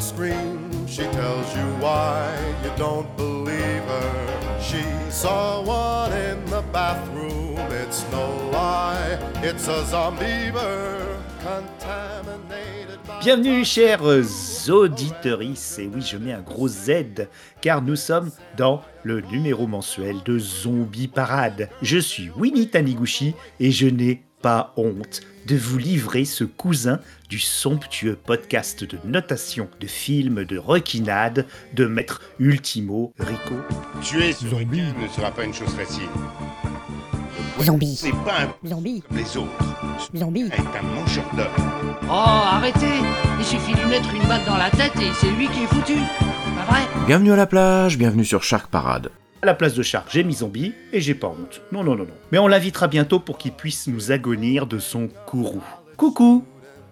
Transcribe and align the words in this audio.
scream. 0.00 0.86
She 0.86 1.02
tells 1.02 1.54
you 1.54 1.66
why 1.78 2.34
you 2.64 2.70
don't 2.76 3.08
believe 3.16 3.84
her. 3.84 4.60
She 4.60 4.82
saw 5.10 5.62
one 5.62 6.12
in 6.12 6.44
the 6.46 6.62
bathroom. 6.72 7.58
It's 7.70 8.04
no 8.10 8.50
lie. 8.52 9.18
It's 9.42 9.68
a 9.68 9.84
zombiever 9.86 11.20
contaminated 11.40 12.98
by. 13.06 13.20
Bienvenue 13.20 13.64
chers 13.64 14.68
auditeurs, 14.68 15.42
et 15.42 15.54
oui 15.92 16.02
je 16.02 16.16
mets 16.16 16.32
un 16.32 16.42
gros 16.42 16.68
Z, 16.68 17.28
car 17.60 17.82
nous 17.82 17.96
sommes 17.96 18.30
dans 18.56 18.82
le 19.02 19.20
numéro 19.20 19.66
mensuel 19.66 20.16
de 20.24 20.38
Zombie 20.38 21.08
Parade. 21.08 21.68
Je 21.82 21.98
suis 21.98 22.30
Winnie 22.36 22.68
Taniguchi 22.68 23.34
et 23.58 23.70
je 23.70 23.86
n'ai 23.86 24.22
pas 24.40 24.72
honte 24.76 25.20
de 25.46 25.56
vous 25.56 25.78
livrer 25.78 26.24
ce 26.24 26.44
cousin 26.44 27.00
du 27.28 27.38
somptueux 27.38 28.16
podcast 28.16 28.84
de 28.84 28.98
notation 29.04 29.68
de 29.80 29.86
films 29.86 30.44
de 30.44 30.58
requinade 30.58 31.46
de 31.74 31.86
maître 31.86 32.22
Ultimo 32.38 33.12
Rico. 33.18 33.54
Tuer 34.02 34.32
ce 34.32 34.48
zombie 34.48 34.82
ne 35.00 35.08
sera 35.08 35.30
pas 35.30 35.44
une 35.44 35.54
chose 35.54 35.74
facile. 35.74 36.08
Zombie. 37.62 37.94
C'est 37.96 38.10
pas 38.24 38.42
un 38.42 38.68
Zombie. 38.68 39.02
comme 39.06 39.18
les 39.18 39.36
autres. 39.36 39.50
Zombie. 40.16 40.42
Est 40.46 40.78
un 40.78 40.82
mangeur 40.82 41.24
d'hommes. 41.36 41.98
Oh, 42.04 42.12
arrêtez 42.12 43.00
Il 43.38 43.44
suffit 43.44 43.74
de 43.74 43.80
lui 43.80 43.86
mettre 43.90 44.12
une 44.14 44.26
balle 44.26 44.44
dans 44.46 44.56
la 44.56 44.70
tête 44.70 44.96
et 44.96 45.10
c'est 45.20 45.30
lui 45.32 45.46
qui 45.48 45.62
est 45.64 45.66
foutu 45.66 45.96
Pas 46.56 46.72
vrai? 46.72 46.80
Bienvenue 47.06 47.32
à 47.32 47.36
la 47.36 47.46
plage, 47.46 47.98
bienvenue 47.98 48.24
sur 48.24 48.42
Shark 48.42 48.70
Parade. 48.70 49.10
À 49.42 49.46
la 49.46 49.54
place 49.54 49.72
de 49.72 49.82
Shark, 49.82 50.08
j'ai 50.12 50.22
mis 50.22 50.34
zombie 50.34 50.74
et 50.92 51.00
j'ai 51.00 51.14
pas 51.14 51.28
honte. 51.28 51.62
Non, 51.72 51.82
non, 51.82 51.94
non, 51.94 52.04
non. 52.04 52.14
Mais 52.30 52.36
on 52.38 52.46
l'invitera 52.46 52.88
bientôt 52.88 53.20
pour 53.20 53.38
qu'il 53.38 53.52
puisse 53.52 53.86
nous 53.86 54.12
agonir 54.12 54.66
de 54.66 54.78
son 54.78 55.08
courroux. 55.26 55.64
Coucou 55.96 56.44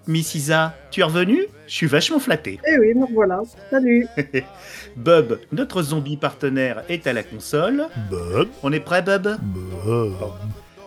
Miss 0.07 0.35
Isa, 0.35 0.75
tu 0.91 1.01
es 1.01 1.03
revenue? 1.03 1.43
Je 1.67 1.75
suis 1.75 1.87
vachement 1.87 2.19
flatté. 2.19 2.59
Eh 2.67 2.79
oui, 2.79 2.95
me 2.95 3.05
voilà. 3.13 3.43
Salut. 3.71 4.07
Bob, 4.97 5.39
notre 5.53 5.83
zombie 5.83 6.17
partenaire, 6.17 6.85
est 6.89 7.07
à 7.07 7.13
la 7.13 7.23
console. 7.23 7.85
Bob, 8.11 8.49
On 8.63 8.73
est 8.73 8.81
prêt, 8.81 9.03
Bob? 9.03 9.37
Bob. 9.85 10.15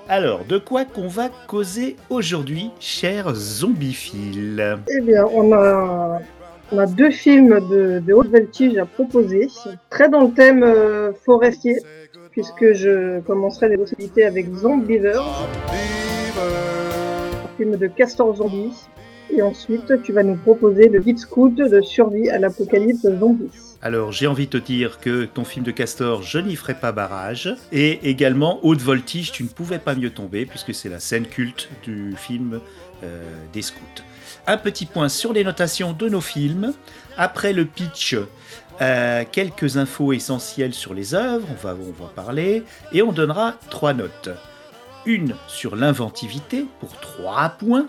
Alors, 0.09 0.43
de 0.45 0.57
quoi 0.57 0.85
qu'on 0.85 1.07
va 1.07 1.29
causer 1.45 1.95
aujourd'hui, 2.09 2.71
cher 2.79 3.35
zombiephile 3.35 4.79
Eh 4.89 5.01
bien, 5.01 5.25
on 5.31 5.53
a, 5.53 6.19
on 6.71 6.77
a 6.77 6.85
deux 6.85 7.11
films 7.11 7.59
de, 7.69 8.13
haute 8.13 8.29
voltige 8.29 8.77
à 8.77 8.85
proposer, 8.85 9.47
très 9.89 10.09
dans 10.09 10.21
le 10.21 10.33
thème 10.33 10.63
euh, 10.63 11.11
forestier, 11.25 11.77
puisque 12.31 12.73
je 12.73 13.19
commencerai 13.21 13.69
les 13.69 13.77
possibilités 13.77 14.25
avec 14.25 14.53
Zombiever. 14.53 15.21
un 16.37 17.57
film 17.57 17.75
de 17.75 17.87
castor 17.87 18.35
zombie. 18.35 18.73
Et 19.33 19.41
ensuite, 19.41 20.01
tu 20.03 20.11
vas 20.11 20.23
nous 20.23 20.35
proposer 20.35 20.89
le 20.89 20.99
Guide 20.99 21.19
Scout 21.19 21.55
de 21.55 21.81
survie 21.81 22.29
à 22.29 22.37
l'apocalypse 22.37 23.07
zombie. 23.19 23.49
Alors, 23.81 24.11
j'ai 24.11 24.27
envie 24.27 24.45
de 24.45 24.59
te 24.59 24.63
dire 24.63 24.99
que 24.99 25.25
ton 25.25 25.43
film 25.43 25.65
de 25.65 25.71
Castor, 25.71 26.21
je 26.21 26.37
n'y 26.37 26.55
ferai 26.55 26.75
pas 26.75 26.91
barrage. 26.91 27.55
Et 27.71 28.09
également, 28.09 28.59
Haute 28.61 28.81
Voltige, 28.81 29.31
tu 29.31 29.43
ne 29.43 29.47
pouvais 29.47 29.79
pas 29.79 29.95
mieux 29.95 30.11
tomber, 30.11 30.45
puisque 30.45 30.73
c'est 30.73 30.89
la 30.89 30.99
scène 30.99 31.25
culte 31.25 31.69
du 31.83 32.13
film 32.15 32.59
des 33.53 33.61
scouts. 33.61 33.79
Un 34.47 34.57
petit 34.57 34.85
point 34.85 35.09
sur 35.09 35.33
les 35.33 35.43
notations 35.43 35.93
de 35.93 36.09
nos 36.09 36.21
films. 36.21 36.73
Après 37.17 37.53
le 37.53 37.65
pitch, 37.65 38.15
euh, 38.81 39.23
quelques 39.31 39.77
infos 39.77 40.13
essentielles 40.13 40.73
sur 40.73 40.93
les 40.93 41.13
œuvres, 41.13 41.47
on 41.51 41.55
va, 41.55 41.75
on 41.75 42.03
va 42.03 42.09
parler, 42.09 42.63
et 42.91 43.03
on 43.03 43.11
donnera 43.11 43.55
trois 43.69 43.93
notes. 43.93 44.29
Une 45.05 45.35
sur 45.47 45.75
l'inventivité, 45.75 46.65
pour 46.79 46.99
trois 46.99 47.49
points. 47.49 47.87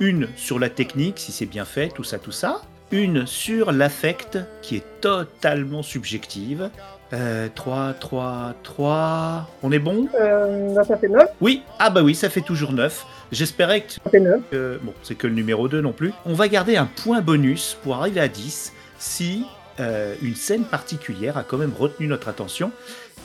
Une 0.00 0.28
sur 0.36 0.58
la 0.58 0.68
technique, 0.68 1.20
si 1.20 1.30
c'est 1.30 1.46
bien 1.46 1.64
fait, 1.64 1.88
tout 1.88 2.02
ça, 2.02 2.18
tout 2.18 2.32
ça. 2.32 2.62
Une 2.90 3.26
sur 3.26 3.70
l'affect, 3.70 4.38
qui 4.62 4.76
est 4.76 5.00
totalement 5.00 5.82
subjective. 5.82 6.70
Euh, 7.12 7.48
3, 7.54 7.94
3, 7.94 8.54
3. 8.62 9.50
On 9.62 9.70
est 9.70 9.78
bon? 9.78 10.08
Euh, 10.18 10.74
ça 10.82 10.96
fait 10.96 11.08
9, 11.08 11.28
Oui, 11.40 11.62
ah 11.78 11.90
bah 11.90 12.02
oui, 12.02 12.14
ça 12.14 12.30
fait 12.30 12.40
toujours 12.40 12.72
9. 12.72 13.04
J'espérais 13.32 13.82
que 13.82 13.92
ça 13.92 14.00
fait 14.10 14.20
9. 14.20 14.40
euh, 14.54 14.78
bon, 14.82 14.94
c'est 15.02 15.14
que 15.14 15.26
le 15.26 15.34
numéro 15.34 15.68
2 15.68 15.80
non 15.82 15.92
plus. 15.92 16.12
On 16.24 16.32
va 16.34 16.48
garder 16.48 16.76
un 16.76 16.86
point 16.86 17.20
bonus 17.20 17.76
pour 17.82 17.96
arriver 17.96 18.20
à 18.20 18.28
10 18.28 18.72
si 18.98 19.44
euh, 19.80 20.14
une 20.22 20.34
scène 20.36 20.64
particulière 20.64 21.36
a 21.36 21.42
quand 21.42 21.58
même 21.58 21.72
retenu 21.78 22.06
notre 22.06 22.28
attention 22.28 22.70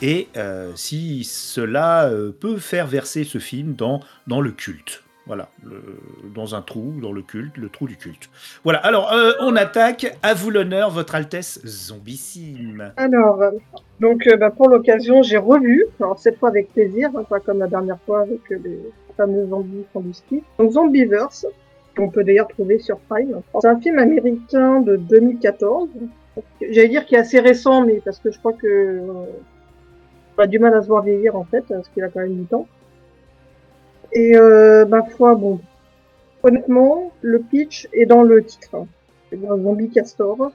et 0.02 0.28
euh, 0.36 0.70
si 0.76 1.24
cela 1.24 2.06
euh, 2.06 2.30
peut 2.30 2.58
faire 2.58 2.86
verser 2.86 3.24
ce 3.24 3.38
film 3.38 3.74
dans, 3.74 4.00
dans 4.26 4.40
le 4.40 4.50
culte. 4.50 5.02
Voilà, 5.28 5.48
dans 6.34 6.54
un 6.54 6.62
trou, 6.62 6.94
dans 7.00 7.12
le 7.12 7.22
culte, 7.22 7.56
le 7.56 7.68
trou 7.68 7.86
du 7.86 7.96
culte. 7.96 8.28
Voilà, 8.64 8.78
alors 8.78 9.12
euh, 9.12 9.32
on 9.40 9.54
attaque. 9.54 10.16
À 10.22 10.34
vous 10.34 10.50
l'honneur, 10.50 10.90
votre 10.90 11.14
Altesse 11.14 11.60
zombissime. 11.64 12.92
Alors, 12.96 13.42
donc 14.00 14.26
euh, 14.26 14.36
bah, 14.36 14.50
pour 14.50 14.68
l'occasion, 14.68 15.22
j'ai 15.22 15.38
revu, 15.38 15.84
alors 16.00 16.18
cette 16.18 16.38
fois 16.38 16.50
avec 16.50 16.72
plaisir, 16.72 17.10
hein, 17.16 17.24
pas 17.28 17.40
comme 17.40 17.58
la 17.58 17.66
dernière 17.66 17.98
fois 18.06 18.22
avec 18.22 18.40
euh, 18.52 18.58
les 18.64 18.78
fameux 19.16 19.46
zombies 19.48 19.84
font 19.92 20.00
du 20.00 20.14
ski. 20.14 20.42
Donc 20.58 20.72
Zombieverse, 20.72 21.46
qu'on 21.96 22.08
peut 22.08 22.22
d'ailleurs 22.22 22.48
trouver 22.48 22.78
sur 22.78 22.98
Prime. 23.00 23.40
C'est 23.60 23.68
un 23.68 23.80
film 23.80 23.98
américain 23.98 24.80
de 24.80 24.96
2014. 24.96 25.88
J'allais 26.60 26.88
dire 26.88 27.04
qu'il 27.06 27.18
est 27.18 27.20
assez 27.20 27.40
récent, 27.40 27.84
mais 27.84 28.00
parce 28.04 28.20
que 28.20 28.30
je 28.30 28.38
crois 28.38 28.52
que 28.52 28.66
euh, 28.66 29.24
on 30.36 30.42
a 30.42 30.46
du 30.46 30.60
mal 30.60 30.72
à 30.74 30.82
se 30.82 30.86
voir 30.86 31.02
vieillir 31.02 31.34
en 31.34 31.44
fait, 31.44 31.64
parce 31.68 31.88
qu'il 31.88 32.04
a 32.04 32.08
quand 32.08 32.20
même 32.20 32.36
du 32.36 32.44
temps. 32.44 32.68
Et 34.12 34.36
euh, 34.36 34.86
ma 34.86 35.02
foi, 35.02 35.34
bon, 35.34 35.60
honnêtement, 36.42 37.12
le 37.22 37.40
pitch 37.40 37.88
est 37.92 38.06
dans 38.06 38.22
le 38.22 38.44
titre. 38.44 38.74
hein. 38.74 38.86
C'est 39.30 39.36
bien 39.36 39.56
Zombie 39.56 39.90
Castor. 39.90 40.50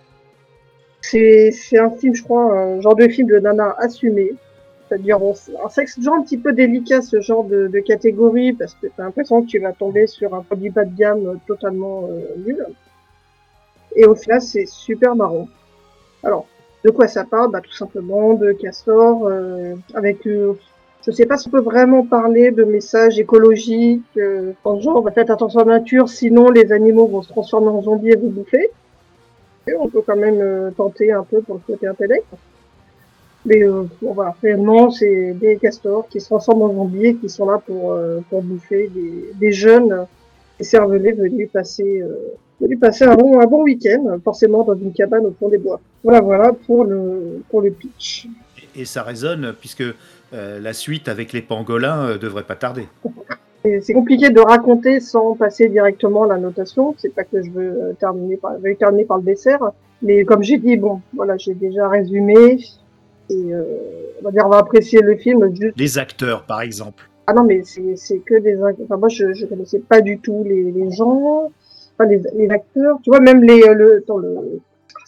C'est 1.02 1.52
un 1.78 1.92
film, 1.92 2.16
je 2.16 2.24
crois, 2.24 2.52
un 2.54 2.82
genre 2.82 2.96
de 2.96 3.08
film 3.08 3.28
de 3.28 3.38
nana 3.38 3.76
assumé. 3.78 4.32
C'est-à-dire, 4.88 5.20
c'est 5.36 5.52
c'est 5.86 5.96
toujours 5.96 6.16
un 6.16 6.22
petit 6.24 6.38
peu 6.38 6.54
délicat 6.54 7.02
ce 7.02 7.20
genre 7.20 7.44
de, 7.44 7.68
de 7.68 7.80
catégorie 7.80 8.54
parce 8.54 8.74
que 8.76 8.88
t'as 8.88 9.04
l'impression 9.04 9.42
que 9.42 9.48
tu 9.48 9.60
vas 9.60 9.74
tomber 9.74 10.08
sur 10.08 10.34
un 10.34 10.42
produit 10.42 10.70
bas 10.70 10.86
de 10.86 10.96
gamme 10.96 11.28
euh, 11.28 11.36
totalement 11.48 12.08
euh, 12.10 12.22
nul. 12.46 12.66
Et 13.96 14.06
au 14.06 14.16
final, 14.16 14.42
c'est 14.42 14.66
super 14.66 15.16
marrant. 15.16 15.48
Alors, 16.24 16.48
de 16.84 16.90
quoi 16.90 17.08
ça 17.08 17.24
parle? 17.26 17.52
Bah, 17.52 17.62
tout 17.62 17.74
simplement 17.74 18.34
de 18.34 18.52
Castor, 18.54 19.28
euh, 19.28 19.76
avec, 19.94 20.26
euh, 20.28 20.54
je 21.06 21.12
sais 21.12 21.26
pas 21.26 21.38
si 21.38 21.48
on 21.48 21.52
peut 21.52 21.62
vraiment 21.62 22.06
parler 22.06 22.52
de 22.52 22.64
messages 22.64 23.20
écologiques, 23.20 24.04
euh, 24.18 24.54
en 24.64 24.80
genre, 24.80 25.02
bah, 25.02 25.12
faites 25.12 25.30
attention 25.30 25.60
à 25.60 25.66
la 25.66 25.80
nature, 25.80 26.08
sinon 26.08 26.50
les 26.50 26.72
animaux 26.72 27.08
vont 27.08 27.22
se 27.22 27.30
transformer 27.30 27.68
en 27.68 27.82
zombies 27.82 28.12
et 28.12 28.16
vous 28.16 28.30
bouffer. 28.30 28.70
On 29.80 29.88
peut 29.88 30.02
quand 30.06 30.16
même 30.18 30.40
euh, 30.42 30.72
tenter 30.72 31.12
un 31.12 31.24
peu 31.24 31.42
pour 31.42 31.56
le 31.56 31.62
côté 31.66 31.88
intellect. 31.88 32.26
Mais 33.46 33.64
euh, 33.64 33.84
bon, 34.02 34.14
voilà, 34.14 34.36
réellement, 34.42 34.90
c'est 34.90 35.34
des 35.34 35.58
castors 35.58 36.08
qui 36.08 36.22
se 36.22 36.28
transforment 36.28 36.64
en 36.64 36.74
zombies 36.74 37.08
et 37.08 37.16
qui 37.16 37.30
sont 37.30 37.46
là 37.46 37.62
pour, 37.66 37.92
euh, 37.92 38.20
pour 38.30 38.42
bouffer 38.42 38.90
des, 38.94 39.34
des 39.38 39.52
jeunes 39.52 40.06
et 40.60 40.64
cervelés 40.64 41.12
venus 41.12 41.50
passer, 41.52 42.02
euh, 42.02 42.16
venus 42.62 42.80
passer 42.80 43.04
un 43.04 43.16
bon, 43.16 43.42
un 43.42 43.46
bon 43.46 43.64
week-end, 43.64 44.18
forcément 44.24 44.64
dans 44.64 44.76
une 44.76 44.94
cabane 44.94 45.26
au 45.26 45.36
fond 45.38 45.50
des 45.50 45.58
bois. 45.58 45.82
Voilà, 46.04 46.22
voilà 46.22 46.54
pour 46.54 46.86
le, 46.86 47.42
pour 47.50 47.62
le 47.62 47.72
pitch. 47.72 48.28
Et 48.76 48.86
ça 48.86 49.04
résonne 49.04 49.54
puisque 49.60 49.84
euh, 50.34 50.60
la 50.60 50.74
suite 50.74 51.08
avec 51.08 51.34
les 51.34 51.42
pangolins 51.42 52.10
euh, 52.10 52.18
devrait 52.18 52.44
pas 52.44 52.56
tarder. 52.56 52.88
C'est 53.82 53.94
compliqué 53.94 54.30
de 54.30 54.42
raconter 54.42 55.00
sans 55.00 55.36
passer 55.36 55.70
directement 55.70 56.26
la 56.26 56.38
notation. 56.38 56.96
C'est 56.98 57.16
pas 57.16 57.24
que 57.24 57.42
je 57.42 57.50
veux 57.50 57.82
euh, 57.82 57.94
terminer 57.94 58.36
par, 58.36 58.54
terminer 58.78 59.06
le 59.10 59.22
dessert, 59.22 59.72
mais 60.02 60.26
comme 60.26 60.44
j'ai 60.44 60.58
dit, 60.58 60.76
bon, 60.76 61.00
voilà, 61.14 61.38
j'ai 61.38 61.54
déjà 61.54 61.88
résumé 61.88 62.60
et 63.30 63.54
euh, 63.54 63.64
on 64.20 64.26
va 64.26 64.32
dire 64.32 64.46
on 64.46 64.50
va 64.50 64.58
apprécier 64.58 65.00
le 65.02 65.16
film 65.16 65.50
juste. 65.56 65.78
Les 65.78 65.98
acteurs, 65.98 66.44
par 66.44 66.62
exemple. 66.62 67.10
Ah 67.26 67.34
non, 67.34 67.44
mais 67.44 67.62
c'est 67.64 68.18
que 68.20 68.38
des, 68.38 68.58
enfin 68.84 68.98
moi 68.98 69.08
je 69.08 69.34
je 69.34 69.46
connaissais 69.46 69.80
pas 69.80 70.02
du 70.02 70.20
tout 70.20 70.44
les 70.46 70.72
les 70.74 70.92
gens, 70.92 71.50
enfin 71.94 72.10
les 72.10 72.22
les 72.36 72.50
acteurs, 72.50 72.98
tu 73.02 73.12
vois 73.12 73.22
même 73.22 73.42
les 73.44 73.62
le 73.74 74.00
attends, 74.00 74.18
le 74.18 74.60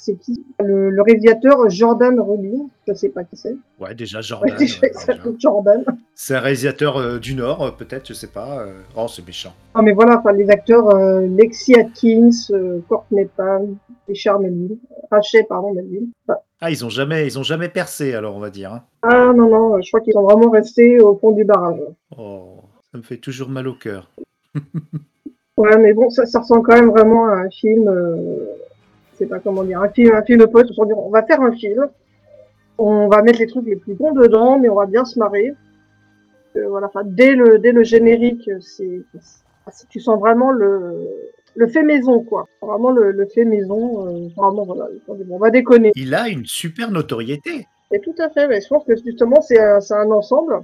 c'est 0.06 0.16
qui 0.20 0.44
le, 0.64 0.90
le 0.90 1.02
réalisateur 1.02 1.70
Jordan 1.70 2.20
Rubin, 2.20 2.68
je 2.88 2.94
sais 2.94 3.10
pas 3.10 3.24
qui 3.24 3.36
c'est. 3.38 3.56
Ouais, 3.80 3.94
déjà 3.96 4.20
Ouais, 4.42 4.52
euh, 4.54 5.32
Jordan. 5.40 5.84
c'est 6.14 6.36
un 6.36 6.40
réalisateur 6.40 6.98
euh, 6.98 7.20
du 7.20 7.36
Nord, 7.36 7.62
euh, 7.64 7.72
peut-être, 7.72 8.08
je 8.08 8.14
sais 8.14 8.28
pas. 8.28 8.66
Oh, 8.96 9.08
c'est 9.08 9.26
méchant. 9.26 9.54
Non, 9.76 9.82
mais 9.82 9.94
voilà, 9.94 10.20
enfin, 10.20 10.32
les 10.34 10.50
acteurs, 10.50 10.96
Lexi 11.22 11.76
Atkins, 11.76 12.30
Courtney 12.88 13.26
Pam, 13.36 13.76
Richard 14.08 14.40
Melville, 14.40 14.78
Rachel, 15.12 15.46
pardon, 15.50 15.74
Melville. 15.74 16.08
Enfin, 16.28 16.40
Ah, 16.62 16.72
ils 16.72 16.86
ont 16.86 16.90
jamais, 16.90 17.26
ils 17.26 17.38
ont 17.40 17.44
jamais 17.44 17.70
percé, 17.70 18.14
alors 18.14 18.36
on 18.36 18.40
va 18.40 18.50
dire. 18.50 18.72
hein. 18.74 18.84
ah 19.02 19.34
non, 19.36 19.50
non, 19.50 19.82
je 19.82 19.90
crois 19.90 20.02
qu'ils 20.02 20.14
sont 20.14 20.24
vraiment 20.24 20.50
restés 20.52 21.00
au 21.02 21.16
fond 21.18 21.32
du 21.32 21.44
barrage. 21.44 21.80
Oh, 22.18 22.60
ça 22.92 22.98
me 22.98 23.04
fait 23.04 23.18
toujours 23.18 23.50
mal 23.50 23.68
au 23.68 23.74
cœur. 23.76 24.10
Ouais, 25.58 25.78
mais 25.78 25.94
bon, 25.94 26.10
ça, 26.10 26.26
ça 26.26 26.40
ressemble 26.42 26.64
quand 26.64 26.76
même 26.76 26.90
vraiment 26.90 27.28
à 27.28 27.36
un 27.38 27.50
film, 27.50 27.88
euh, 27.88 28.46
sais 29.16 29.26
pas 29.28 29.40
comment 29.40 29.64
dire, 29.64 29.82
un 29.82 29.90
film, 29.90 30.14
un 30.14 30.24
film 30.24 30.46
pote, 30.48 30.68
on 30.78 30.86
dire, 30.86 30.98
on 30.98 31.10
va 31.10 31.24
faire 31.24 31.42
un 31.42 31.52
film, 31.52 31.88
on 32.78 33.08
va 33.08 33.22
mettre 33.22 33.40
les 33.40 33.48
trucs 33.48 33.66
les 33.66 33.76
plus 33.76 33.94
bons 33.94 34.12
dedans, 34.14 34.60
mais 34.60 34.70
on 34.70 34.76
va 34.76 34.86
bien 34.86 35.06
se 35.06 35.18
marrer. 35.20 35.54
Euh, 36.56 36.68
voilà, 36.70 36.88
enfin, 36.88 37.02
dès 37.06 37.36
le, 37.36 37.60
dès 37.60 37.72
le 37.72 37.84
générique, 37.84 38.50
c'est, 38.62 39.02
c'est- 39.20 39.88
tu 39.90 40.00
sens 40.00 40.20
vraiment 40.20 40.52
le, 40.52 41.08
le 41.56 41.68
fait 41.68 41.84
maison, 41.84 42.22
quoi. 42.24 42.48
Vraiment 42.62 42.92
le, 42.92 43.12
le 43.12 43.26
fait 43.26 43.46
maison. 43.46 44.08
euh, 44.08 44.28
vraiment, 44.38 44.64
voilà. 44.66 44.88
On 45.08 45.38
va 45.38 45.50
déconner. 45.50 45.92
Il 45.96 46.14
a 46.14 46.28
une 46.30 46.46
super 46.46 46.92
notoriété. 46.92 47.66
Et 47.92 48.00
tout 48.00 48.16
à 48.20 48.30
fait, 48.30 48.48
mais 48.48 48.62
je 48.62 48.68
pense 48.68 48.84
que 48.84 48.96
justement 48.96 49.42
c'est 49.42 49.60
un, 49.60 49.80
c'est 49.80 49.94
un 49.94 50.10
ensemble 50.12 50.64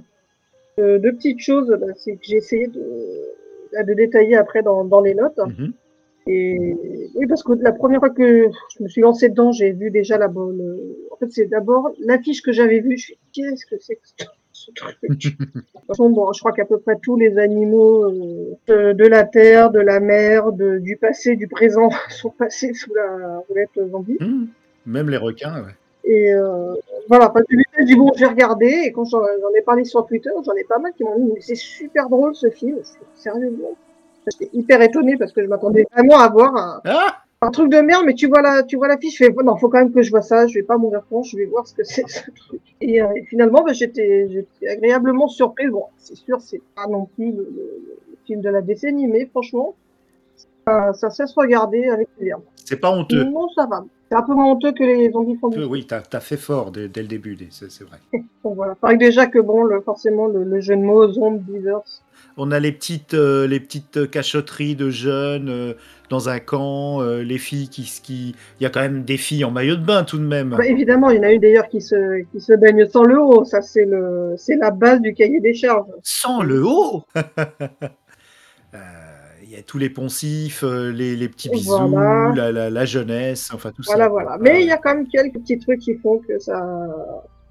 de, 0.76 0.98
de 0.98 1.10
petites 1.10 1.38
choses 1.40 1.68
bah, 1.80 1.86
c'est 1.96 2.12
que 2.12 2.18
j'ai 2.22 2.36
essayé 2.36 2.66
de, 2.66 2.82
de 3.86 3.94
détailler 3.94 4.36
après 4.36 4.62
dans, 4.62 4.84
dans 4.84 5.00
les 5.00 5.14
notes. 5.14 5.38
Mhm. 5.38 5.72
Et 6.26 7.10
oui, 7.14 7.26
parce 7.26 7.42
que 7.42 7.52
la 7.54 7.72
première 7.72 8.00
fois 8.00 8.10
que 8.10 8.46
je 8.76 8.82
me 8.82 8.88
suis 8.88 9.00
lancée 9.00 9.28
dedans, 9.28 9.50
j'ai 9.52 9.72
vu 9.72 9.90
déjà 9.90 10.18
la 10.18 10.28
bonne. 10.28 10.78
En 11.10 11.16
fait, 11.16 11.30
c'est 11.30 11.46
d'abord 11.46 11.90
l'affiche 12.00 12.42
que 12.42 12.52
j'avais 12.52 12.80
vue. 12.80 12.96
Je 12.96 13.04
suis 13.06 13.18
qu'est-ce 13.32 13.66
que 13.66 13.76
c'est 13.80 13.96
que 13.96 14.02
ce- 14.52 14.70
truc? 14.76 14.96
De 15.02 15.14
toute 15.14 15.86
façon, 15.88 16.10
bon, 16.10 16.32
je 16.32 16.38
crois 16.40 16.52
qu'à 16.52 16.64
peu 16.64 16.78
près 16.78 16.96
tous 17.02 17.16
les 17.16 17.38
animaux 17.38 18.04
euh, 18.04 18.54
de, 18.68 18.92
de 18.92 19.04
la 19.06 19.24
terre, 19.24 19.70
de 19.70 19.80
la 19.80 19.98
mer, 19.98 20.52
de, 20.52 20.78
du 20.78 20.96
passé, 20.96 21.34
du 21.34 21.48
présent 21.48 21.88
sont 22.10 22.30
passés 22.30 22.72
sous 22.72 22.94
la 22.94 23.38
roulette 23.48 23.70
zombie. 23.90 24.16
Mhm. 24.20 24.48
Même 24.86 25.10
les 25.10 25.16
requins, 25.16 25.64
ouais. 25.64 25.72
Et 26.04 26.32
euh, 26.34 26.74
voilà, 27.08 27.30
enfin, 27.30 27.40
je 27.48 27.56
me 27.56 27.84
dit, 27.84 27.94
bon, 27.94 28.10
j'ai 28.16 28.26
regardé, 28.26 28.66
et 28.86 28.92
quand 28.92 29.04
j'en 29.04 29.22
ai 29.56 29.62
parlé 29.62 29.84
sur 29.84 30.04
Twitter, 30.06 30.30
j'en 30.44 30.52
ai 30.54 30.64
pas 30.64 30.78
mal 30.78 30.92
qui 30.94 31.04
m'ont 31.04 31.16
dit, 31.16 31.30
mais 31.34 31.40
c'est 31.40 31.54
super 31.54 32.08
drôle 32.08 32.34
ce 32.34 32.50
film, 32.50 32.78
c'est 32.82 32.98
sérieusement. 33.14 33.76
J'étais 34.30 34.50
hyper 34.56 34.80
étonnée 34.82 35.16
parce 35.16 35.32
que 35.32 35.42
je 35.42 35.48
m'attendais 35.48 35.86
vraiment 35.92 36.18
à 36.20 36.28
voir 36.28 36.56
un, 36.56 36.80
Ah 36.84 37.18
un 37.44 37.50
truc 37.50 37.70
de 37.70 37.78
merde, 37.80 38.04
mais 38.06 38.14
tu 38.14 38.28
vois 38.28 38.40
la, 38.40 38.62
tu 38.62 38.76
vois 38.76 38.86
l'affiche, 38.86 39.18
je 39.18 39.24
fais, 39.24 39.32
non, 39.42 39.56
faut 39.56 39.68
quand 39.68 39.78
même 39.78 39.92
que 39.92 40.00
je 40.02 40.10
vois 40.10 40.22
ça, 40.22 40.46
je 40.46 40.54
vais 40.54 40.62
pas 40.62 40.76
mourir 40.78 41.02
con, 41.10 41.24
je 41.24 41.36
vais 41.36 41.46
voir 41.46 41.66
ce 41.66 41.74
que 41.74 41.82
c'est 41.82 42.08
ce 42.08 42.30
truc. 42.30 42.60
Et, 42.80 43.02
euh, 43.02 43.08
et 43.16 43.24
finalement, 43.24 43.64
bah, 43.64 43.72
j'étais, 43.72 44.28
j'étais 44.30 44.68
agréablement 44.68 45.26
surprise. 45.26 45.70
Bon, 45.70 45.86
c'est 45.98 46.14
sûr, 46.14 46.40
c'est 46.40 46.62
pas 46.76 46.86
non 46.86 47.06
plus 47.16 47.32
le, 47.32 47.38
le- 47.38 47.82
le 48.10 48.16
film 48.26 48.42
de 48.42 48.48
la 48.48 48.62
décennie, 48.62 49.08
mais 49.08 49.26
franchement, 49.26 49.74
ça, 50.66 50.92
ça 50.92 51.10
cesse 51.10 51.32
regarder 51.34 51.88
avec 51.88 52.08
plaisir. 52.16 52.38
C'est 52.64 52.76
pas 52.76 52.92
honteux. 52.92 53.24
Non, 53.24 53.48
ça 53.56 53.66
va. 53.66 53.84
C'est 54.08 54.14
un 54.16 54.22
peu 54.22 54.34
moins 54.34 54.52
honteux 54.52 54.72
que 54.72 54.84
les 54.84 55.10
zombies 55.10 55.36
font 55.36 55.50
Peu, 55.50 55.64
Oui, 55.64 55.84
t'as 55.86 56.02
as 56.12 56.20
fait 56.20 56.36
fort 56.36 56.70
dès, 56.70 56.86
dès 56.88 57.02
le 57.02 57.08
début, 57.08 57.36
c'est 57.50 57.66
vrai. 57.82 57.98
Donc 58.44 58.54
voilà. 58.54 58.76
Pareil 58.76 58.98
déjà 58.98 59.26
que 59.26 59.40
bon, 59.40 59.64
le, 59.64 59.80
forcément, 59.80 60.26
le, 60.26 60.44
le 60.44 60.60
jeu 60.60 60.76
de 60.76 60.82
mots, 60.82 61.10
Zombievers. 61.12 61.80
On 62.36 62.50
a 62.50 62.58
les 62.60 62.72
petites, 62.72 63.14
euh, 63.14 63.46
les 63.46 63.60
petites 63.60 64.10
cachotteries 64.10 64.74
de 64.74 64.88
jeunes 64.90 65.48
euh, 65.50 65.74
dans 66.08 66.28
un 66.30 66.38
camp, 66.38 67.00
euh, 67.02 67.22
les 67.22 67.38
filles 67.38 67.68
qui, 67.68 67.82
qui... 68.02 68.34
Il 68.58 68.62
y 68.62 68.66
a 68.66 68.70
quand 68.70 68.80
même 68.80 69.02
des 69.04 69.16
filles 69.18 69.44
en 69.44 69.50
maillot 69.50 69.76
de 69.76 69.84
bain 69.84 70.02
tout 70.04 70.18
de 70.18 70.24
même. 70.24 70.50
Bah, 70.50 70.66
évidemment, 70.66 71.10
il 71.10 71.16
y 71.16 71.20
en 71.20 71.24
a 71.24 71.32
une 71.32 71.40
d'ailleurs 71.40 71.68
qui 71.68 71.80
se, 71.80 72.22
qui 72.32 72.40
se 72.40 72.54
baigne 72.54 72.86
sans 72.88 73.04
le 73.04 73.20
haut. 73.20 73.44
Ça, 73.44 73.60
c'est 73.60 73.84
le, 73.84 74.34
c'est 74.36 74.56
la 74.56 74.70
base 74.70 75.00
du 75.00 75.12
cahier 75.14 75.40
des 75.40 75.54
charges. 75.54 75.86
Sans 76.02 76.42
le 76.42 76.64
haut? 76.64 77.04
Il 79.44 79.50
y 79.58 79.60
a 79.60 79.62
tous 79.62 79.76
les 79.76 79.90
poncifs, 79.90 80.62
les, 80.64 81.14
les 81.14 81.28
petits 81.28 81.50
bisous, 81.50 81.88
Voilà. 81.88 82.32
la, 82.34 82.52
la, 82.52 82.70
la 82.70 82.84
jeunesse, 82.86 83.50
enfin 83.52 83.70
tout 83.70 83.82
Voilà, 83.86 84.04
ça. 84.04 84.08
voilà. 84.10 84.28
quoi. 84.28 84.38
Mais 84.40 84.62
il 84.62 84.66
y 84.66 84.70
a 84.70 84.78
quand 84.78 84.94
même 84.94 85.06
quelques 85.08 85.34
petits 85.34 85.58
trucs 85.58 85.80
qui 85.80 85.94
font 85.96 86.20
que 86.26 86.38
ça, 86.38 86.58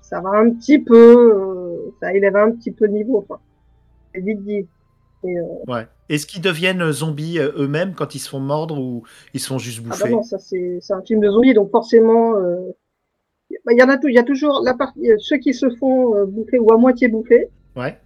ça 0.01 0.19
va 0.19 0.31
un 0.31 0.49
petit 0.49 0.79
peu, 0.79 1.91
ça 2.01 2.11
élève 2.11 2.35
un 2.35 2.49
petit 2.53 2.71
peu 2.71 2.85
le 2.87 2.93
niveau. 2.93 3.23
C'est 4.13 4.21
vite 4.21 4.43
dit. 4.43 4.67
Et, 5.23 5.37
euh, 5.37 5.43
Ouais. 5.67 5.87
Est-ce 6.09 6.25
qu'ils 6.25 6.41
deviennent 6.41 6.91
zombies 6.91 7.39
euh, 7.39 7.51
eux-mêmes 7.55 7.93
quand 7.93 8.15
ils 8.15 8.19
se 8.19 8.29
font 8.29 8.39
mordre 8.39 8.79
ou 8.79 9.03
ils 9.33 9.39
se 9.39 9.47
font 9.47 9.59
juste 9.59 9.79
ah 9.83 9.89
bouffer 9.89 10.03
bah 10.05 10.09
non, 10.09 10.23
ça 10.23 10.39
c'est, 10.39 10.79
un 10.89 11.01
film 11.01 11.19
de 11.19 11.29
zombies, 11.29 11.53
donc 11.53 11.71
forcément, 11.71 12.35
euh, 12.35 12.71
bah, 13.65 13.73
il 13.73 13.79
y 13.79 13.83
en 13.83 13.89
a 13.89 13.97
tout. 13.97 14.07
Il 14.07 14.15
y 14.15 14.19
a 14.19 14.23
toujours 14.23 14.61
la 14.63 14.73
partie, 14.73 15.07
ceux 15.19 15.37
qui 15.37 15.53
se 15.53 15.69
font 15.69 16.25
bouffer 16.25 16.59
ou 16.59 16.71
à 16.73 16.77
moitié 16.77 17.07
bouffer. 17.07 17.49
Ouais. 17.75 17.97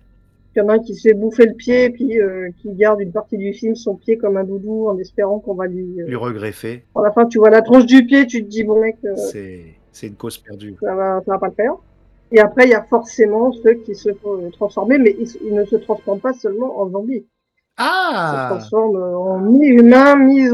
Il 0.55 0.59
y 0.59 0.61
en 0.61 0.69
a 0.69 0.75
un 0.75 0.79
qui 0.79 0.95
se 0.95 1.09
fait 1.09 1.13
bouffer 1.13 1.47
le 1.47 1.53
pied, 1.53 1.89
puis 1.89 2.17
euh, 2.19 2.49
qui 2.61 2.73
garde 2.73 3.01
une 3.01 3.11
partie 3.11 3.37
du 3.37 3.53
film, 3.53 3.75
son 3.75 3.95
pied 3.95 4.17
comme 4.17 4.37
un 4.37 4.45
doudou, 4.45 4.87
en 4.87 4.97
espérant 4.99 5.39
qu'on 5.39 5.53
va 5.53 5.67
lui. 5.67 5.85
Lui 5.97 6.15
regreffer, 6.15 6.85
À 6.95 7.01
la 7.01 7.11
fin, 7.11 7.25
tu 7.25 7.39
vois 7.39 7.49
la 7.49 7.61
tronche 7.61 7.85
du 7.85 8.05
pied, 8.05 8.25
tu 8.25 8.43
te 8.43 8.49
dis 8.49 8.63
bon 8.63 8.79
mec, 8.79 8.97
c'est 9.31 9.65
c'est 9.91 10.07
une 10.07 10.15
cause 10.15 10.37
perdue. 10.37 10.75
ça 10.81 10.93
va, 10.93 11.21
ça 11.25 11.31
va 11.31 11.39
pas 11.39 11.47
le 11.47 11.53
faire. 11.53 11.73
Et 12.31 12.39
après, 12.39 12.65
il 12.65 12.71
y 12.71 12.73
a 12.75 12.83
forcément 12.83 13.51
ceux 13.51 13.75
qui 13.75 13.95
se 13.95 14.13
font 14.13 14.37
euh, 14.41 14.49
transformer, 14.51 14.97
mais 14.97 15.15
ils, 15.19 15.29
ils 15.45 15.53
ne 15.53 15.65
se 15.65 15.75
transforment 15.77 16.19
pas 16.19 16.33
seulement 16.33 16.79
en 16.79 16.89
zombies. 16.89 17.25
Ils 18.21 18.27
se 18.27 18.37
Ah 18.37 18.45
transforment 18.49 18.95
en 18.95 19.39
mi-humain, 19.39 20.15
mi- 20.15 20.49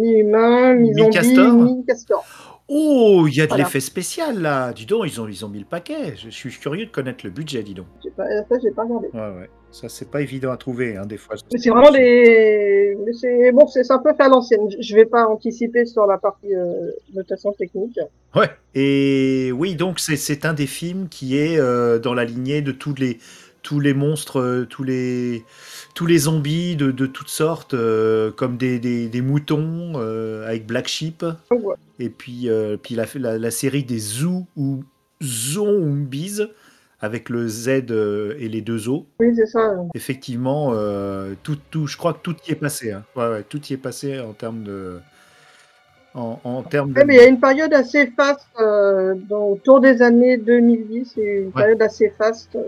mi-humain, 0.00 0.74
mi-zombie, 0.74 1.04
Mi-castor. 1.04 1.54
mi-castor. 1.54 2.24
Oh, 2.68 3.26
il 3.28 3.34
y 3.36 3.40
a 3.40 3.44
de 3.44 3.48
Voilà. 3.50 3.64
l'effet 3.64 3.80
spécial 3.80 4.40
là. 4.40 4.72
Dis 4.72 4.86
donc, 4.86 5.04
ils 5.06 5.20
ont, 5.20 5.28
ils 5.28 5.44
ont 5.44 5.48
mis 5.48 5.58
le 5.58 5.64
paquet. 5.66 6.16
Je 6.16 6.30
suis 6.30 6.50
curieux 6.50 6.86
de 6.86 6.90
connaître 6.90 7.24
le 7.24 7.30
budget, 7.30 7.62
dis 7.62 7.74
donc. 7.74 7.86
J'ai 8.02 8.10
pas, 8.10 8.24
ça, 8.48 8.56
j'ai 8.62 8.70
pas 8.70 8.84
regardé. 8.84 9.08
Ouais, 9.12 9.20
ouais. 9.20 9.50
Ça, 9.72 9.88
c'est 9.88 10.10
pas 10.10 10.20
évident 10.20 10.52
à 10.52 10.56
trouver, 10.56 10.96
hein, 10.96 11.06
des 11.06 11.16
fois. 11.16 11.34
Mais 11.52 11.58
c'est 11.58 11.70
vraiment 11.70 11.90
des, 11.90 12.96
mais 13.04 13.12
c'est 13.14 13.50
bon, 13.52 13.66
c'est 13.66 13.90
un 13.90 13.98
peu 13.98 14.12
fait 14.14 14.22
à 14.22 14.28
l'ancienne. 14.28 14.68
Je- 14.78 14.94
vais 14.94 15.06
pas 15.06 15.26
anticiper 15.26 15.86
sur 15.86 16.06
la 16.06 16.18
partie 16.18 16.54
euh, 16.54 16.90
notation 17.14 17.52
technique. 17.52 17.98
Ouais. 18.36 18.50
Et 18.74 19.50
oui, 19.52 19.74
donc 19.74 19.98
c'est- 19.98 20.16
c'est 20.16 20.44
un 20.44 20.52
des 20.52 20.66
films 20.66 21.08
qui 21.08 21.36
est 21.38 21.58
euh, 21.58 21.98
dans 21.98 22.12
la 22.14 22.24
lignée 22.24 22.60
de 22.62 22.70
tous 22.72 22.94
les 22.98 23.18
tous 23.62 23.78
les 23.78 23.94
monstres, 23.94 24.40
euh, 24.40 24.66
tous 24.68 24.82
les 24.84 25.44
tous 25.94 26.04
les 26.06 26.18
zombies 26.18 26.74
de, 26.76 26.90
de 26.90 27.06
toutes 27.06 27.28
sortes, 27.28 27.74
euh, 27.74 28.30
comme 28.32 28.56
des, 28.56 28.78
des, 28.80 29.08
des 29.08 29.20
moutons 29.22 29.92
euh, 29.96 30.46
avec 30.48 30.66
Black 30.66 30.88
Sheep, 30.88 31.24
et 31.98 32.08
puis 32.10 32.48
puis 32.48 32.48
puis 32.82 32.94
la, 32.96 33.06
la, 33.14 33.38
la 33.38 33.50
série 33.50 33.84
des 33.84 33.98
Zoo 33.98 34.46
ou 34.56 34.82
Zombies 35.22 36.40
avec 37.02 37.28
le 37.28 37.48
Z 37.48 37.90
euh, 37.90 38.34
et 38.38 38.48
les 38.48 38.60
deux 38.62 38.88
O. 38.88 39.06
Oui, 39.20 39.34
c'est 39.36 39.46
ça. 39.46 39.74
Effectivement, 39.94 40.70
euh, 40.72 41.34
tout, 41.42 41.58
tout, 41.70 41.86
je 41.86 41.96
crois 41.96 42.14
que 42.14 42.20
tout 42.22 42.36
y 42.48 42.52
est 42.52 42.54
passé. 42.56 42.92
hein. 42.92 43.04
Ouais, 43.16 43.28
ouais, 43.28 43.42
tout 43.42 43.60
y 43.66 43.72
est 43.74 43.76
passé 43.76 44.20
en 44.20 44.32
termes 44.32 44.62
de 44.62 45.00
en, 46.14 46.38
en 46.44 46.62
termes 46.62 46.92
de. 46.92 46.98
Ouais, 47.00 47.04
mais 47.04 47.14
il 47.16 47.20
y 47.20 47.24
a 47.24 47.26
une 47.28 47.40
période 47.40 47.72
assez 47.74 48.06
faste 48.06 48.46
euh, 48.60 49.14
dans, 49.28 49.48
autour 49.48 49.80
des 49.80 50.00
années 50.02 50.36
2010, 50.36 51.14
et 51.18 51.40
une 51.42 51.52
période 51.52 51.82
assez 51.82 52.10
faste. 52.10 52.54
euh, 52.54 52.62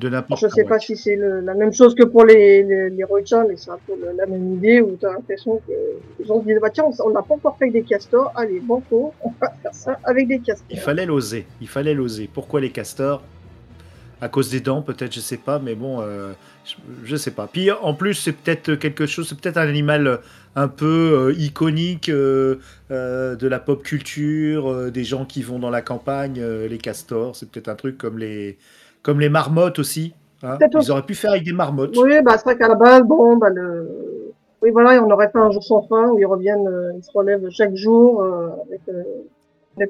de 0.00 0.08
n'importe 0.08 0.40
Je 0.40 0.48
sais 0.48 0.62
quoi. 0.62 0.76
pas 0.76 0.78
si 0.80 0.96
c'est 0.96 1.16
la 1.16 1.54
même 1.54 1.72
chose 1.72 1.94
que 1.94 2.04
pour 2.04 2.24
les, 2.24 2.62
les, 2.62 2.90
mais 2.90 3.56
c'est 3.56 3.70
un 3.70 3.78
peu 3.86 3.92
la 4.16 4.26
même 4.26 4.54
idée 4.54 4.80
où 4.80 4.96
tu 4.98 5.06
as 5.06 5.12
l'impression 5.12 5.60
que 5.66 5.72
les 6.18 6.24
gens 6.24 6.40
se 6.40 6.46
disent 6.46 6.58
bah 6.60 6.70
tiens, 6.70 6.84
on 7.04 7.10
n'a 7.10 7.22
pas 7.22 7.34
encore 7.34 7.56
fait 7.58 7.66
avec 7.66 7.74
des 7.74 7.82
castors, 7.88 8.32
allez, 8.34 8.60
banco, 8.60 9.12
on 9.22 9.30
va 9.40 9.52
faire 9.62 9.74
ça 9.74 9.98
avec 10.04 10.26
des 10.28 10.40
castors. 10.40 10.66
Il 10.70 10.78
fallait 10.80 11.06
l'oser. 11.06 11.46
Il 11.60 11.68
fallait 11.68 11.94
l'oser. 11.94 12.28
Pourquoi 12.32 12.60
les 12.60 12.70
castors? 12.70 13.22
À 14.22 14.28
cause 14.28 14.50
des 14.50 14.60
dents, 14.60 14.82
peut-être, 14.82 15.14
je 15.14 15.20
sais 15.20 15.38
pas, 15.38 15.58
mais 15.58 15.74
bon, 15.74 16.02
euh, 16.02 16.32
je, 16.66 16.74
je 17.04 17.16
sais 17.16 17.30
pas. 17.30 17.48
Puis 17.50 17.70
en 17.70 17.94
plus, 17.94 18.12
c'est 18.12 18.32
peut-être 18.32 18.74
quelque 18.74 19.06
chose, 19.06 19.26
c'est 19.26 19.40
peut-être 19.40 19.56
un 19.56 19.66
animal 19.66 20.20
un 20.56 20.68
peu 20.68 21.30
euh, 21.30 21.40
iconique 21.40 22.10
euh, 22.10 22.56
euh, 22.90 23.34
de 23.34 23.46
la 23.48 23.58
pop 23.60 23.82
culture, 23.82 24.70
euh, 24.70 24.90
des 24.90 25.04
gens 25.04 25.24
qui 25.24 25.42
vont 25.42 25.58
dans 25.58 25.70
la 25.70 25.80
campagne, 25.80 26.38
euh, 26.38 26.68
les 26.68 26.76
castors. 26.76 27.34
C'est 27.34 27.50
peut-être 27.50 27.68
un 27.68 27.76
truc 27.76 27.96
comme 27.96 28.18
les, 28.18 28.58
comme 29.02 29.20
les 29.20 29.28
marmottes 29.28 29.78
aussi. 29.78 30.14
hein. 30.42 30.58
Ils 30.80 30.90
auraient 30.90 31.02
pu 31.06 31.14
faire 31.14 31.32
avec 31.32 31.44
des 31.44 31.52
marmottes. 31.52 31.96
Oui, 31.96 32.20
bah 32.22 32.32
c'est 32.38 32.44
vrai 32.44 32.56
qu'à 32.58 32.68
la 32.68 32.74
base, 32.74 33.02
bon, 33.02 33.36
bah 33.36 33.50
le. 33.50 34.32
Oui, 34.62 34.70
voilà, 34.72 34.96
et 34.96 34.98
on 34.98 35.10
aurait 35.10 35.30
fait 35.30 35.38
un 35.38 35.50
jour 35.50 35.62
sans 35.64 35.82
fin 35.82 36.08
où 36.10 36.18
ils 36.18 36.26
reviennent, 36.26 36.68
euh, 36.68 36.92
ils 36.94 37.02
se 37.02 37.10
relèvent 37.14 37.48
chaque 37.50 37.74
jour 37.74 38.22
euh, 38.22 38.50
avec 38.68 38.82
euh, 38.90 39.02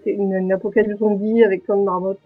une, 0.06 0.32
une 0.32 0.52
apocalypse 0.52 1.00
zombie 1.00 1.42
avec 1.42 1.64
plein 1.64 1.76
de 1.76 1.82
marmottes 1.82 2.20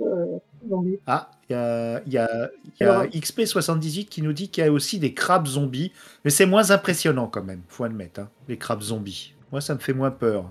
zombies. 0.69 0.99
Ah, 1.07 1.31
il 1.49 1.55
y 1.55 1.57
a, 1.57 1.95
a- 1.97 2.35
a 2.35 2.49
Alors- 2.81 3.05
XP78 3.05 4.07
qui 4.09 4.21
nous 4.21 4.35
dit 4.35 4.51
qu'il 4.51 4.63
y 4.63 4.67
a 4.67 4.71
aussi 4.71 4.99
des 4.99 5.15
crabes 5.15 5.47
zombies, 5.47 5.93
mais 6.25 6.31
c'est 6.31 6.45
moins 6.45 6.71
impressionnant 6.71 7.29
quand 7.29 7.43
même, 7.43 7.61
faut 7.69 7.85
admettre, 7.85 8.21
hein, 8.21 8.29
les 8.49 8.59
crabes 8.59 8.83
zombies. 8.83 9.35
Moi, 9.51 9.63
ça 9.63 9.75
me 9.75 9.79
fait 9.81 9.95
moins 9.95 10.11
peur. 10.11 10.45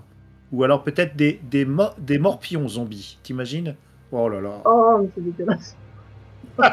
Ou 0.52 0.64
alors 0.64 0.82
peut-être 0.82 1.14
des, 1.14 1.38
des, 1.48 1.64
mo- 1.64 1.90
des 1.98 2.18
morpions 2.18 2.66
zombies, 2.68 3.18
t'imagines? 3.22 3.76
Oh 4.10 4.28
là 4.28 4.40
là. 4.40 4.62
Oh, 4.64 4.98
mais 5.00 5.08
c'est 5.14 5.20
dégueulasse. 5.24 5.76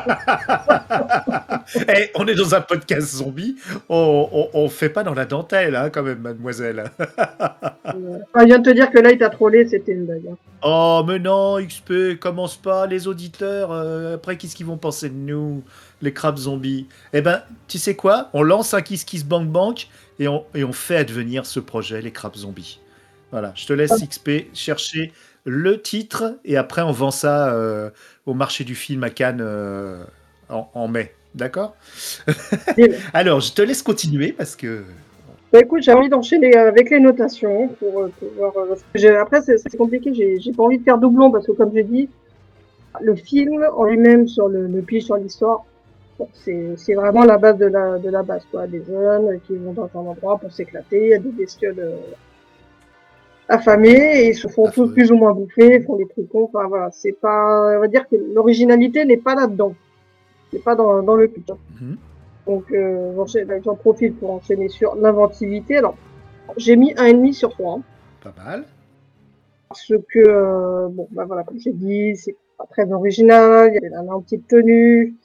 Eh, 1.88 2.10
on 2.16 2.28
est 2.28 2.36
dans 2.36 2.54
un 2.56 2.62
podcast 2.62 3.16
zombie, 3.16 3.56
on, 3.88 4.28
on, 4.32 4.50
on 4.54 4.70
fait 4.70 4.90
pas 4.90 5.04
dans 5.04 5.14
la 5.14 5.26
dentelle, 5.26 5.76
hein, 5.76 5.90
quand 5.90 6.04
même, 6.04 6.20
mademoiselle. 6.20 6.92
Enfin, 7.00 7.08
je 8.42 8.46
viens 8.46 8.60
de 8.60 8.70
te 8.70 8.74
dire 8.74 8.92
que 8.92 9.00
là, 9.00 9.12
il 9.12 9.18
t'a 9.18 9.30
trollé, 9.30 9.66
c'était 9.68 9.94
une 9.94 10.06
blague. 10.06 10.28
hein. 10.32 10.38
Oh, 10.64 11.04
mais 11.08 11.20
non, 11.20 11.58
XP, 11.66 12.20
commence 12.20 12.58
pas, 12.58 12.88
les 12.88 13.08
auditeurs, 13.08 13.72
euh, 13.72 14.16
après, 14.16 14.38
qu'est-ce 14.38 14.56
qu'ils 14.56 14.66
vont 14.66 14.78
penser 14.78 15.10
de 15.10 15.16
nous, 15.16 15.64
les 16.02 16.14
crabes 16.14 16.38
zombies? 16.38 16.88
Eh 17.14 17.22
ben, 17.22 17.42
tu 17.68 17.78
sais 17.78 17.96
quoi? 17.96 18.30
On 18.34 18.44
lance 18.44 18.74
un 18.74 18.82
Kiss 18.82 19.04
Kiss 19.04 19.24
Bank 19.24 19.48
Bank 19.48 19.88
et 20.20 20.28
on, 20.28 20.46
et 20.56 20.64
on 20.64 20.74
fait 20.74 20.98
advenir 20.98 21.46
ce 21.46 21.60
projet, 21.60 22.02
les 22.02 22.12
crabes 22.12 22.36
zombies. 22.36 22.80
Voilà, 23.32 23.54
je 23.56 23.66
te 23.66 23.72
laisse, 23.74 23.94
XP, 24.04 24.54
chercher 24.54 25.14
le 25.46 25.82
titre 25.82 26.40
et 26.46 26.58
après, 26.58 26.82
on 26.82 26.92
vend 26.92 27.12
ça 27.12 27.54
euh, 27.54 27.90
au 28.26 28.34
marché 28.34 28.64
du 28.64 28.76
film 28.76 29.04
à 29.04 29.10
Cannes 29.10 29.42
euh, 29.42 30.04
en, 30.50 30.70
en 30.74 30.88
mai. 30.88 31.14
D'accord? 31.34 31.76
Alors, 33.14 33.40
je 33.40 33.54
te 33.54 33.62
laisse 33.62 33.82
continuer 33.82 34.34
parce 34.34 34.56
que. 34.56 34.84
Bah 35.54 35.60
écoute, 35.62 35.82
j'ai 35.84 35.94
envie 35.94 36.10
d'enchaîner 36.10 36.56
avec 36.56 36.90
les 36.90 37.00
notations 37.00 37.70
pour 37.80 38.02
euh, 38.02 38.12
pouvoir. 38.20 38.54
après, 39.22 39.42
c'est 39.42 39.78
compliqué, 39.78 40.14
j'ai 40.14 40.52
pas 40.52 40.64
envie 40.64 40.78
de 40.78 40.84
faire 40.84 40.98
doublon 40.98 41.32
parce 41.32 41.46
que, 41.46 41.52
comme 41.52 41.72
j'ai 41.74 41.84
dit, 41.84 42.10
le 43.02 43.16
film 43.16 43.66
en 43.76 43.86
lui-même, 43.86 44.28
sur 44.28 44.48
le, 44.48 44.68
le 44.68 44.82
pitch, 44.82 45.06
sur 45.06 45.16
l'histoire, 45.16 45.64
Bon, 46.20 46.28
c'est 46.34 46.76
c'est 46.76 46.94
vraiment 46.94 47.24
la 47.24 47.38
base 47.38 47.58
de 47.58 47.66
la, 47.66 47.98
de 47.98 48.10
la 48.10 48.22
base, 48.22 48.46
quoi. 48.52 48.68
Des 48.68 48.84
jeunes 48.84 49.40
qui 49.48 49.56
vont 49.56 49.72
dans 49.72 49.90
un 49.96 50.00
endroit 50.00 50.38
pour 50.38 50.52
s'éclater, 50.52 51.06
il 51.06 51.10
y 51.10 51.14
a 51.14 51.18
des 51.18 51.32
bestioles 51.32 51.80
affamées 53.52 54.22
et 54.22 54.30
ils 54.30 54.36
se 54.36 54.48
font 54.48 54.70
tous 54.72 54.88
plus 54.94 55.12
ou 55.12 55.16
moins 55.16 55.34
bouffer, 55.34 55.80
font 55.82 55.98
des 55.98 56.08
trucs 56.08 56.30
cons. 56.30 56.50
Enfin 56.54 56.68
voilà, 56.68 56.90
c'est 56.92 57.12
pas, 57.14 57.76
on 57.78 57.80
va 57.80 57.88
dire 57.88 58.08
que 58.10 58.16
l'originalité 58.34 59.06
n'est 59.06 59.18
pas 59.18 59.36
là-dedans. 59.36 59.74
C'est 60.52 60.64
pas 60.64 60.76
dans, 60.76 61.02
dans 61.04 61.16
le 61.16 61.28
pitch. 61.28 61.50
Mhm. 61.80 61.98
Donc 62.48 62.66
euh, 62.72 63.14
j'enchaîne- 63.16 63.48
là, 63.48 63.56
j'en 63.64 63.76
profite 63.76 64.20
pour 64.20 64.32
enchaîner 64.32 64.68
sur 64.70 64.96
l'inventivité. 64.96 65.78
Alors 65.78 65.96
j'ai 66.58 66.76
mis 66.76 66.94
un 66.98 67.06
ennemi 67.06 67.34
sur 67.34 67.52
trois 67.52 67.76
hein, 67.76 67.82
Pas 68.24 68.34
mal. 68.44 68.64
parce 69.70 69.94
que 70.12 70.20
euh, 70.20 70.88
bon 70.90 71.08
bah 71.12 71.26
voilà 71.26 71.44
comme 71.44 71.60
j'ai 71.60 71.72
dit 71.72 72.16
c'est 72.16 72.36
pas 72.58 72.66
très 72.70 72.92
original. 72.92 73.70
Il 73.72 73.76
y 73.76 73.78
a 73.78 73.82
des 73.82 73.90
nanas 73.90 74.14
en 74.14 74.22
petite 74.22 74.48
tenue. 74.48 75.16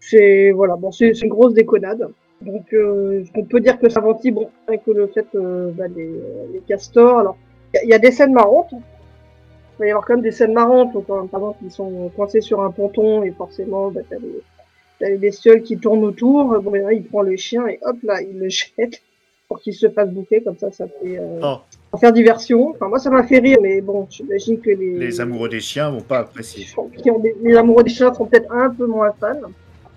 C'est 0.00 0.52
voilà 0.52 0.76
bon 0.76 0.92
c'est 0.92 1.10
une 1.22 1.28
grosse 1.30 1.54
déconnade. 1.54 2.08
Donc 2.46 2.72
euh, 2.72 3.24
on 3.34 3.44
peut 3.44 3.60
dire 3.60 3.78
que 3.78 3.88
ça 3.88 4.00
inventive 4.00 4.34
bon 4.34 4.48
avec 4.68 4.82
le 4.86 5.06
fait 5.08 5.26
euh, 5.34 5.70
bah, 5.72 5.84
les, 5.94 6.06
les 6.52 6.60
castors. 6.68 7.18
Alors 7.18 7.36
il 7.74 7.76
y 7.76 7.80
a- 7.80 7.84
il 7.84 7.90
y, 7.90 7.94
a 7.94 7.98
des 7.98 8.12
scènes 8.12 8.32
marrantes. 8.32 8.70
Il 8.72 9.80
va 9.80 9.86
y 9.86 9.90
avoir 9.90 10.06
quand 10.06 10.14
même 10.14 10.22
des 10.22 10.30
scènes 10.32 10.52
marrantes. 10.54 10.92
Donc, 10.94 11.06
par 11.06 11.22
exemple 11.24 11.58
ils 11.64 11.70
sont 11.70 12.10
coincés 12.16 12.40
sur 12.40 12.62
un 12.62 12.70
ponton 12.70 13.22
et 13.24 13.30
forcément 13.32 13.90
bah, 13.90 14.00
t'as 14.08 14.16
les 14.18 14.40
T'as 14.98 15.10
les 15.10 15.18
bestioles 15.18 15.62
qui 15.62 15.76
tournent 15.76 16.04
autour. 16.04 16.58
Bon, 16.62 16.74
et 16.74 16.80
là, 16.80 16.90
il 16.94 17.04
prend 17.04 17.20
le 17.20 17.36
chien 17.36 17.66
et 17.66 17.78
hop, 17.82 17.96
là, 18.02 18.22
il 18.22 18.38
le 18.38 18.48
jette 18.78 19.02
pour 19.46 19.60
qu'il 19.60 19.74
se 19.74 19.90
fasse 19.90 20.08
bouffer. 20.08 20.40
Comme 20.40 20.56
ça, 20.56 20.72
ça 20.72 20.86
fait 20.88 21.18
euh, 21.18 21.38
Oh, 21.92 21.98
faire 21.98 22.14
diversion. 22.14 22.70
Enfin, 22.70 22.88
moi, 22.88 22.98
ça 22.98 23.10
m'a 23.10 23.22
fait 23.22 23.40
rire, 23.40 23.58
mais 23.60 23.82
bon, 23.82 24.06
j'imagine 24.08 24.58
que 24.58 24.70
les, 24.70 24.96
les 24.98 25.20
amoureux 25.20 25.50
des 25.50 25.60
chiens 25.60 25.90
vont 25.90 26.00
pas 26.00 26.20
apprécier. 26.20 26.64
des- 27.20 27.36
les 27.42 27.56
amoureux 27.56 27.82
des 27.82 27.90
chiens 27.90 28.14
sont 28.14 28.24
peut-être 28.24 28.50
un 28.50 28.70
peu 28.70 28.86
moins 28.86 29.12
fans. 29.20 29.34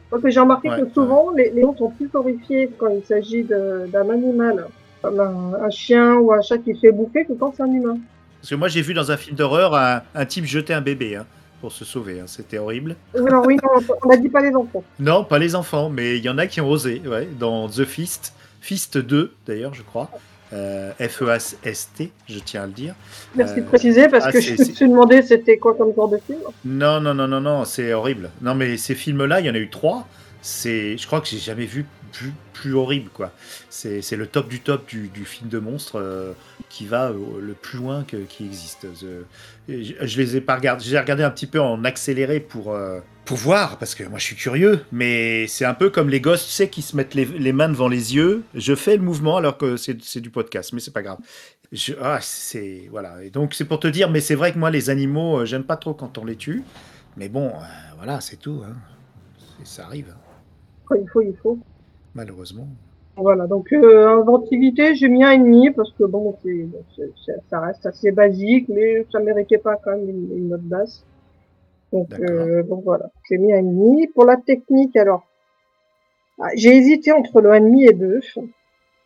Parce 0.09 0.23
que 0.23 0.29
j'ai 0.29 0.39
remarqué 0.39 0.69
Ouais, 0.69 0.81
que 0.81 0.89
souvent, 0.93 1.31
les, 1.35 1.51
les 1.51 1.61
gens 1.61 1.75
sont 1.77 1.89
plus 1.91 2.09
horrifiés 2.13 2.69
quand 2.77 2.87
il 2.89 3.03
s'agit 3.05 3.43
d'un 3.43 4.09
animal, 4.09 4.65
comme 5.01 5.19
un, 5.19 5.53
un 5.63 5.69
chien 5.69 6.15
ou 6.15 6.33
un 6.33 6.41
chat 6.41 6.57
qui 6.57 6.73
se 6.73 6.79
fait 6.79 6.91
bouffer, 6.91 7.25
que 7.25 7.33
quand 7.33 7.53
c'est 7.55 7.63
un 7.63 7.71
humain. 7.71 7.97
Parce 8.41 8.49
que 8.49 8.55
moi, 8.55 8.67
j'ai 8.69 8.81
vu 8.81 8.93
dans 8.93 9.11
un 9.11 9.17
film 9.17 9.35
d'horreur 9.35 9.75
un, 9.75 10.01
un 10.15 10.25
type 10.25 10.45
jeter 10.45 10.73
un 10.73 10.81
bébé 10.81 11.15
hein, 11.17 11.25
pour 11.61 11.71
se 11.71 11.85
sauver. 11.85 12.19
hein. 12.19 12.25
C'était 12.25 12.57
horrible. 12.57 12.95
Alors 13.15 13.45
oui, 13.45 13.57
non, 13.61 13.69
on 14.03 14.07
n'a 14.09 14.17
dit 14.17 14.29
pas 14.29 14.41
les 14.41 14.55
enfants. 14.55 14.83
Non, 14.99 15.23
pas 15.25 15.37
les 15.39 15.55
enfants, 15.55 15.89
mais 15.89 16.17
il 16.17 16.23
y 16.23 16.29
en 16.29 16.37
a 16.37 16.47
qui 16.47 16.59
ont 16.61 16.69
osé. 16.69 17.01
Ouais, 17.05 17.27
dans 17.39 17.67
The 17.67 17.83
Fist, 17.85 18.33
Fist 18.61 18.97
2 18.97 19.33
d'ailleurs, 19.45 19.73
je 19.73 19.83
crois. 19.83 20.09
Euh, 20.51 20.91
F-E-A-S-T, 20.99 22.11
je 22.27 22.39
tiens 22.39 22.63
à 22.63 22.65
le 22.65 22.71
dire. 22.71 22.95
Merci 23.35 23.55
de 23.55 23.61
Euh, 23.61 23.65
préciser, 23.65 24.07
parce 24.07 24.25
ah, 24.25 24.31
que 24.31 24.41
je 24.41 24.53
me 24.53 24.63
suis 24.63 24.89
demandé 24.89 25.21
c'était 25.21 25.57
quoi 25.57 25.75
comme 25.75 25.93
genre 25.95 26.09
de 26.09 26.17
film. 26.25 26.39
Non, 26.65 26.99
non, 26.99 27.13
non, 27.13 27.27
non, 27.27 27.39
non, 27.39 27.65
c'est 27.65 27.93
horrible. 27.93 28.31
Non, 28.41 28.55
mais 28.55 28.77
ces 28.77 28.95
films-là, 28.95 29.41
il 29.41 29.45
y 29.45 29.49
en 29.49 29.53
a 29.53 29.59
eu 29.59 29.69
trois. 29.69 30.07
C'est, 30.41 30.97
je 30.97 31.05
crois 31.05 31.21
que 31.21 31.27
j'ai 31.27 31.37
jamais 31.37 31.65
vu 31.65 31.85
plus, 32.13 32.33
plus 32.59 32.73
horrible, 32.73 33.09
quoi. 33.13 33.31
C'est, 33.69 34.01
le 34.11 34.27
top 34.27 34.49
du 34.49 34.59
top 34.59 34.85
du, 34.87 35.07
du 35.07 35.23
film 35.23 35.49
de 35.49 35.59
monstre 35.59 35.95
euh, 35.95 36.33
qui 36.67 36.85
va 36.85 37.09
euh, 37.09 37.39
le 37.39 37.53
plus 37.53 37.77
loin 37.77 38.03
que, 38.03 38.17
qui 38.17 38.45
existe. 38.45 38.85
Je, 38.97 40.17
les 40.17 40.35
ai 40.35 40.41
pas 40.41 40.55
regardés. 40.55 40.83
J'ai 40.83 40.99
regardé 40.99 41.23
un 41.23 41.31
petit 41.31 41.47
peu 41.47 41.61
en 41.61 41.85
accéléré 41.85 42.41
pour 42.41 42.73
euh, 42.73 42.99
pour 43.23 43.37
voir 43.37 43.77
parce 43.77 43.95
que 43.95 44.03
moi 44.03 44.19
je 44.19 44.25
suis 44.25 44.35
curieux. 44.35 44.83
Mais 44.91 45.47
c'est 45.47 45.63
un 45.63 45.73
peu 45.73 45.89
comme 45.89 46.09
les 46.09 46.19
gosses, 46.19 46.45
tu 46.45 46.51
sais, 46.51 46.69
qui 46.69 46.81
se 46.81 46.97
mettent 46.97 47.13
les, 47.13 47.25
les 47.25 47.53
mains 47.53 47.69
devant 47.69 47.87
les 47.87 48.15
yeux. 48.15 48.43
Je 48.55 48.75
fais 48.75 48.97
le 48.97 49.03
mouvement 49.03 49.37
alors 49.37 49.57
que 49.57 49.77
c'est, 49.77 50.17
du 50.17 50.29
podcast, 50.29 50.73
mais 50.73 50.81
c'est 50.81 50.93
pas 50.93 51.01
grave. 51.01 51.19
Je, 51.71 51.93
ah, 52.01 52.19
c'est 52.21 52.87
voilà. 52.91 53.23
Et 53.23 53.29
donc 53.29 53.53
c'est 53.53 53.65
pour 53.65 53.79
te 53.79 53.87
dire, 53.87 54.09
mais 54.09 54.19
c'est 54.19 54.35
vrai 54.35 54.51
que 54.51 54.59
moi 54.59 54.69
les 54.69 54.89
animaux, 54.89 55.39
euh, 55.39 55.45
j'aime 55.45 55.63
pas 55.63 55.77
trop 55.77 55.93
quand 55.93 56.17
on 56.17 56.25
les 56.25 56.35
tue. 56.35 56.63
Mais 57.15 57.29
bon, 57.29 57.53
voilà, 57.97 58.19
c'est 58.19 58.37
tout. 58.37 58.61
Hein. 58.65 58.75
Ça 59.63 59.85
arrive, 59.85 60.13
hein, 60.13 60.95
il 60.99 61.09
faut, 61.09 61.21
il 61.21 61.35
faut. 61.41 61.59
Malheureusement. 62.15 62.67
Voilà, 63.17 63.47
donc 63.47 63.73
euh, 63.73 64.07
inventivité, 64.07 64.95
j'ai 64.95 65.09
mis 65.09 65.23
un 65.25 65.37
demi 65.37 65.71
parce 65.71 65.91
que 65.91 66.05
bon, 66.05 66.37
c'est, 66.41 66.65
ça 67.49 67.59
reste 67.59 67.85
assez 67.85 68.11
basique, 68.11 68.69
mais 68.69 69.05
ça 69.11 69.19
méritait 69.19 69.57
pas 69.57 69.75
quand 69.83 69.91
même 69.91 70.09
une, 70.09 70.37
une 70.37 70.49
note 70.49 70.61
basse. 70.61 71.03
Donc, 71.91 72.07
euh, 72.19 72.63
donc 72.63 72.83
voilà, 72.85 73.09
j'ai 73.29 73.37
mis 73.37 73.51
un 73.53 73.61
demi. 73.63 74.07
Pour 74.07 74.23
la 74.25 74.37
technique, 74.37 74.95
alors, 74.95 75.23
ah, 76.39 76.49
j'ai 76.55 76.75
hésité 76.77 77.11
entre 77.11 77.41
le 77.41 77.49
1,5 77.49 77.89
et 77.89 77.93
2. 77.93 78.19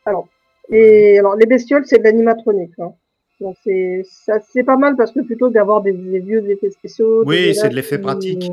Alors, 0.06 0.28
et 0.70 1.18
alors 1.18 1.36
les 1.36 1.46
bestioles, 1.48 1.86
c'est 1.86 1.98
de 1.98 2.04
l'animatronique. 2.04 2.74
Hein. 2.80 2.94
Donc 3.40 3.56
c'est 3.64 4.04
ça- 4.06 4.40
c'est 4.42 4.64
pas 4.64 4.78
mal 4.78 4.96
parce 4.96 5.12
que 5.12 5.22
plutôt 5.22 5.50
d'avoir 5.50 5.82
des, 5.82 5.92
des 5.94 6.20
vieux 6.20 6.48
effets 6.50 6.70
spéciaux. 6.70 7.24
Oui, 7.26 7.56
c'est 7.56 7.70
de 7.70 7.76
l'effet 7.76 7.98
pratique. 7.98 8.52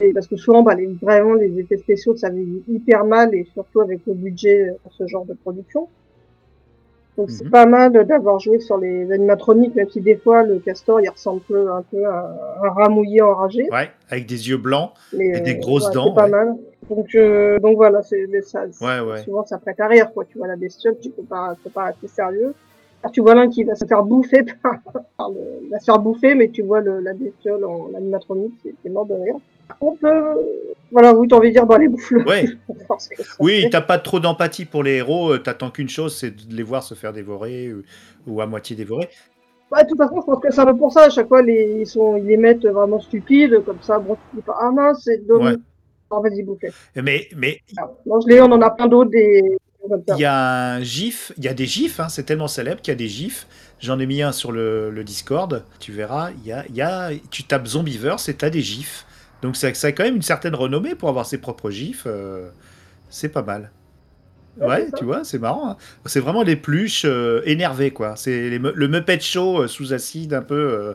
Et 0.00 0.12
parce 0.12 0.26
que 0.26 0.36
souvent, 0.36 0.62
bah, 0.62 0.74
les, 0.74 0.88
vraiment, 1.00 1.34
les 1.34 1.58
effets 1.58 1.76
spéciaux, 1.76 2.16
ça 2.16 2.28
vieillit 2.30 2.62
hyper 2.68 3.04
mal, 3.04 3.34
et 3.34 3.46
surtout 3.54 3.80
avec 3.80 4.00
le 4.06 4.14
budget 4.14 4.72
pour 4.82 4.92
ce 4.92 5.06
genre 5.06 5.24
de 5.24 5.34
production. 5.34 5.88
Donc 7.16 7.30
c'est 7.30 7.44
Mhm. 7.44 7.50
pas 7.50 7.64
mal 7.66 7.92
d'avoir 7.92 8.40
joué 8.40 8.58
sur 8.58 8.76
les 8.76 9.10
animatroniques, 9.12 9.76
même 9.76 9.88
si 9.88 10.00
des 10.00 10.16
fois 10.16 10.42
le 10.42 10.58
castor 10.58 11.00
il 11.00 11.08
ressemble 11.08 11.42
un 11.70 11.82
peu, 11.88 12.04
à 12.06 12.58
un 12.64 12.70
rat 12.70 12.88
mouillé 12.88 13.22
enragé. 13.22 13.68
Ouais, 13.70 13.88
avec 14.10 14.26
des 14.26 14.48
yeux 14.48 14.56
blancs. 14.56 14.90
Mais, 15.12 15.28
Et 15.28 15.40
des 15.40 15.54
euh, 15.54 15.60
grosses 15.60 15.86
ouais, 15.86 15.94
dents, 15.94 16.08
C'est 16.08 16.14
pas 16.16 16.24
ouais. 16.24 16.30
mal. 16.30 16.56
Donc, 16.90 17.14
euh, 17.14 17.60
donc 17.60 17.76
voilà, 17.76 18.02
c'est 18.02 18.26
mais 18.28 18.42
ça. 18.42 18.64
Ouais, 18.80 18.98
ouais. 18.98 19.22
Souvent 19.22 19.44
ça 19.46 19.58
prête 19.58 19.78
à 19.78 19.86
rire, 19.86 20.12
quoi. 20.12 20.24
Tu 20.24 20.38
vois 20.38 20.48
la 20.48 20.56
bestiole, 20.56 20.96
tu 21.00 21.10
peux 21.10 21.22
pas, 21.22 21.54
peux 21.62 21.70
pas 21.70 21.84
rester 21.84 22.08
sérieux. 22.08 22.52
Alors, 23.04 23.12
tu 23.12 23.20
vois 23.20 23.36
l'un 23.36 23.48
qui 23.48 23.62
va 23.62 23.76
se 23.76 23.84
faire 23.84 24.02
bouffer 24.02 24.42
par, 24.62 24.80
par 25.16 25.30
le, 25.30 25.68
va 25.70 25.78
se 25.78 25.84
faire 25.84 26.00
bouffer, 26.00 26.34
mais 26.34 26.48
tu 26.48 26.62
vois 26.62 26.80
le, 26.80 26.98
la 26.98 27.12
bestiole 27.12 27.64
en 27.64 27.90
animatronique, 27.96 28.54
c'est 28.82 28.90
mort 28.90 29.06
de 29.06 29.14
rire. 29.14 29.36
On 29.80 29.96
peut, 29.96 30.36
voilà, 30.90 31.14
oui, 31.14 31.26
t'as 31.28 31.36
envie 31.36 31.48
de 31.48 31.54
dire, 31.54 31.66
bah, 31.66 31.78
les 31.78 31.88
bouffe-le. 31.88 32.22
Ouais. 32.28 32.46
Oui, 33.38 33.66
t'as 33.70 33.80
pas 33.80 33.98
trop 33.98 34.20
d'empathie 34.20 34.64
pour 34.64 34.82
les 34.82 34.96
héros. 34.96 35.32
euh, 35.32 35.38
T'attends 35.38 35.70
qu'une 35.70 35.88
chose, 35.88 36.16
c'est 36.16 36.30
de 36.30 36.54
les 36.54 36.62
voir 36.62 36.82
se 36.82 36.94
faire 36.94 37.12
dévorer 37.12 37.72
ou, 38.26 38.40
à 38.40 38.46
moitié 38.46 38.76
dévorer. 38.76 39.08
Ouais, 39.72 39.82
de 39.82 39.88
toute 39.88 39.98
façon, 39.98 40.16
je 40.20 40.26
pense 40.26 40.40
que 40.40 40.50
c'est 40.52 40.60
un 40.60 40.66
peu 40.66 40.76
pour 40.76 40.92
ça. 40.92 41.04
À 41.04 41.10
chaque 41.10 41.28
fois, 41.28 41.42
les, 41.42 41.78
ils 41.80 41.86
sont, 41.86 42.16
ils 42.16 42.26
les 42.26 42.36
mettent 42.36 42.66
vraiment 42.66 43.00
stupides, 43.00 43.64
comme 43.64 43.78
ça. 43.80 43.98
Bon, 43.98 44.14
tu 44.14 44.36
dis 44.36 44.42
pas, 44.42 44.56
ah 44.60 44.70
mince, 44.70 45.02
c'est 45.04 45.26
dommage. 45.26 45.54
Ouais. 45.54 45.60
Vas-y, 46.22 46.42
bouffer. 46.44 46.70
Mais 46.94 47.26
mais 47.36 47.60
Mange-les, 48.06 48.40
on 48.40 48.44
en 48.52 48.62
a 48.62 48.70
plein 48.70 48.86
d'autres, 48.86 49.10
des, 49.10 49.42
il 50.16 50.18
y 50.20 50.24
a 50.24 50.74
un 50.74 50.82
gif, 50.82 51.32
il 51.36 51.44
y 51.44 51.48
a 51.48 51.54
des 51.54 51.66
gifs. 51.66 51.98
hein, 52.00 52.08
c'est 52.08 52.22
tellement 52.22 52.46
célèbre 52.48 52.80
qu'il 52.80 52.92
y 52.92 52.94
a 52.94 52.98
des 52.98 53.08
gifs. 53.08 53.46
J'en 53.80 53.98
ai 53.98 54.06
mis 54.06 54.22
un 54.22 54.32
sur 54.32 54.52
le, 54.52 54.90
le 54.90 55.04
Discord. 55.04 55.64
Tu 55.80 55.90
verras, 55.92 56.30
il 56.42 56.46
y 56.46 56.52
a, 56.52 56.64
il 56.68 56.76
y 56.76 56.82
a, 56.82 57.10
tu 57.30 57.42
tapes 57.44 57.66
Zombiverse 57.66 58.28
et 58.28 58.34
t'as 58.34 58.50
des 58.50 58.60
gifs. 58.62 59.06
Donc 59.44 59.56
ça, 59.56 59.72
ça 59.74 59.88
a 59.88 59.92
quand 59.92 60.02
même 60.04 60.16
une 60.16 60.22
certaine 60.22 60.54
renommée 60.54 60.94
pour 60.94 61.08
avoir 61.10 61.26
ses 61.26 61.38
propres 61.38 61.70
gifs. 61.70 62.04
euh, 62.06 62.48
c'est 63.10 63.28
pas 63.28 63.42
mal. 63.42 63.70
Ouais, 64.60 64.86
c'est 64.86 64.96
tu 64.96 65.04
vois, 65.04 65.22
c'est 65.24 65.38
marrant. 65.38 65.70
hein. 65.72 65.76
C'est 66.06 66.20
vraiment 66.20 66.44
des 66.44 66.56
pluches 66.56 67.04
euh, 67.04 67.42
énervées, 67.44 67.90
quoi. 67.90 68.14
C'est 68.16 68.48
les 68.50 68.58
le 68.58 68.88
Muppet 68.88 69.20
Show 69.20 69.62
euh, 69.62 69.66
sous 69.68 69.92
acide, 69.92 70.32
un 70.32 70.42
peu 70.42 70.54
euh, 70.54 70.92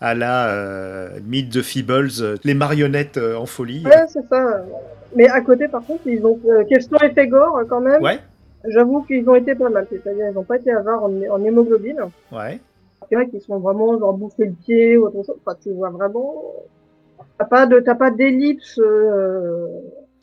à 0.00 0.14
la 0.14 0.48
euh, 0.48 1.18
Meet 1.26 1.50
the 1.52 1.60
Feebles, 1.62 2.38
les 2.42 2.54
marionnettes 2.54 3.18
en 3.18 3.46
folie. 3.46 3.84
Ouais, 3.84 4.06
c'est 4.08 4.26
ça. 4.28 4.64
Mais 5.14 5.28
à 5.28 5.40
côté, 5.42 5.68
par 5.68 5.84
contre, 5.84 6.06
ils 6.06 6.24
ont, 6.24 6.40
question 6.68 6.96
effet 7.02 7.26
gore, 7.28 7.60
quand 7.68 7.80
même. 7.80 8.00
Ouais, 8.02 8.18
J'avoue 8.68 9.02
qu'ils 9.02 9.28
ont 9.28 9.34
été 9.34 9.54
pas 9.54 9.68
mal. 9.70 9.86
C'est-à-dire, 9.90 10.26
ils 10.32 10.38
ont 10.38 10.44
pas 10.44 10.56
été 10.56 10.70
avares 10.72 11.02
en, 11.04 11.10
en 11.30 11.44
hémoglobine. 11.44 12.00
ouais. 12.32 12.60
Il 13.10 13.14
y 13.14 13.16
en 13.16 13.20
a 13.22 13.24
qui 13.24 13.40
sont 13.40 13.58
vraiment, 13.58 13.98
genre, 13.98 14.12
bouffer 14.12 14.44
le 14.46 14.52
pied 14.52 14.96
ou 14.96 15.06
autre 15.06 15.24
chose. 15.26 15.36
Enfin, 15.44 15.56
tu 15.62 15.70
vois 15.72 15.90
vraiment, 15.90 16.32
t'as 17.38 17.44
pas 17.44 17.66
de, 17.66 17.80
t'as 17.80 17.94
pas 17.94 18.10
d'ellipse, 18.10 18.78
euh, 18.78 19.66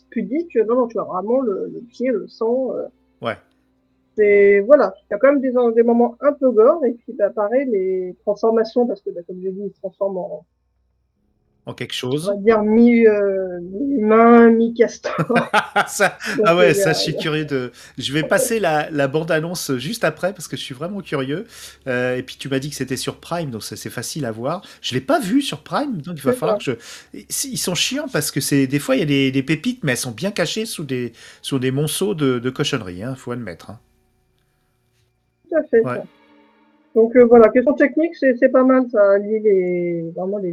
pudique. 0.09 0.55
Non, 0.55 0.75
non, 0.75 0.87
tu 0.87 0.93
vois 0.97 1.05
vraiment 1.05 1.41
le, 1.41 1.69
le 1.73 1.79
pied, 1.81 2.09
le 2.09 2.27
sang. 2.27 2.73
euh. 2.75 2.87
Ouais. 3.21 3.35
C'est, 4.15 4.61
voilà. 4.61 4.93
Il 5.09 5.13
y 5.13 5.15
a 5.15 5.17
quand 5.19 5.31
même 5.31 5.41
des, 5.41 5.53
des 5.75 5.83
moments 5.83 6.15
un 6.21 6.33
peu 6.33 6.51
gore. 6.51 6.83
Et 6.85 6.93
puis, 6.93 7.13
bah, 7.13 7.29
pareil, 7.29 7.65
les 7.69 8.15
transformations, 8.21 8.87
parce 8.87 9.01
que, 9.01 9.09
bah, 9.11 9.21
comme 9.27 9.39
j'ai 9.41 9.51
dit, 9.51 9.61
ils 9.65 9.69
se 9.73 9.79
transforment 9.79 10.17
en, 10.17 10.45
En 11.67 11.73
quelque 11.73 11.91
on 12.05 12.11
chose. 12.11 12.27
va 12.27 12.35
dire, 12.37 12.63
mi, 12.63 13.05
euh, 13.05 13.59
mi-humain, 13.61 14.49
mi-castor. 14.51 15.13
Ah, 15.51 15.85
ça, 15.89 16.17
ah 16.45 16.55
ouais, 16.55 16.73
ça, 16.73 16.93
je 16.93 16.99
suis 16.99 17.17
curieux 17.17 17.43
de. 17.43 17.73
Je 17.97 18.13
vais 18.13 18.23
passer 18.23 18.61
la, 18.61 18.89
la 18.89 19.09
bande-annonce 19.09 19.75
juste 19.75 20.05
après 20.05 20.31
parce 20.33 20.47
que 20.47 20.55
je 20.55 20.61
suis 20.61 20.73
vraiment 20.73 21.01
curieux. 21.01 21.45
Euh, 21.87 22.15
et 22.15 22.23
puis 22.23 22.37
tu 22.39 22.47
m'as 22.47 22.59
dit 22.59 22.69
que 22.69 22.75
c'était 22.77 22.95
sur 22.95 23.17
Prime, 23.19 23.51
donc 23.51 23.63
c'est 23.63 23.89
facile 23.89 24.25
à 24.25 24.31
voir. 24.31 24.61
Je 24.81 24.95
l'ai 24.95 25.01
pas 25.01 25.19
vu 25.19 25.41
sur 25.41 25.59
Prime, 25.61 26.01
donc 26.01 26.15
il 26.17 26.23
va 26.23 26.31
falloir 26.31 26.57
que 26.57 26.63
je. 26.63 26.71
Ils 27.13 27.57
sont 27.57 27.75
chiants 27.75 28.07
parce 28.11 28.31
que 28.31 28.39
c'est 28.39 28.65
des 28.65 28.79
fois 28.79 28.95
il 28.95 28.99
y 28.99 29.03
a 29.03 29.05
des, 29.05 29.31
des 29.33 29.43
pépites, 29.43 29.83
mais 29.83 29.91
elles 29.91 29.97
sont 29.97 30.11
bien 30.11 30.31
cachées 30.31 30.65
sous 30.65 30.85
des 30.85 31.11
sous 31.41 31.59
des 31.59 31.71
monceaux 31.71 32.15
de, 32.15 32.39
de 32.39 32.49
cochonneries. 32.49 33.03
Hein, 33.03 33.15
faut 33.15 33.33
admettre. 33.33 33.71
hein. 33.71 33.79
Tout 35.49 35.55
à 35.57 35.63
fait. 35.63 35.81
Ouais. 35.81 35.95
ça. 35.95 36.03
Donc 36.97 37.15
euh, 37.15 37.25
voilà, 37.25 37.49
question 37.49 37.73
technique, 37.73 38.15
c'est 38.15 38.49
pas 38.49 38.63
mal, 38.63 38.89
ça 38.89 39.19
lie 39.19 39.39
les 39.39 40.11
vraiment 40.15 40.39
les 40.39 40.51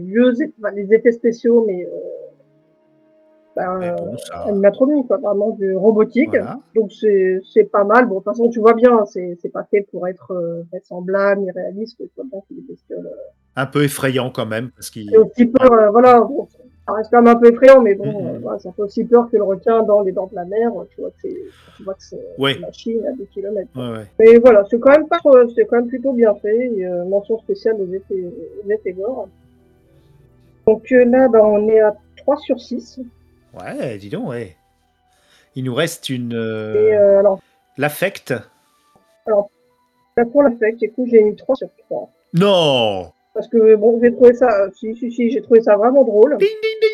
enfin, 0.61 0.71
les 0.73 0.93
effets 0.93 1.13
spéciaux, 1.13 1.65
mais 1.67 1.87
euh, 1.87 2.25
ben, 3.57 3.97
bon, 3.97 4.15
ça. 4.19 4.43
animatronique, 4.49 5.07
quoi, 5.07 5.17
vraiment 5.17 5.53
du 5.53 5.75
robotique. 5.75 6.29
Voilà. 6.29 6.61
Donc 6.75 6.93
c'est 6.93 7.65
pas 7.73 7.85
mal. 7.85 8.09
Bon, 8.09 8.17
de 8.17 8.19
toute 8.19 8.25
façon, 8.25 8.51
tu 8.51 8.61
vois 8.61 8.75
bien, 8.75 9.07
c'est 9.07 9.53
pas 9.55 9.65
fait 9.71 9.87
pour 9.91 10.07
être 10.07 10.33
euh, 10.33 10.65
vraisemblable, 10.71 11.47
que 12.47 12.55
les 12.55 12.63
bestioles. 12.69 13.07
euh, 13.07 13.57
Un 13.57 13.65
peu 13.65 13.83
effrayant 13.83 14.29
quand 14.29 14.45
même 14.45 14.71
parce 14.73 14.91
qu'il. 14.91 15.17
Un 15.17 15.25
petit 15.25 15.47
peu, 15.47 15.65
euh, 15.65 15.89
voilà, 15.93 16.21
bon, 16.21 16.47
Ça 16.87 16.93
reste 16.93 17.11
quand 17.11 17.23
même 17.23 17.35
un 17.35 17.39
peu 17.41 17.51
effrayant, 17.51 17.81
mais 17.81 17.95
bon, 17.95 18.05
euh, 18.35 18.39
voilà, 18.43 18.59
ça 18.59 18.71
fait 18.73 18.83
aussi 18.83 19.05
peur 19.05 19.31
que 19.31 19.37
le 19.39 19.43
requin 19.43 19.83
dans 19.85 20.03
les 20.03 20.13
dents 20.13 20.27
de 20.27 20.35
la 20.35 20.45
mer. 20.45 20.71
Tu 20.91 21.01
vois 21.01 21.09
que 21.11 21.17
c'est, 21.23 21.37
tu 21.79 21.83
vois 21.83 21.95
que 21.95 22.03
c'est 22.03 22.21
Ouais. 22.39 22.57
une 22.57 22.61
machine 22.61 23.07
à 23.07 23.13
des 23.13 23.25
kilomètres. 23.27 23.71
Ouais, 23.75 23.91
ouais. 23.99 24.07
Mais 24.19 24.37
voilà, 24.39 24.65
c'est 24.71 24.79
quand 24.79 24.91
même 24.91 25.09
pas, 25.09 25.19
c'est 25.55 25.65
quand 25.65 25.77
même 25.77 25.89
plutôt 25.89 26.13
bien 26.13 26.35
fait. 26.37 26.67
Et, 26.77 26.85
euh, 26.87 27.05
mention 27.07 27.39
spéciale 27.39 27.77
aux 27.81 27.91
effets, 27.91 28.25
aux 28.67 28.71
effets 28.71 28.93
gore. 28.93 29.29
Donc 30.67 30.93
euh, 30.93 31.05
là, 31.07 31.29
bah, 31.29 31.41
on 31.43 31.67
est 31.69 31.81
à 31.81 31.95
3 32.19 32.37
sur 32.39 32.61
6. 32.61 33.01
Ouais, 33.59 33.97
dis 33.97 34.11
donc, 34.11 34.29
ouais. 34.29 34.55
Il 35.55 35.65
nous 35.65 35.75
reste 35.75 36.11
une. 36.11 36.35
Alors, 36.35 37.41
L'affect. 37.79 38.35
là, 39.27 40.25
pour 40.31 40.43
l'affect, 40.43 40.83
écoute, 40.83 41.07
j'ai 41.11 41.23
mis 41.23 41.35
3 41.35 41.55
sur 41.57 41.69
3. 41.87 42.11
Non 42.35 43.11
Parce 43.35 43.49
que 43.49 43.75
bon, 43.75 43.99
j'ai 44.01 44.13
trouvé 44.13 44.33
ça, 44.33 44.49
euh, 44.63 44.71
si, 44.75 44.95
si, 44.95 45.11
si, 45.11 45.29
j'ai 45.31 45.43
trouvé 45.43 45.61
ça 45.61 45.77
vraiment 45.77 46.05
drôle. 46.05 46.39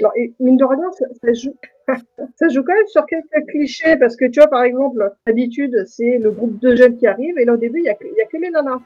Alors, 0.00 0.12
et, 0.16 0.32
mine 0.40 0.56
de 0.56 0.64
rien, 0.64 0.90
ça, 0.92 1.04
ça 1.22 1.32
joue, 1.34 1.54
ça 2.36 2.48
joue 2.48 2.62
quand 2.64 2.74
même 2.74 2.86
sur 2.86 3.04
quelques 3.04 3.46
clichés, 3.48 3.96
parce 3.98 4.16
que 4.16 4.24
tu 4.24 4.40
vois, 4.40 4.48
par 4.48 4.62
exemple, 4.62 5.12
d'habitude, 5.26 5.84
c'est 5.86 6.16
le 6.16 6.30
groupe 6.30 6.58
de 6.58 6.74
jeunes 6.74 6.96
qui 6.96 7.06
arrive, 7.06 7.38
et 7.38 7.44
là, 7.44 7.52
au 7.52 7.58
début, 7.58 7.80
il 7.80 7.84
y 7.84 7.90
a, 7.90 7.94
que- 7.94 8.06
il 8.06 8.14
y 8.16 8.22
a 8.22 8.26
que 8.26 8.38
les 8.38 8.50
nanas. 8.50 8.80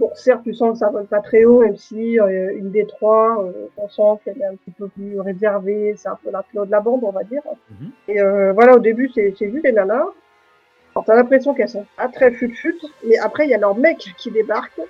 Bon, 0.00 0.10
certes, 0.14 0.42
tu 0.44 0.54
sens 0.54 0.72
que 0.72 0.78
ça 0.78 0.90
vole 0.90 1.06
pas 1.06 1.20
très 1.20 1.44
haut, 1.44 1.60
même 1.60 1.76
si 1.76 2.18
euh, 2.20 2.56
une 2.56 2.70
des 2.70 2.86
trois, 2.86 3.44
euh, 3.44 3.66
on 3.76 3.88
sent 3.88 4.20
qu'elle 4.24 4.40
est 4.40 4.46
un 4.46 4.54
petit 4.54 4.70
peu 4.72 4.88
plus 4.88 5.20
réservée, 5.20 5.94
c'est 5.96 6.08
un 6.08 6.18
peu 6.22 6.30
la 6.30 6.44
de 6.64 6.70
la 6.70 6.80
bande, 6.80 7.00
on 7.02 7.10
va 7.10 7.24
dire. 7.24 7.42
Mhm. 7.70 7.90
Et 8.08 8.20
euh, 8.20 8.52
voilà, 8.52 8.74
au 8.76 8.78
début, 8.80 9.10
c'est 9.14 9.34
c'est 9.38 9.50
juste 9.50 9.64
les 9.64 9.72
nanas. 9.72 10.06
Alors, 10.94 11.04
t'as 11.04 11.14
l'impression 11.16 11.52
qu'elles 11.54 11.68
sont 11.68 11.86
pas 11.96 12.08
très 12.08 12.30
fut-fut, 12.32 12.76
mais 13.06 13.18
après, 13.18 13.46
il 13.46 13.50
y 13.50 13.54
a 13.54 13.58
leurs 13.58 13.76
mecs 13.76 13.98
qui 14.18 14.30
débarquent 14.30 14.80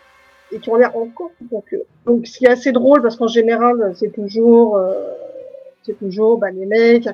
et 0.53 0.59
qui 0.59 0.71
ont 0.71 0.77
l'air 0.77 0.97
encore 0.97 1.31
plus 1.33 1.47
pompeux. 1.47 1.85
Donc, 2.07 2.27
ce 2.27 2.39
qui 2.39 2.47
est 2.47 2.51
assez 2.51 2.73
drôle, 2.73 3.03
parce 3.03 3.17
qu'en 3.17 3.29
général, 3.29 3.93
c'est 3.95 4.13
toujours, 4.13 4.77
euh, 4.77 4.93
c'est 5.83 5.99
toujours 5.99 6.39
bah, 6.39 6.51
les 6.51 6.67
mecs 6.67 7.09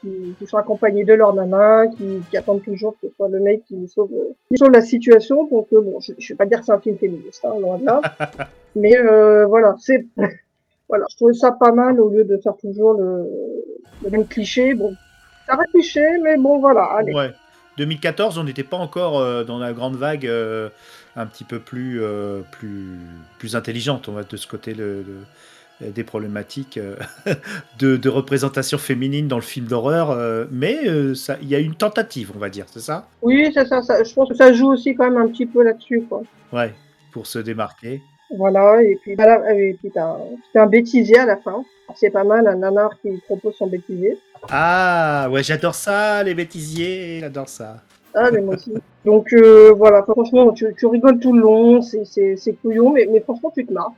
qui, 0.00 0.34
qui 0.38 0.46
sont 0.46 0.56
accompagnés 0.56 1.04
de 1.04 1.14
leur 1.14 1.34
nana, 1.34 1.86
qui, 1.88 2.20
qui 2.30 2.36
attendent 2.36 2.62
toujours 2.62 2.94
que 3.00 3.08
ce 3.08 3.14
soit 3.14 3.28
le 3.28 3.40
mec 3.40 3.64
qui 3.66 3.88
sauve, 3.88 4.10
euh, 4.12 4.34
qui 4.48 4.56
sauve 4.56 4.70
la 4.70 4.82
situation. 4.82 5.46
Donc, 5.46 5.68
euh, 5.72 5.80
bon, 5.80 6.00
je, 6.00 6.12
je 6.18 6.32
vais 6.32 6.36
pas 6.36 6.46
dire 6.46 6.60
que 6.60 6.66
c'est 6.66 6.72
un 6.72 6.80
film 6.80 6.98
féministe, 6.98 7.44
hein, 7.44 7.58
loin 7.60 7.78
de 7.78 7.86
là. 7.86 8.00
mais 8.76 8.96
euh, 8.96 9.46
voilà, 9.46 9.74
c'est, 9.78 10.06
voilà, 10.88 11.04
je 11.10 11.16
trouvais 11.16 11.34
ça 11.34 11.52
pas 11.52 11.72
mal 11.72 12.00
au 12.00 12.08
lieu 12.08 12.24
de 12.24 12.36
faire 12.38 12.56
toujours 12.56 12.94
le, 12.94 13.26
le 14.04 14.10
même 14.10 14.26
cliché. 14.26 14.74
Bon, 14.74 14.94
ça 15.46 15.56
va 15.56 15.64
cliché, 15.64 16.04
mais 16.22 16.36
bon, 16.36 16.58
voilà, 16.58 16.84
allez. 16.84 17.14
Ouais. 17.14 17.30
2014, 17.78 18.38
on 18.38 18.44
n'était 18.44 18.64
pas 18.64 18.78
encore 18.78 19.44
dans 19.44 19.58
la 19.58 19.74
grande 19.74 19.96
vague 19.96 20.26
un 21.16 21.26
petit 21.26 21.44
peu 21.44 21.58
plus, 21.58 22.02
euh, 22.02 22.42
plus, 22.52 22.98
plus 23.38 23.56
intelligente, 23.56 24.08
on 24.08 24.12
va 24.12 24.22
de 24.24 24.36
ce 24.36 24.46
côté 24.46 24.74
le, 24.74 25.02
le- 25.02 25.90
des 25.90 26.04
problématiques 26.04 26.78
euh, 26.78 26.96
de, 27.78 27.96
de 27.96 28.08
représentation 28.08 28.78
féminine 28.78 29.28
dans 29.28 29.36
le 29.36 29.42
film 29.42 29.66
d'horreur, 29.66 30.10
euh, 30.10 30.46
mais 30.50 30.78
il 30.84 31.48
y 31.48 31.54
a 31.54 31.58
une 31.58 31.74
tentative, 31.74 32.32
on 32.34 32.38
va 32.38 32.48
dire, 32.48 32.64
c'est 32.70 32.80
ça? 32.80 33.06
Oui, 33.20 33.50
c'est 33.52 33.66
ça, 33.66 33.82
ça. 33.82 34.02
Je 34.02 34.14
pense 34.14 34.28
que 34.30 34.34
ça 34.34 34.52
joue 34.54 34.68
aussi 34.72 34.94
quand 34.94 35.10
même 35.10 35.18
un 35.22 35.28
petit 35.28 35.44
peu 35.46 35.62
là-dessus, 35.62 36.02
quoi. 36.08 36.22
Ouais, 36.52 36.72
pour 37.12 37.26
se 37.26 37.38
démarquer. 37.38 38.00
Voilà, 38.36 38.82
et 38.82 38.96
puis, 39.02 39.14
voilà, 39.14 39.54
et 39.54 39.74
puis 39.74 39.90
t'as 39.94 40.16
t'as 40.52 40.62
un 40.62 40.66
bêtisier 40.66 41.18
à 41.18 41.26
la 41.26 41.36
fin. 41.36 41.62
C'est 41.94 42.10
pas 42.10 42.24
mal, 42.24 42.48
un 42.48 42.56
nanar 42.56 42.90
qui 43.00 43.10
propose 43.26 43.54
son 43.56 43.68
bêtisier. 43.68 44.18
Ah, 44.50 45.28
ouais, 45.30 45.42
j'adore 45.42 45.74
ça, 45.74 46.22
les 46.24 46.34
bêtisiers, 46.34 47.20
j'adore 47.20 47.48
ça. 47.48 47.82
Ah, 48.18 48.30
mais 48.32 48.40
moi 48.40 48.54
aussi. 48.54 48.72
Donc 49.04 49.32
euh, 49.34 49.72
voilà, 49.72 50.02
franchement, 50.02 50.50
tu, 50.52 50.74
tu 50.76 50.86
rigoles 50.86 51.20
tout 51.20 51.32
le 51.34 51.42
long, 51.42 51.82
c'est- 51.82 52.58
couillon, 52.62 52.90
mais, 52.90 53.06
mais 53.12 53.20
franchement, 53.20 53.52
tu 53.54 53.66
te 53.66 53.72
marres. 53.72 53.92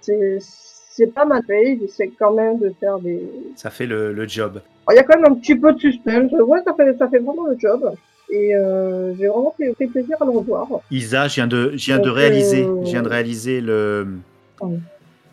C'est 0.00 1.12
pas 1.12 1.24
mal 1.24 1.42
fait, 1.44 1.72
ils 1.72 1.82
essaient 1.84 2.12
quand 2.16 2.32
même 2.32 2.58
de 2.60 2.72
faire 2.78 3.00
des... 3.00 3.20
Ça 3.56 3.70
fait 3.70 3.86
le, 3.86 4.12
le 4.12 4.28
job. 4.28 4.62
Alors, 4.86 4.92
Il 4.92 4.96
y 4.96 4.98
a 5.00 5.02
quand 5.02 5.18
même 5.20 5.32
un 5.32 5.34
petit 5.34 5.56
peu 5.56 5.72
de 5.72 5.78
suspense, 5.80 6.30
ouais, 6.32 6.60
ça 6.64 6.72
fait, 6.74 6.96
ça 6.96 7.08
fait 7.08 7.18
vraiment 7.18 7.46
le 7.46 7.58
job. 7.58 7.92
Et 8.30 8.54
euh, 8.54 9.12
j'ai 9.18 9.26
vraiment 9.26 9.52
fait, 9.58 9.74
fait 9.74 9.88
plaisir 9.88 10.16
à 10.20 10.24
le 10.24 10.30
revoir. 10.30 10.68
Isa, 10.90 11.26
je 11.26 11.34
viens 11.34 11.46
de, 11.48 11.72
je 11.74 11.84
viens 11.86 11.98
de 11.98 12.08
réaliser, 12.10 12.62
euh, 12.62 12.78
je 12.84 12.90
viens 12.90 13.02
de 13.02 13.08
réaliser 13.08 13.60
le. 13.60 14.06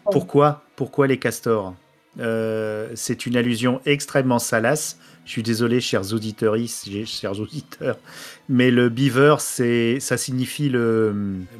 Pourquoi, 0.09 0.61
pourquoi 0.75 1.05
les 1.07 1.17
castors? 1.17 1.73
Euh, 2.19 2.89
C'est 2.95 3.25
une 3.25 3.37
allusion 3.37 3.81
extrêmement 3.85 4.39
salace. 4.39 4.97
Je 5.25 5.31
suis 5.31 5.43
désolé, 5.43 5.79
chers 5.81 6.13
auditeurs, 6.13 6.55
chers 7.05 7.39
auditeurs, 7.39 7.97
mais 8.49 8.71
le 8.71 8.89
beaver, 8.89 9.35
c'est, 9.39 9.99
ça 9.99 10.17
signifie 10.17 10.67
le, 10.67 11.13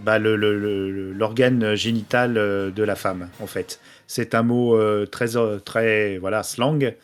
bah, 0.04 0.18
le- 0.18 0.36
le- 0.36 0.58
le- 0.60 1.14
l'organe 1.14 1.76
génital 1.76 2.38
euh, 2.38 2.72
de 2.72 2.84
la 2.84 2.96
femme, 2.96 3.30
en 3.40 3.46
fait. 3.48 3.80
C'est 4.08 4.34
un 4.34 4.42
mot 4.42 4.76
euh, 4.76 5.06
très, 5.06 5.28
très, 5.64 6.18
voilà, 6.18 6.42
slang 6.44 6.96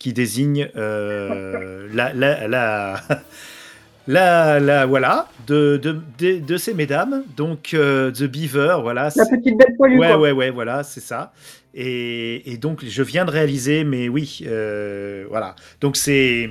qui 0.00 0.12
désigne 0.12 0.68
euh, 0.76 1.86
la, 1.94 2.12
la, 2.12 2.48
la, 2.48 3.00
la, 4.08 4.58
la- 4.60 4.86
voilà, 4.86 5.28
de, 5.46 5.76
de, 5.80 5.96
de, 6.18 6.38
de 6.40 6.56
ces 6.56 6.74
mesdames. 6.74 7.22
Donc, 7.36 7.68
The 7.70 8.24
Beaver, 8.24 8.78
voilà. 8.82 9.04
La 9.04 9.10
c'est- 9.10 9.30
petite 9.36 9.56
belle 9.56 9.76
poilue, 9.76 9.98
Ouais, 9.98 10.08
quoi. 10.08 10.18
ouais, 10.18 10.32
ouais, 10.32 10.50
voilà, 10.50 10.82
c'est 10.82 11.00
ça. 11.00 11.32
Et, 11.74 12.56
donc, 12.60 12.84
je 12.84 13.02
viens 13.02 13.24
de 13.24 13.30
réaliser, 13.30 13.84
mais 13.84 14.08
oui, 14.08 14.40
euh, 14.46 15.24
voilà. 15.28 15.54
Donc, 15.80 15.96
c'est 15.96 16.50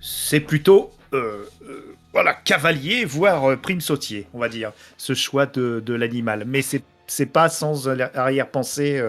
c'est 0.00 0.40
plutôt, 0.40 0.92
euh, 1.12 1.44
euh, 1.62 1.94
voilà, 2.12 2.32
cavalier, 2.32 3.04
voire 3.04 3.58
prime 3.58 3.80
sautier, 3.80 4.26
on 4.32 4.38
va 4.38 4.48
dire, 4.48 4.72
ce 4.96 5.14
choix 5.14 5.46
de, 5.46 5.92
l'animal. 5.92 6.44
Mais 6.46 6.62
c'est 6.62 6.82
c'est 7.06 7.26
pas 7.26 7.48
sans 7.48 7.88
arrière-pensée, 7.88 9.02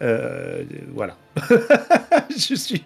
voilà. 0.00 1.16
je 2.30 2.54
suis. 2.54 2.84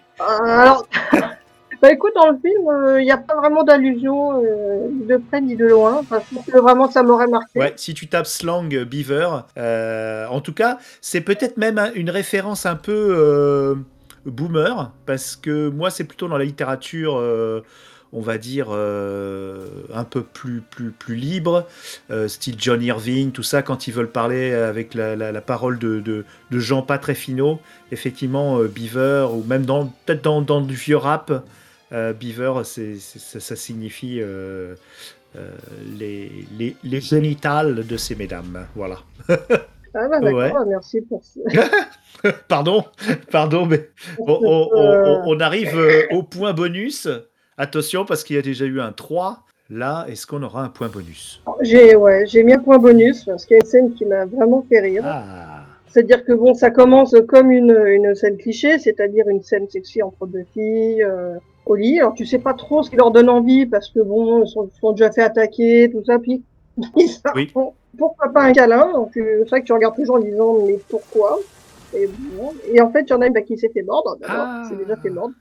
Bah 1.81 1.91
écoute, 1.91 2.11
dans 2.15 2.29
le 2.29 2.37
film, 2.37 2.97
il 2.99 3.03
n'y 3.03 3.11
a 3.11 3.17
pas 3.17 3.35
vraiment 3.35 3.63
d'allusion 3.63 4.41
euh, 4.43 4.87
de 5.07 5.17
près 5.17 5.41
ni 5.41 5.55
de 5.55 5.65
loin. 5.65 5.99
Enfin, 6.01 6.21
que 6.45 6.57
vraiment 6.59 6.89
ça 6.89 7.03
m'aurait 7.03 7.27
marqué. 7.27 7.59
Ouais, 7.59 7.73
si 7.75 7.93
tu 7.93 8.07
tapes 8.07 8.27
slang 8.27 8.73
euh, 8.73 8.85
beaver, 8.85 9.27
euh, 9.57 10.27
en 10.27 10.41
tout 10.41 10.53
cas, 10.53 10.77
c'est 11.01 11.21
peut-être 11.21 11.57
même 11.57 11.77
un- 11.79 11.91
une 11.93 12.09
référence 12.09 12.65
un 12.65 12.75
peu 12.75 12.91
euh, 13.17 13.75
boomer, 14.25 14.91
parce 15.05 15.35
que 15.35 15.69
moi, 15.69 15.89
c'est 15.89 16.03
plutôt 16.03 16.27
dans 16.27 16.37
la 16.37 16.45
littérature, 16.45 17.17
euh, 17.17 17.61
on 18.13 18.21
va 18.21 18.37
dire, 18.37 18.67
euh, 18.71 19.65
un 19.93 20.03
peu 20.03 20.21
plus, 20.21 20.61
plus, 20.61 20.91
plus 20.91 21.15
libre, 21.15 21.65
euh, 22.11 22.27
style 22.27 22.55
John 22.59 22.81
Irving, 22.83 23.31
tout 23.31 23.41
ça, 23.43 23.61
quand 23.63 23.87
ils 23.87 23.93
veulent 23.93 24.11
parler 24.11 24.53
avec 24.53 24.93
la, 24.93 25.15
la- 25.15 25.41
parole 25.41 25.79
de, 25.79 25.99
de, 26.01 26.25
de 26.51 26.59
gens 26.59 26.81
pas 26.81 26.97
très 26.97 27.15
finaux, 27.15 27.59
effectivement, 27.91 28.59
euh, 28.59 28.67
beaver, 28.67 29.29
ou 29.33 29.43
même 29.47 29.65
dans 29.65 29.85
peut-être 30.05 30.23
dans, 30.23 30.41
dans 30.41 30.61
du 30.61 30.75
vieux 30.75 30.97
rap, 30.97 31.31
euh, 31.31 31.39
beaver, 31.91 32.61
c'est, 32.63 32.95
c'est- 32.95 33.19
ça, 33.19 33.39
ça 33.39 33.55
signifie... 33.55 34.19
euh, 34.21 34.75
euh, 35.37 35.49
les, 35.97 36.29
les, 36.59 36.75
les 36.83 36.99
génitales 36.99 37.87
de 37.87 37.95
ces 37.95 38.15
mesdames. 38.15 38.67
Voilà. 38.75 38.97
Ah 39.29 40.07
bah 40.09 40.19
d'accord, 40.19 40.33
Ouais. 40.33 40.51
merci 40.67 40.99
pour 40.99 41.23
ce... 41.23 41.39
pardon, 42.49 42.83
pardon, 43.31 43.65
mais 43.65 43.89
on, 44.19 44.25
on- 44.33 44.69
on- 44.73 45.03
on- 45.05 45.21
on 45.27 45.39
arrive 45.39 45.77
euh, 45.77 46.03
au 46.11 46.23
point 46.23 46.51
bonus. 46.53 47.07
Attention, 47.57 48.03
parce 48.05 48.25
qu'il 48.25 48.35
y 48.35 48.39
a 48.39 48.41
déjà 48.41 48.65
eu 48.65 48.81
un 48.81 48.91
3. 48.91 49.43
Là, 49.69 50.05
est-ce 50.09 50.27
qu'on 50.27 50.43
aura 50.43 50.63
un 50.65 50.69
point 50.69 50.89
bonus? 50.89 51.41
J'ai 51.61 51.95
ouais, 51.95 52.25
j'ai 52.27 52.43
mis 52.43 52.53
un 52.53 52.59
point 52.59 52.77
bonus 52.77 53.23
parce 53.23 53.45
qu'il 53.45 53.55
y 53.55 53.59
a 53.59 53.63
une 53.63 53.69
scène 53.69 53.93
qui 53.93 54.03
m'a 54.05 54.25
vraiment 54.25 54.65
fait 54.67 54.81
rire. 54.81 55.03
Ah, 55.05 55.63
C'est-à-dire 55.87 56.25
que 56.25 56.33
bon, 56.33 56.53
ça 56.53 56.71
commence 56.71 57.15
comme 57.29 57.51
une, 57.51 57.71
une 57.87 58.13
scène 58.15 58.37
cliché, 58.37 58.79
c'est-à-dire 58.79 59.29
une 59.29 59.41
scène 59.43 59.69
sexy 59.69 60.01
entre 60.03 60.27
deux 60.27 60.43
filles 60.53 61.03
euh, 61.03 61.35
au 61.65 61.75
lit. 61.75 61.99
Alors 61.99 62.13
tu 62.13 62.25
sais 62.25 62.39
pas 62.39 62.53
trop 62.53 62.83
ce 62.83 62.89
qui 62.89 62.95
leur 62.95 63.11
donne 63.11 63.29
envie 63.29 63.65
parce 63.65 63.89
que 63.89 63.99
bon, 63.99 64.43
ils 64.43 64.47
sont, 64.47 64.69
sont 64.79 64.91
déjà 64.91 65.11
fait 65.11 65.21
attaquer, 65.21 65.89
tout 65.91 66.03
ça. 66.05 66.19
Puis 66.19 66.43
ils 66.97 67.09
savent 67.09 67.33
Oui. 67.35 67.51
pourquoi 67.97 68.29
pas 68.33 68.43
un 68.43 68.53
câlin 68.53 68.91
Donc 68.93 69.15
euh, 69.17 69.39
c'est 69.43 69.49
vrai 69.49 69.61
que 69.61 69.65
tu 69.67 69.73
regardes 69.73 69.95
toujours 69.95 70.15
en 70.15 70.19
disant 70.19 70.65
mais 70.65 70.77
pourquoi? 70.89 71.39
Et, 71.93 72.07
bon, 72.07 72.53
et 72.71 72.79
en 72.79 72.89
fait, 72.89 73.01
il 73.01 73.09
y 73.09 73.13
en 73.13 73.21
a 73.21 73.27
une 73.27 73.33
bah, 73.33 73.41
qui 73.41 73.57
s'est 73.57 73.67
fait 73.69 73.81
mordre. 73.83 74.15
D'abord, 74.21 74.45
Ah. 74.47 74.63
c'est 74.69 74.77
déjà 74.77 74.95
fait 74.95 75.09
mordre. 75.09 75.33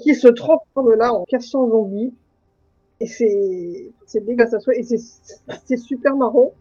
Qui 0.00 0.14
se 0.14 0.28
transforme 0.28 0.94
là 0.94 1.12
en 1.12 1.24
cassant 1.26 1.68
zombie. 1.68 2.14
Et 3.00 3.06
c'est 3.06 3.90
c'est 4.06 4.24
dégueulasse 4.24 4.54
à. 4.54 4.72
Et 4.74 4.82
c'est 4.82 4.96
c'est 5.66 5.76
super 5.76 6.16
marrant. 6.16 6.52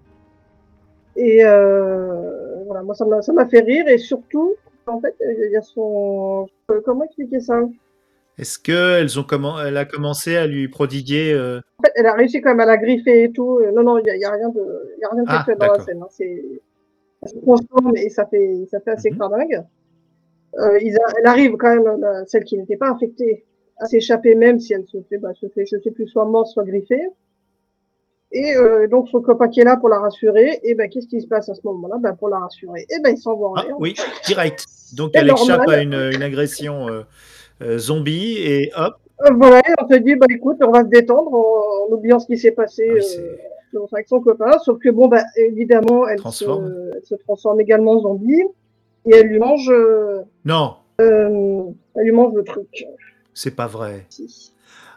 Et 1.15 1.45
euh, 1.45 2.63
voilà, 2.65 2.83
moi 2.83 2.95
ça 2.95 3.05
m'a 3.05 3.21
ça 3.21 3.31
m'a 3.31 3.45
fait 3.45 3.59
rire 3.61 3.87
et 3.87 3.97
surtout 3.97 4.55
en 4.87 4.99
fait 4.99 5.15
il 5.21 5.51
y 5.51 5.55
a 5.57 5.61
son 5.61 6.47
euh, 6.71 6.81
comment 6.83 7.03
expliquer 7.05 7.39
ça? 7.39 7.61
Est-ce 8.41 8.57
qu'elle 8.59 9.19
ont 9.19 9.23
commen- 9.23 9.63
elle 9.65 9.77
a 9.77 9.85
commencé 9.85 10.35
à 10.35 10.47
lui 10.47 10.67
prodiguer 10.67 11.31
euh, 11.31 11.61
fait, 11.85 11.91
elle 11.95 12.07
a 12.07 12.13
réussi 12.13 12.41
quand 12.41 12.49
même 12.49 12.59
à 12.59 12.65
la 12.65 12.77
griffer 12.77 13.23
et 13.25 13.31
tout. 13.31 13.59
Euh, 13.59 13.71
Non 13.71 13.83
non, 13.83 13.99
il 13.99 14.05
y 14.05 14.25
a, 14.25 14.31
rien 14.31 14.49
de 14.49 14.59
y 14.99 15.03
a 15.05 15.09
rien 15.09 15.23
de 15.23 15.27
Ah, 15.29 15.45
dans 15.59 15.73
la 15.73 15.79
scène. 15.79 16.01
Hein. 16.01 16.07
C'est 16.09 16.43
se 17.27 17.37
transforme 17.37 17.95
et 17.95 18.09
ça 18.09 18.25
fait 18.25 18.65
ça 18.71 18.79
fait 18.79 18.91
assez. 18.91 19.11
Euh, 20.59 20.79
ils 20.81 20.95
a- 20.97 21.13
elle 21.19 21.27
arrive 21.27 21.55
quand 21.55 21.69
même 21.75 22.25
celle 22.27 22.43
qui 22.43 22.57
n'était 22.57 22.77
pas 22.77 22.89
infectée 22.89 23.45
à 23.77 23.85
s'échapper 23.85 24.35
même 24.35 24.59
si 24.59 24.73
elle 24.73 24.85
se 24.87 24.97
fait 25.07 25.17
bah 25.19 25.33
se 25.35 25.47
fait 25.49 25.65
je 25.65 25.77
sais 25.77 25.91
plus 25.91 26.07
soit 26.07 26.25
morte 26.25 26.47
soit 26.47 26.65
griffée. 26.65 27.07
Et 28.33 28.55
euh, 28.55 28.87
donc 28.87 29.09
son 29.09 29.21
copain 29.21 29.49
qui 29.49 29.59
est 29.59 29.65
là 29.65 29.75
pour 29.77 29.89
la 29.89 29.99
rassurer, 29.99 30.61
et 30.63 30.73
ben 30.73 30.89
qu'est-ce 30.89 31.07
qui 31.07 31.21
se 31.21 31.27
passe 31.27 31.49
à 31.49 31.53
ce 31.53 31.61
moment-là? 31.65 31.97
Ben 31.99 32.15
pour 32.15 32.29
la 32.29 32.39
rassurer, 32.39 32.85
et 32.89 32.99
ben 33.03 33.09
il 33.09 33.17
s'envoie 33.17 33.49
en 33.49 33.55
Ah, 33.55 33.65
oui, 33.77 33.93
direct. 34.25 34.65
Donc 34.95 35.11
elle 35.13 35.29
échappe 35.29 35.67
à 35.67 35.81
une, 35.81 35.93
une 36.13 36.23
agression 36.23 36.87
euh, 36.89 37.01
zombie 37.77 38.37
et 38.37 38.71
hop. 38.75 38.95
Euh, 39.25 39.33
Voilà, 39.35 39.61
on 39.81 39.87
te 39.87 39.95
dit 39.95 40.15
bah 40.15 40.25
écoute, 40.29 40.57
on 40.65 40.71
va 40.71 40.81
se 40.81 40.87
détendre 40.87 41.33
en, 41.33 41.87
en 41.89 41.93
oubliant 41.93 42.19
ce 42.19 42.25
qui 42.27 42.37
s'est 42.37 42.51
passé 42.51 42.83
Ah 42.89 43.77
euh, 43.77 43.85
avec 43.93 44.07
son 44.07 44.19
copain. 44.19 44.57
Sauf 44.59 44.79
que 44.79 44.89
bon 44.89 45.07
bah 45.07 45.23
évidemment, 45.35 46.07
elle 46.07 46.17
se, 46.17 46.21
Transforme. 46.23 46.73
elle 46.95 47.03
se 47.05 47.15
transforme 47.15 47.61
également 47.61 47.93
en 47.93 47.99
zombie 48.01 48.43
et 49.05 49.15
elle 49.15 49.27
lui 49.27 49.39
mange, 49.39 49.69
euh, 49.71 50.21
Non, 50.45 50.75
euh, 50.99 51.63
elle 51.95 52.03
lui 52.03 52.11
mange 52.11 52.33
le 52.33 52.43
truc. 52.43 52.85
c'est 53.33 53.55
pas 53.55 53.67
vrai. 53.67 54.05
Si. 54.09 54.53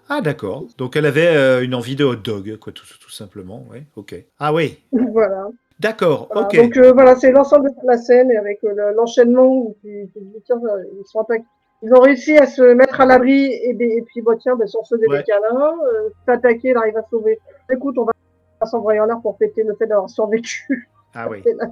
Ah 0.09 0.21
d'accord. 0.21 0.65
Donc 0.79 0.97
elle 0.97 1.07
avait 1.07 1.35
euh, 1.37 1.63
une 1.65 1.75
envie 1.75 1.97
de 1.97 2.05
hot 2.05 2.17
dog, 2.17 2.57
quoi, 2.59 2.73
tout, 2.73 2.85
tout 3.01 3.11
simplement. 3.11 3.65
Oui, 3.71 3.79
ok. 3.97 4.15
Ah 4.39 4.53
oui, 4.53 4.79
voilà. 4.93 5.49
d'accord, 5.81 6.29
Voilà. 6.33 6.47
ok. 6.49 6.57
Donc 6.57 6.77
euh, 6.77 6.93
voilà, 6.93 7.17
c'est 7.17 7.31
l'ensemble 7.33 7.71
de 7.71 7.87
la 7.87 7.97
scène 7.97 8.31
avec 8.37 8.63
euh, 8.65 8.73
le- 8.75 8.95
l'enchaînement 8.95 9.47
où 9.47 9.77
tu, 9.83 10.09
tu 10.15 10.53
euh, 10.53 10.57
ils 10.99 11.07
sont 11.07 11.21
attaqués. 11.21 11.45
Ils 11.85 11.93
ont 11.95 12.01
réussi 12.01 12.37
à 12.39 12.47
se 12.47 12.63
mettre 12.63 13.01
à 13.01 13.07
l'abri 13.07 13.45
et, 13.45 13.71
et 13.71 14.03
puis 14.03 14.23
bah, 14.23 14.33
tiens, 14.41 14.57
se 14.67 14.77
faisait 14.89 15.07
Ouais. 15.09 15.19
des 15.19 15.25
câlins, 15.25 15.75
euh, 15.93 16.09
s'attaquer, 16.27 16.71
il 16.71 16.77
arrive 16.77 16.97
à 16.97 17.05
sauver. 17.11 17.39
Écoute, 17.71 17.97
on 17.99 18.05
va 18.05 18.13
s'envoyer 18.67 19.01
en 19.01 19.05
l'air 19.07 19.21
pour 19.21 19.37
fêter 19.39 19.63
le 19.63 19.75
fait 19.75 19.87
d'avoir 19.87 20.09
survécu. 20.09 20.89
Ah 21.15 21.29
oui. 21.29 21.43
Là, 21.59 21.67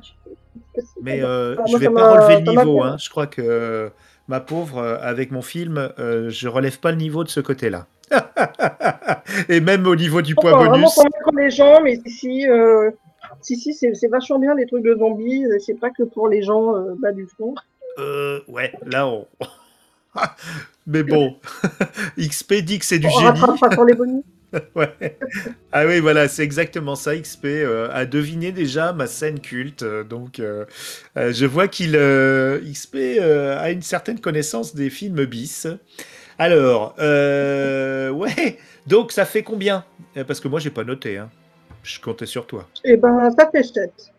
Mais 1.02 1.22
euh, 1.22 1.56
Ah, 1.58 1.62
je 1.66 1.70
moi, 1.72 1.78
vais 1.80 1.86
ça 1.86 1.92
pas 1.92 2.12
relever 2.12 2.44
le 2.44 2.50
niveau. 2.50 2.82
Hein. 2.82 2.96
Je 2.98 3.08
crois 3.10 3.26
que 3.26 3.40
euh, 3.42 3.88
ma 4.28 4.40
pauvre, 4.40 4.78
euh, 4.78 4.98
avec 5.00 5.30
mon 5.32 5.42
film, 5.42 5.90
euh, 5.98 6.28
je 6.28 6.46
relève 6.48 6.78
pas 6.78 6.90
le 6.90 6.98
niveau 6.98 7.24
de 7.24 7.28
ce 7.30 7.40
côté-là. 7.40 7.86
Et 9.48 9.60
même 9.60 9.86
au 9.86 9.96
niveau 9.96 10.20
du 10.22 10.34
poids 10.34 10.50
Enfin, 10.52 10.58
vraiment 10.68 10.72
bonus. 10.76 10.94
convaincre 10.94 11.30
les 11.36 11.50
gens, 11.50 11.80
mais 11.82 11.98
si, 12.06 12.46
euh, 12.48 12.90
si, 13.40 13.56
si, 13.56 13.72
c'est 13.74 14.08
vachement 14.08 14.38
bien 14.38 14.54
les 14.54 14.66
trucs 14.66 14.84
de 14.84 14.94
zombies. 14.94 15.46
C'est 15.60 15.80
pas 15.80 15.90
que 15.90 16.02
pour 16.02 16.28
les 16.28 16.42
gens 16.42 16.74
bas 16.98 17.12
du 17.12 17.26
fond. 17.26 17.54
Euh, 17.98 18.40
ouais, 18.48 18.72
là 18.84 19.06
on. 19.08 19.26
Mais 20.86 21.02
bon, 21.02 21.38
XP 22.18 22.54
dit 22.54 22.78
que 22.78 22.84
c'est 22.84 22.98
du 22.98 23.06
On 23.06 23.10
génie. 23.10 23.40
rattrape 23.40 23.60
pas 23.60 23.70
sur 23.70 23.84
les 23.84 23.94
bonus. 23.94 24.22
Ouais. 24.74 25.16
Ah 25.72 25.86
oui, 25.86 26.00
voilà, 26.00 26.28
c'est 26.28 26.42
exactement 26.42 26.94
ça. 26.94 27.16
XP 27.16 27.46
euh, 27.46 27.88
a 27.90 28.04
deviné 28.04 28.52
déjà 28.52 28.92
ma 28.92 29.06
scène 29.06 29.40
culte. 29.40 29.82
euh, 29.82 30.04
donc, 30.04 30.40
euh, 30.40 30.66
je 31.16 31.46
vois 31.46 31.68
qu'il 31.68 31.92
XP 31.92 32.96
a 33.22 33.70
une 33.70 33.80
certaine 33.80 34.20
connaissance 34.20 34.74
des 34.74 34.90
films 34.90 35.24
bis. 35.24 35.66
Alors, 36.38 36.94
ouais. 36.98 38.58
Donc, 38.86 39.12
ça 39.12 39.24
fait 39.24 39.42
combien? 39.42 39.86
Parce 40.26 40.40
que 40.40 40.48
moi, 40.48 40.60
j'ai 40.60 40.70
pas 40.70 40.84
noté. 40.84 41.16
Hein. 41.16 41.30
Je 41.82 41.98
comptais 41.98 42.26
sur 42.26 42.46
toi. 42.46 42.68
Et 42.84 42.98
ben, 42.98 43.30
ça 43.38 43.50
fait 43.50 43.62
7. 43.62 44.11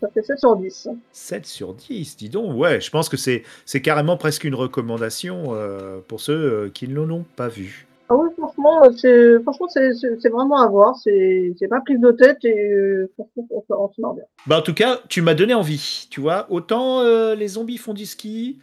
Ça 0.00 0.08
fait 0.12 0.22
7 0.22 0.38
sur 0.38 0.56
10. 0.56 0.88
7 1.12 1.46
sur 1.46 1.74
10, 1.74 2.16
dis 2.16 2.28
donc. 2.28 2.56
Ouais, 2.56 2.80
je 2.80 2.90
pense 2.90 3.08
que 3.08 3.16
c'est 3.16 3.42
carrément 3.82 4.16
presque 4.16 4.44
une 4.44 4.54
recommandation 4.54 5.54
euh, 5.54 6.00
pour 6.06 6.20
ceux 6.20 6.32
euh, 6.34 6.70
qui 6.72 6.88
ne 6.88 6.94
l'ont 6.94 7.24
pas 7.36 7.48
vu. 7.48 7.86
Ah 8.10 8.16
oui, 8.16 8.28
franchement, 8.36 8.82
c'est 8.94 9.40
franchement 9.42 9.66
c'est 9.68 10.28
vraiment 10.28 10.58
à 10.60 10.68
voir. 10.68 10.94
C'est 11.02 11.54
pas 11.70 11.80
prise 11.80 12.00
de 12.00 12.10
tête 12.10 12.44
et 12.44 12.70
euh, 12.72 13.10
franchement, 13.14 13.46
on, 13.50 13.60
se- 13.62 13.72
on 13.72 13.92
se 13.92 14.00
marre 14.00 14.14
bien. 14.14 14.24
Bah, 14.46 14.58
en 14.58 14.62
tout 14.62 14.74
cas, 14.74 15.00
tu 15.08 15.22
m'as 15.22 15.32
donné 15.34 15.54
envie, 15.54 16.06
tu 16.10 16.20
vois. 16.20 16.46
Autant 16.50 17.00
euh, 17.00 17.34
les 17.34 17.48
zombies 17.48 17.78
font 17.78 17.94
du 17.94 18.04
ski, 18.04 18.58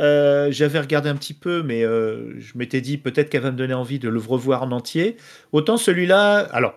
euh, 0.00 0.48
j'avais 0.50 0.80
regardé 0.80 1.08
un 1.08 1.14
petit 1.14 1.34
peu, 1.34 1.62
mais 1.62 1.84
euh, 1.84 2.34
je 2.40 2.58
m'étais 2.58 2.80
dit 2.80 2.98
peut-être 2.98 3.30
qu'elle 3.30 3.42
va 3.42 3.52
me 3.52 3.56
donner 3.56 3.74
envie 3.74 4.00
de 4.00 4.08
le 4.08 4.18
revoir 4.18 4.64
en 4.64 4.72
entier. 4.72 5.18
Autant 5.52 5.76
celui-là, 5.76 6.38
alors, 6.50 6.74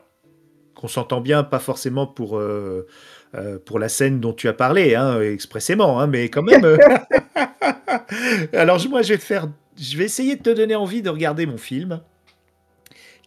qu'on 0.75 0.87
s'entend 0.87 1.19
bien, 1.19 1.43
pas 1.43 1.57
forcément 1.57 2.05
pour, 2.05 2.39
euh, 3.37 3.57
pour 3.63 3.79
la 3.79 3.89
scène 3.89 4.19
dont 4.19 4.33
tu 4.33 4.47
as 4.47 4.53
parlé, 4.53 4.95
hein, 4.95 5.21
expressément, 5.21 5.99
hein, 5.99 6.07
mais 6.07 6.29
quand 6.29 6.43
même. 6.43 6.65
euh, 6.65 6.77
alors, 8.53 8.85
moi, 8.89 9.01
je 9.01 9.13
vais 9.13 9.19
faire. 9.19 9.47
Je 9.79 9.97
vais 9.97 10.05
essayer 10.05 10.35
de 10.35 10.41
te 10.43 10.49
donner 10.49 10.75
envie 10.75 11.01
de 11.01 11.09
regarder 11.09 11.45
mon 11.45 11.57
film 11.57 12.01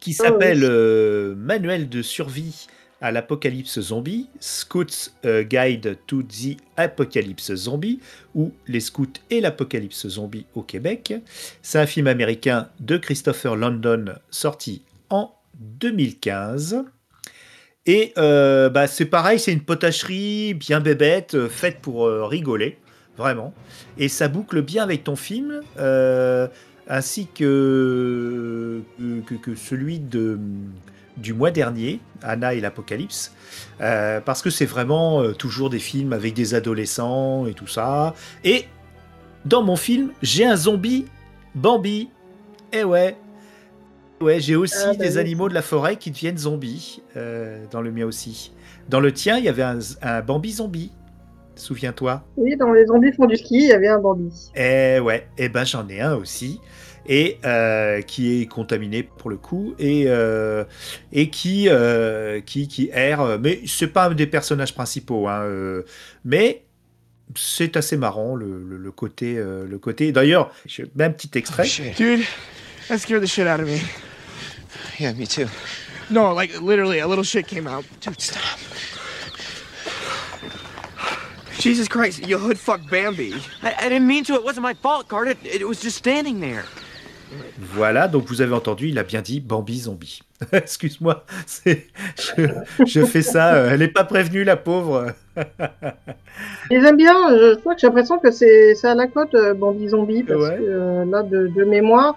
qui 0.00 0.16
Ah 0.18 0.22
oui. 0.24 0.28
s'appelle 0.28 0.64
euh, 0.64 1.34
Manuel 1.36 1.88
de 1.88 2.02
survie 2.02 2.66
à 3.02 3.12
l'apocalypse 3.12 3.80
zombie, 3.80 4.28
Scouts 4.40 5.10
Guide 5.24 5.96
to 6.06 6.22
the 6.22 6.58
Apocalypse 6.76 7.54
Zombie, 7.54 7.98
ou 8.34 8.52
Les 8.66 8.80
Scouts 8.80 9.06
et 9.30 9.40
l'apocalypse 9.40 10.06
zombie 10.08 10.44
au 10.54 10.62
Québec. 10.62 11.14
C'est 11.62 11.78
un 11.78 11.86
film 11.86 12.08
américain 12.08 12.68
de 12.78 12.98
Christopher 12.98 13.56
London 13.56 14.04
sorti 14.30 14.82
en 15.08 15.32
2015. 15.58 16.84
Et 17.86 18.12
euh, 18.18 18.68
bah, 18.68 18.86
c'est 18.86 19.06
pareil, 19.06 19.38
c'est 19.38 19.52
une 19.52 19.62
potacherie 19.62 20.54
bien 20.54 20.80
bébête, 20.80 21.34
euh, 21.34 21.48
faite 21.48 21.78
pour 21.80 22.06
euh, 22.06 22.26
rigoler, 22.26 22.78
vraiment. 23.16 23.54
Et 23.96 24.08
ça 24.08 24.28
boucle 24.28 24.62
bien 24.62 24.82
avec 24.82 25.04
ton 25.04 25.16
film, 25.16 25.60
ainsi 26.88 27.28
que, 27.34 28.82
que, 29.26 29.54
celui 29.54 29.98
de, 29.98 30.38
du 31.16 31.32
mois 31.32 31.50
dernier, 31.50 32.00
Anna 32.22 32.54
et 32.54 32.60
l'Apocalypse, 32.60 33.32
parce 33.78 34.42
que 34.42 34.50
c'est 34.50 34.66
vraiment 34.66 35.32
toujours 35.32 35.70
des 35.70 35.78
films 35.78 36.12
avec 36.12 36.34
des 36.34 36.54
adolescents 36.54 37.46
et 37.46 37.54
tout 37.54 37.66
ça. 37.66 38.14
Et 38.44 38.66
dans 39.44 39.62
mon 39.62 39.76
film, 39.76 40.10
j'ai 40.22 40.44
un 40.44 40.56
zombie 40.56 41.06
Bambi. 41.54 42.08
Eh 42.72 42.84
ouais. 42.84 43.16
Ouais, 44.20 44.38
j'ai 44.38 44.54
aussi 44.54 44.74
Ah, 44.84 44.88
bah 44.92 45.04
des 45.04 45.14
oui. 45.14 45.18
animaux 45.18 45.48
de 45.48 45.54
la 45.54 45.62
forêt 45.62 45.96
qui 45.96 46.10
deviennent 46.10 46.36
zombies, 46.36 47.00
euh, 47.16 47.64
dans 47.70 47.80
le 47.80 47.90
mien 47.90 48.04
aussi. 48.04 48.52
Dans 48.88 49.00
le 49.00 49.12
tien, 49.12 49.38
il 49.38 49.44
y 49.44 49.48
avait 49.48 49.62
un, 49.62 49.78
un 50.02 50.20
Bambi 50.20 50.52
zombie. 50.52 50.92
Souviens-toi. 51.56 52.22
Oui, 52.36 52.54
dans 52.56 52.70
les 52.72 52.86
zombies 52.86 53.12
font 53.12 53.24
du 53.26 53.36
ski, 53.36 53.54
il 53.56 53.68
y 53.68 53.72
avait 53.72 53.88
un 53.88 53.98
Bambi. 53.98 54.30
Eh 54.54 54.98
ouais, 55.00 55.26
eh 55.38 55.48
ben 55.48 55.64
j'en 55.64 55.88
ai 55.88 56.00
un 56.02 56.14
aussi. 56.16 56.60
Et 57.06 57.38
euh, 57.46 58.02
qui 58.02 58.42
est 58.42 58.46
contaminé 58.46 59.02
pour 59.02 59.30
le 59.30 59.36
coup 59.38 59.74
et, 59.78 60.04
euh, 60.06 60.64
et 61.12 61.30
qui, 61.30 61.66
euh, 61.70 62.40
qui 62.42 62.68
qui 62.68 62.90
erre. 62.92 63.38
Mais 63.40 63.60
c'est 63.66 63.86
pas 63.86 64.06
un 64.08 64.14
des 64.14 64.26
personnages 64.26 64.74
principaux, 64.74 65.28
hein, 65.28 65.42
euh, 65.44 65.82
mais 66.26 66.62
c'est 67.34 67.76
assez 67.78 67.96
marrant 67.96 68.36
le, 68.36 68.62
le- 68.62 68.76
le 68.76 68.92
côté 68.92 69.38
euh, 69.38 69.64
le 69.66 69.78
côté. 69.78 70.12
D'ailleurs, 70.12 70.52
je 70.66 70.82
mets 70.94 71.04
un 71.04 71.10
petit 71.10 71.30
extrait. 71.38 71.64
shit. 71.64 71.94
Yeah, 75.00 75.12
me 75.14 75.26
too. 75.26 75.46
No, 76.10 76.32
like 76.34 76.60
literally, 76.60 76.98
a 77.00 77.06
little 77.08 77.24
shit 77.24 77.46
came 77.46 77.66
out. 77.66 77.84
Dude, 78.00 78.20
stop. 78.20 78.58
Jesus 81.58 81.88
Christ, 81.88 82.26
you 82.26 82.38
hood 82.38 82.58
fuck 82.58 82.80
Bambi. 82.90 83.34
I, 83.62 83.74
I 83.80 83.88
didn't 83.88 84.06
mean 84.06 84.24
to. 84.24 84.34
It 84.34 84.44
wasn't 84.44 84.62
my 84.62 84.74
fault, 84.74 85.08
Card. 85.08 85.28
It, 85.28 85.38
it 85.44 85.66
was 85.68 85.80
just 85.80 85.96
standing 85.96 86.40
there. 86.40 86.64
Voilà, 87.60 88.08
donc 88.08 88.24
vous 88.26 88.40
avez 88.40 88.52
entendu, 88.54 88.88
il 88.88 88.98
a 88.98 89.04
bien 89.04 89.22
dit 89.22 89.40
Bambi 89.40 89.78
zombie. 89.78 90.20
Excuse-moi, 90.52 91.24
c'est 91.46 91.86
je, 92.36 92.42
je 92.86 93.04
fais 93.04 93.22
ça. 93.22 93.54
euh, 93.54 93.70
Elle 93.72 93.82
est 93.82 93.88
pas 93.88 94.02
prévenue 94.04 94.42
la 94.42 94.56
pauvre. 94.56 95.12
Ils 96.70 96.84
aiment 96.84 96.96
bien, 96.96 97.14
je 97.30 97.54
crois 97.56 97.74
que 97.74 97.80
j'ai 97.82 97.86
l'impression 97.86 98.18
que 98.18 98.30
c'est 98.32 98.74
à 98.84 98.94
la 98.96 99.06
côte 99.06 99.34
euh, 99.34 99.54
Bambi 99.54 99.88
Zombie, 99.90 100.24
parce 100.24 100.40
Ouais. 100.40 100.56
que 100.56 100.62
euh, 100.62 101.04
là, 101.04 101.22
de, 101.22 101.46
de 101.48 101.64
mémoire, 101.64 102.16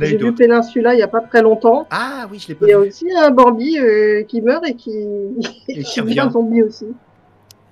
j'ai 0.00 0.16
vu. 0.16 0.34
Péninsula 0.34 0.94
il 0.94 0.98
y 1.00 1.02
a 1.02 1.08
pas 1.08 1.20
très 1.20 1.42
longtemps. 1.42 1.86
Ah 1.90 2.28
oui, 2.30 2.38
je 2.38 2.48
l'ai 2.48 2.54
pas 2.54 2.66
Il 2.66 2.70
y 2.70 2.72
a 2.72 2.80
vu. 2.80 2.88
aussi 2.88 3.06
un 3.16 3.30
Bambi 3.30 3.78
euh, 3.78 4.22
qui 4.24 4.40
meurt 4.42 4.66
et 4.68 4.74
qui, 4.74 4.92
Et 5.68 5.82
qui 5.82 6.00
revient. 6.20 6.28
zombie 6.32 6.62
aussi. 6.62 6.86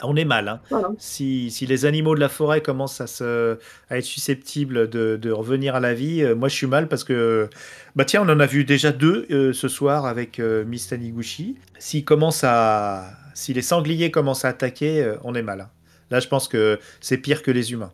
On 0.04 0.14
est 0.14 0.24
mal. 0.24 0.46
Hein. 0.48 0.60
Voilà. 0.70 0.90
Si, 0.98 1.50
si 1.50 1.66
les 1.66 1.84
animaux 1.84 2.14
de 2.14 2.20
la 2.20 2.28
forêt 2.28 2.60
commencent 2.60 3.00
à, 3.00 3.08
se, 3.08 3.58
à 3.90 3.98
être 3.98 4.04
susceptibles 4.04 4.88
de, 4.88 5.16
de 5.20 5.30
revenir 5.32 5.74
à 5.74 5.80
la 5.80 5.92
vie, 5.92 6.22
euh, 6.22 6.36
moi 6.36 6.48
je 6.48 6.54
suis 6.54 6.68
mal 6.68 6.86
parce 6.86 7.02
que, 7.02 7.48
bah 7.96 8.04
tiens, 8.04 8.22
on 8.24 8.28
en 8.32 8.38
a 8.38 8.46
vu 8.46 8.64
déjà 8.64 8.92
deux 8.92 9.26
euh, 9.32 9.52
ce 9.52 9.66
soir 9.66 10.06
avec 10.06 10.38
euh, 10.38 10.64
Miss 10.64 10.86
Taniguchi. 10.88 11.56
S'ils 11.80 12.04
commencent 12.04 12.44
à, 12.44 13.06
si 13.34 13.52
les 13.54 13.62
sangliers 13.62 14.12
commencent 14.12 14.44
à 14.44 14.48
attaquer, 14.50 15.14
on 15.24 15.34
est 15.34 15.42
mal. 15.42 15.62
hein. 15.62 15.68
Là, 16.12 16.20
je 16.20 16.28
pense 16.28 16.46
que 16.48 16.78
c'est 17.00 17.18
pire 17.18 17.42
que 17.42 17.50
les 17.50 17.72
humains. 17.72 17.92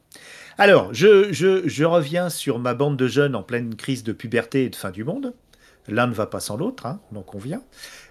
Alors, 0.56 0.94
je, 0.94 1.32
je, 1.32 1.66
je 1.66 1.84
reviens 1.84 2.28
sur 2.30 2.58
ma 2.58 2.74
bande 2.74 2.96
de 2.96 3.08
jeunes 3.08 3.34
en 3.34 3.42
pleine 3.42 3.74
crise 3.74 4.04
de 4.04 4.12
puberté 4.12 4.64
et 4.64 4.70
de 4.70 4.76
fin 4.76 4.90
du 4.90 5.02
monde. 5.02 5.34
L'un 5.88 6.06
ne 6.06 6.14
va 6.14 6.26
pas 6.26 6.40
sans 6.40 6.56
l'autre, 6.56 6.86
hein, 6.86 7.00
on 7.12 7.16
en 7.16 7.22
convient. 7.22 7.62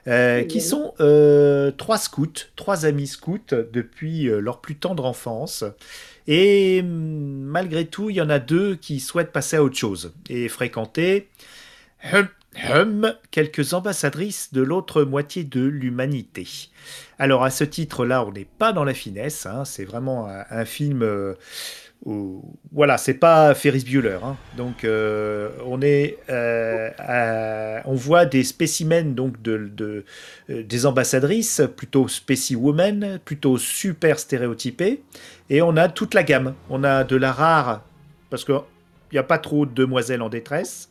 Euh, 0.08 0.44
qui 0.44 0.62
sont 0.62 0.94
euh, 1.00 1.72
trois 1.72 1.98
scouts, 1.98 2.28
trois 2.56 2.86
amis 2.86 3.08
scouts 3.08 3.40
depuis 3.72 4.28
euh, 4.28 4.40
leur 4.40 4.62
plus 4.62 4.76
tendre 4.76 5.06
enfance. 5.06 5.64
Et 6.28 6.82
hum, 6.84 7.42
malgré 7.44 7.86
tout, 7.86 8.10
il 8.10 8.18
y 8.18 8.22
en 8.22 8.30
a 8.30 8.40
deux 8.40 8.76
qui 8.76 9.00
souhaitent 9.00 9.32
passer 9.32 9.56
à 9.56 9.64
autre 9.64 9.78
chose 9.78 10.14
et 10.30 10.50
fréquenter 10.50 11.30
hum, 12.14 12.28
hum, 12.70 13.16
quelques 13.32 13.74
ambassadrices 13.74 14.54
de 14.54 14.62
l'autre 14.62 15.04
moitié 15.04 15.44
de 15.46 15.62
l'humanité. 15.62 16.48
Alors 17.18 17.44
à 17.44 17.50
ce 17.50 17.64
titre-là, 17.64 18.24
on 18.26 18.34
n'est 18.34 18.46
pas 18.60 18.74
dans 18.74 18.84
la 18.84 18.94
finesse, 18.94 19.46
hein, 19.46 19.66
c'est 19.66 19.86
vraiment 19.86 20.28
un, 20.28 20.44
un 20.50 20.66
film... 20.66 21.02
euh, 21.02 21.34
voilà, 22.06 22.98
c'est 22.98 23.14
pas 23.14 23.54
Ferris 23.56 23.86
Bueller. 23.86 24.20
hein. 24.24 24.36
Donc, 24.58 24.84
euh, 24.84 25.50
on 25.66 25.82
est 25.82 26.18
euh, 26.30 27.80
on 27.86 27.94
voit 27.94 28.26
des 28.26 28.44
spécimens 28.44 29.16
donc 29.16 29.36
euh, 29.48 30.04
des 30.50 30.86
ambassadrices, 30.86 31.62
plutôt 31.78 32.08
women, 32.56 33.20
plutôt 33.24 33.58
super 33.58 34.20
stéréotypées, 34.20 35.02
et 35.50 35.62
on 35.62 35.78
a 35.78 35.88
toute 35.88 36.14
la 36.14 36.24
gamme. 36.24 36.56
On 36.70 36.84
a 36.84 37.06
de 37.06 37.16
la 37.16 37.32
rare, 37.32 37.84
parce 38.30 38.44
qu'il 38.44 38.60
n'y 39.14 39.20
a 39.20 39.24
pas 39.24 39.38
trop 39.38 39.66
de 39.66 39.74
demoiselles 39.74 40.22
en 40.22 40.30
détresse, 40.30 40.90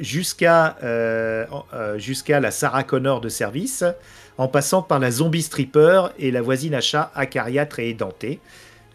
jusqu'à 0.00 0.76
la 0.82 2.50
Sarah 2.50 2.84
Connor 2.84 3.22
de 3.22 3.30
service, 3.30 3.84
en 4.36 4.48
passant 4.48 4.82
par 4.82 4.98
la 4.98 5.10
zombie 5.10 5.42
stripper 5.42 6.08
et 6.18 6.30
la 6.30 6.42
voisine 6.42 6.74
à 6.74 6.82
chat 6.82 7.10
acariâtre 7.14 7.78
et 7.78 7.88
édentée. 7.88 8.38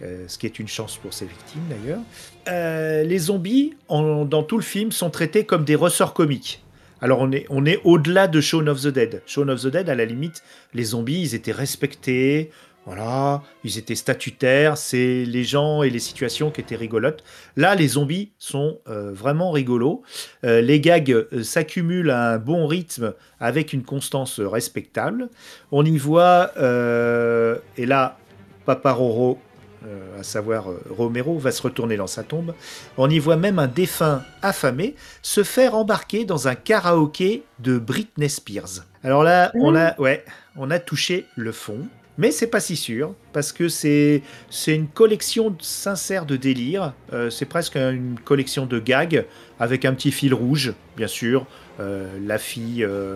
Euh, 0.04 0.26
ce 0.28 0.38
qui 0.40 0.48
est 0.48 0.58
une 0.58 0.68
chance 0.68 0.98
pour 0.98 1.14
ses 1.14 1.26
victimes 1.26 1.62
d'ailleurs. 1.70 2.00
Euh, 2.48 3.04
les 3.04 3.20
zombies, 3.20 3.76
dans 3.90 4.44
tout 4.44 4.58
le 4.58 4.64
film, 4.64 4.92
sont 4.92 5.12
traités 5.12 5.46
comme 5.46 5.64
des 5.64 5.76
ressorts 5.76 6.14
comiques. 6.14 6.64
Alors 7.02 7.20
on 7.20 7.66
est, 7.66 7.80
au-delà 7.84 8.28
de 8.28 8.42
Shaun 8.42 8.68
of 8.68 8.82
the 8.82 8.88
Dead. 8.88 9.22
Shaun 9.26 9.50
of 9.50 9.62
the 9.62 9.68
Dead, 9.68 9.90
à 9.90 9.96
la 9.96 10.06
limite, 10.06 10.44
les 10.74 10.84
zombies, 10.84 11.22
ils 11.22 11.36
étaient 11.36 11.52
respectés, 11.52 12.52
voilà, 12.86 13.44
ils 13.64 13.78
étaient 13.78 13.96
statutaires, 13.96 14.78
c'est 14.78 15.24
les 15.26 15.44
gens 15.44 15.84
et 15.84 15.90
les 15.92 16.00
situations 16.00 16.50
qui 16.50 16.62
étaient 16.62 16.76
rigolotes. 16.76 17.24
Là, 17.56 17.76
les 17.76 17.90
zombies 17.90 18.32
sont 18.40 18.80
euh, 18.88 19.12
vraiment 19.14 19.52
rigolos. 19.52 20.02
Les 20.44 20.80
gags 20.80 21.28
s'accumulent 21.44 22.10
à 22.10 22.34
un 22.34 22.38
bon 22.38 22.66
rythme 22.66 23.14
avec 23.40 23.74
une 23.74 23.84
constance 23.84 24.40
respectable. 24.40 25.30
On 25.72 25.86
y 25.86 25.98
voit, 25.98 26.52
et 26.58 27.86
là, 27.86 28.18
Papa 28.66 28.92
Roro, 28.92 29.40
euh, 29.86 30.20
à 30.20 30.24
savoir 30.24 30.70
euh, 30.70 30.82
Romero, 30.90 31.38
va 31.38 31.52
se 31.52 31.62
retourner 31.62 31.98
dans 31.98 32.08
sa 32.08 32.24
tombe. 32.24 32.54
On 32.98 33.10
y 33.10 33.20
voit 33.20 33.38
même 33.38 33.60
un 33.60 33.68
défunt 33.68 34.24
affamé 34.42 34.96
se 35.22 35.44
faire 35.44 35.76
embarquer 35.76 36.26
dans 36.26 36.48
un 36.48 36.56
karaoké 36.56 37.44
de 37.60 37.78
Britney 37.78 38.30
Spears. 38.30 38.86
Alors 39.04 39.24
là, 39.24 39.52
on 39.56 39.76
a, 39.76 40.00
ouais, 40.00 40.24
on 40.56 40.70
a 40.70 40.80
touché 40.80 41.26
le 41.36 41.52
fond. 41.52 41.88
Mais 42.18 42.32
c'est 42.32 42.48
pas 42.48 42.60
si 42.60 42.76
sûr, 42.76 43.16
parce 43.32 43.52
que 43.52 43.68
c'est 43.70 44.22
une 44.68 44.88
collection 44.88 45.56
sincère 45.60 46.26
de 46.26 46.36
délire. 46.36 46.94
Euh, 47.14 47.30
c'est 47.30 47.46
presque 47.46 47.78
une 47.78 48.20
collection 48.24 48.66
de 48.66 48.80
gags 48.80 49.26
avec 49.60 49.86
un 49.86 49.94
petit 49.94 50.12
fil 50.12 50.34
rouge, 50.34 50.74
bien 50.98 51.08
sûr. 51.08 51.46
Euh, 51.80 52.08
la 52.24 52.38
fille 52.38 52.84
euh, 52.84 53.16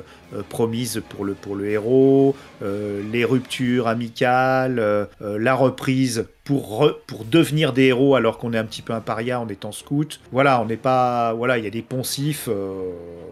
promise 0.49 1.04
pour 1.10 1.25
le, 1.25 1.34
pour 1.34 1.56
le 1.56 1.69
héros, 1.69 2.36
les 2.62 3.25
ruptures 3.25 3.88
amicales, 3.88 5.08
la 5.19 5.54
reprise 5.54 6.25
pour, 6.45 6.81
re- 6.81 6.95
pour 7.08 7.25
devenir 7.25 7.73
des 7.73 7.88
héros 7.88 8.15
alors 8.15 8.38
qu'on 8.38 8.53
est 8.53 8.58
un 8.58 8.63
petit 8.63 8.81
peu 8.81 8.93
un 8.93 9.01
paria 9.01 9.41
en 9.41 9.47
étant 9.49 9.73
scout. 9.73 10.21
Voilà, 10.31 10.62
on 10.62 10.65
n'est 10.65 10.77
pas. 10.77 11.34
Voilà, 11.34 11.58
il 11.58 11.65
y 11.65 11.67
a 11.67 11.71
des 11.71 11.81
poncifs. 11.81 12.47
euh, 12.47 12.91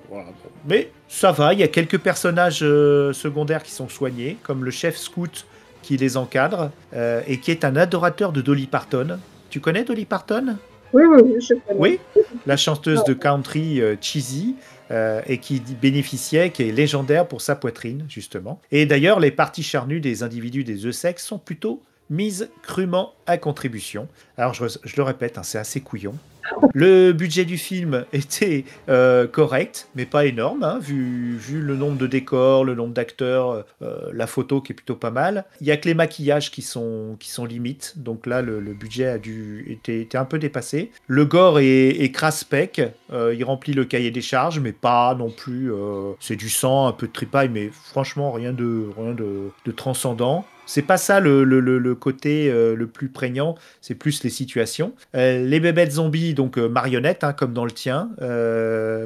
voilà. 0.10 0.26
Mais 0.68 0.92
ça 1.08 1.32
va, 1.32 1.54
il 1.54 1.60
y 1.60 1.64
a 1.64 1.68
quelques 1.70 2.00
personnages 2.00 2.60
euh, 2.64 3.14
secondaires 3.14 3.64
qui 3.64 3.72
sont 3.72 3.88
soignés, 3.88 4.38
comme 4.44 4.66
le 4.66 4.72
chef 4.72 4.98
scout 4.98 5.46
qui 5.82 5.96
les 5.98 6.18
encadre 6.18 6.72
euh, 6.94 7.22
et 7.28 7.40
qui 7.40 7.52
est 7.52 7.64
un 7.64 7.76
adorateur 7.76 8.32
de 8.32 8.42
Dolly 8.42 8.68
Parton. 8.68 9.20
Tu 9.50 9.60
connais 9.60 9.84
Dolly 9.84 10.06
Parton? 10.06 10.58
Oui, 10.94 11.04
oui, 11.06 11.36
je 11.40 11.56
connais. 11.56 11.80
Oui, 11.80 12.00
la 12.46 12.56
chanteuse 12.56 13.04
de 13.04 13.14
country 13.14 13.82
euh, 13.82 13.96
cheesy 14.00 14.56
euh, 14.92 15.22
et 15.28 15.40
qui 15.40 15.60
bénéficiait, 15.60 16.52
qui 16.52 16.64
est 16.64 16.72
légendaire 16.72 17.28
pour 17.28 17.42
sa 17.42 17.56
poitrine, 17.56 18.06
justement. 18.08 18.62
Et 18.72 18.86
d'ailleurs, 18.86 19.20
les 19.20 19.32
parties 19.32 19.64
charnues 19.64 20.00
des 20.00 20.24
individus 20.24 20.64
des 20.64 20.76
deux 20.76 20.92
sexes 20.92 21.26
sont 21.26 21.40
plutôt 21.40 21.82
mises 22.10 22.50
crûment 22.62 23.14
à 23.26 23.38
contribution. 23.38 24.08
Alors, 24.38 24.54
je, 24.54 24.66
je 24.84 24.96
le 24.96 25.04
répète, 25.04 25.38
hein, 25.38 25.44
c'est 25.44 25.60
assez 25.60 25.82
couillon. 25.82 26.16
Le 26.74 27.12
budget 27.14 27.46
du 27.46 27.58
film 27.58 28.06
était 28.14 28.66
euh, 28.90 29.28
correct, 29.28 29.90
mais 29.96 30.06
pas 30.06 30.26
énorme, 30.26 30.64
hein, 30.64 30.80
vu, 30.80 31.36
vu 31.38 31.62
le 31.62 31.76
nombre 31.76 31.98
de 31.98 32.08
décors, 32.08 32.66
le 32.66 32.76
nombre 32.76 32.94
d'acteurs, 32.94 33.66
euh, 33.82 34.10
la 34.14 34.28
photo 34.28 34.62
qui 34.62 34.74
est 34.74 34.76
plutôt 34.76 34.96
pas 34.96 35.12
mal. 35.12 35.46
Il 35.62 35.68
y 35.68 35.72
a 35.72 35.78
que 35.78 35.88
les 35.88 35.94
maquillages 35.94 36.52
qui 36.52 36.62
sont, 36.62 37.16
qui 37.20 37.30
sont 37.30 37.46
limites, 37.46 37.94
donc 37.98 38.26
là 38.26 38.42
le, 38.42 38.62
budget 38.74 39.08
a 39.08 39.18
dû 39.18 39.66
était, 39.70 40.02
était 40.02 40.18
un 40.18 40.26
peu 40.26 40.40
dépassé. 40.40 40.92
Le 41.08 41.26
gore 41.26 41.60
est, 41.60 41.90
est 41.90 42.14
euh, 43.12 43.36
il 43.36 43.44
remplit 43.44 43.74
le 43.74 43.86
cahier 43.86 44.12
des 44.12 44.22
charges, 44.22 44.60
mais 44.60 44.72
pas 44.72 45.16
non 45.16 45.30
plus. 45.30 45.72
euh, 45.72 46.14
c'est 46.20 46.36
du 46.36 46.50
sang, 46.50 46.88
un 46.88 46.92
peu 46.92 47.08
de 47.08 47.12
tripaille, 47.12 47.50
mais 47.50 47.70
franchement 47.72 48.32
rien 48.32 48.54
de, 48.54 48.90
rien 48.98 49.14
de 49.14 49.72
transcendant. 49.72 50.46
C'est 50.66 50.82
pas 50.82 50.98
ça 50.98 51.20
le, 51.20 51.44
le- 51.44 51.60
le- 51.60 51.78
le 51.78 51.96
côté 51.96 52.50
euh, 52.50 52.74
le 52.76 52.88
plus 52.88 53.10
prégnant, 53.10 53.56
c'est 53.82 53.96
plus 53.96 54.24
les 54.24 54.30
situations. 54.30 54.94
Euh, 55.16 55.44
les 55.46 55.60
bébêtes 55.60 55.92
zombies, 55.94 56.34
donc 56.34 56.58
euh, 56.58 56.70
marionnettes, 56.70 57.24
hein, 57.24 57.34
comme 57.34 57.54
dans 57.54 57.66
le 57.66 57.72
tien. 57.72 58.10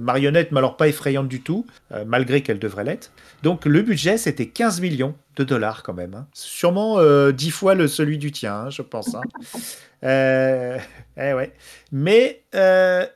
Marionnettes, 0.01 0.51
mais 0.51 0.59
alors 0.59 0.77
pas 0.77 0.87
effrayantes 0.87 1.27
du 1.27 1.41
tout, 1.41 1.65
malgré 2.05 2.41
qu'elles 2.41 2.59
devraient 2.59 2.83
l'être. 2.83 3.11
Donc 3.43 3.65
le 3.65 3.81
budget, 3.81 4.17
c'était 4.17 4.47
15 4.47 4.81
millions 4.81 5.15
de 5.35 5.43
dollars 5.43 5.83
quand 5.83 5.93
même. 5.93 6.13
hein. 6.13 6.27
Sûrement 6.33 6.99
euh, 6.99 7.31
10 7.31 7.51
fois 7.51 7.75
le, 7.75 7.87
celui 7.87 8.17
du 8.17 8.31
tien, 8.31 8.53
hein, 8.55 8.69
je 8.69 8.81
pense. 8.81 9.15
eh 10.03 10.77
ouais. 11.17 11.51
Mais 11.91 12.43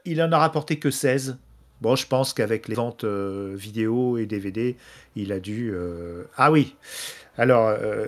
il 0.05 0.21
en 0.21 0.31
a 0.31 0.37
rapporté 0.37 0.79
que 0.79 0.89
16. 0.91 1.37
Bon, 1.81 1.95
je 1.95 2.05
pense 2.05 2.33
qu'avec 2.33 2.67
les 2.67 2.75
ventes 2.75 3.05
vidéo 3.05 4.17
et 4.17 4.25
DVD, 4.27 4.75
il 5.15 5.31
a 5.31 5.39
dû... 5.39 5.73
Ah 6.37 6.51
oui 6.51 6.75
alors, 7.41 7.69
euh, 7.69 8.05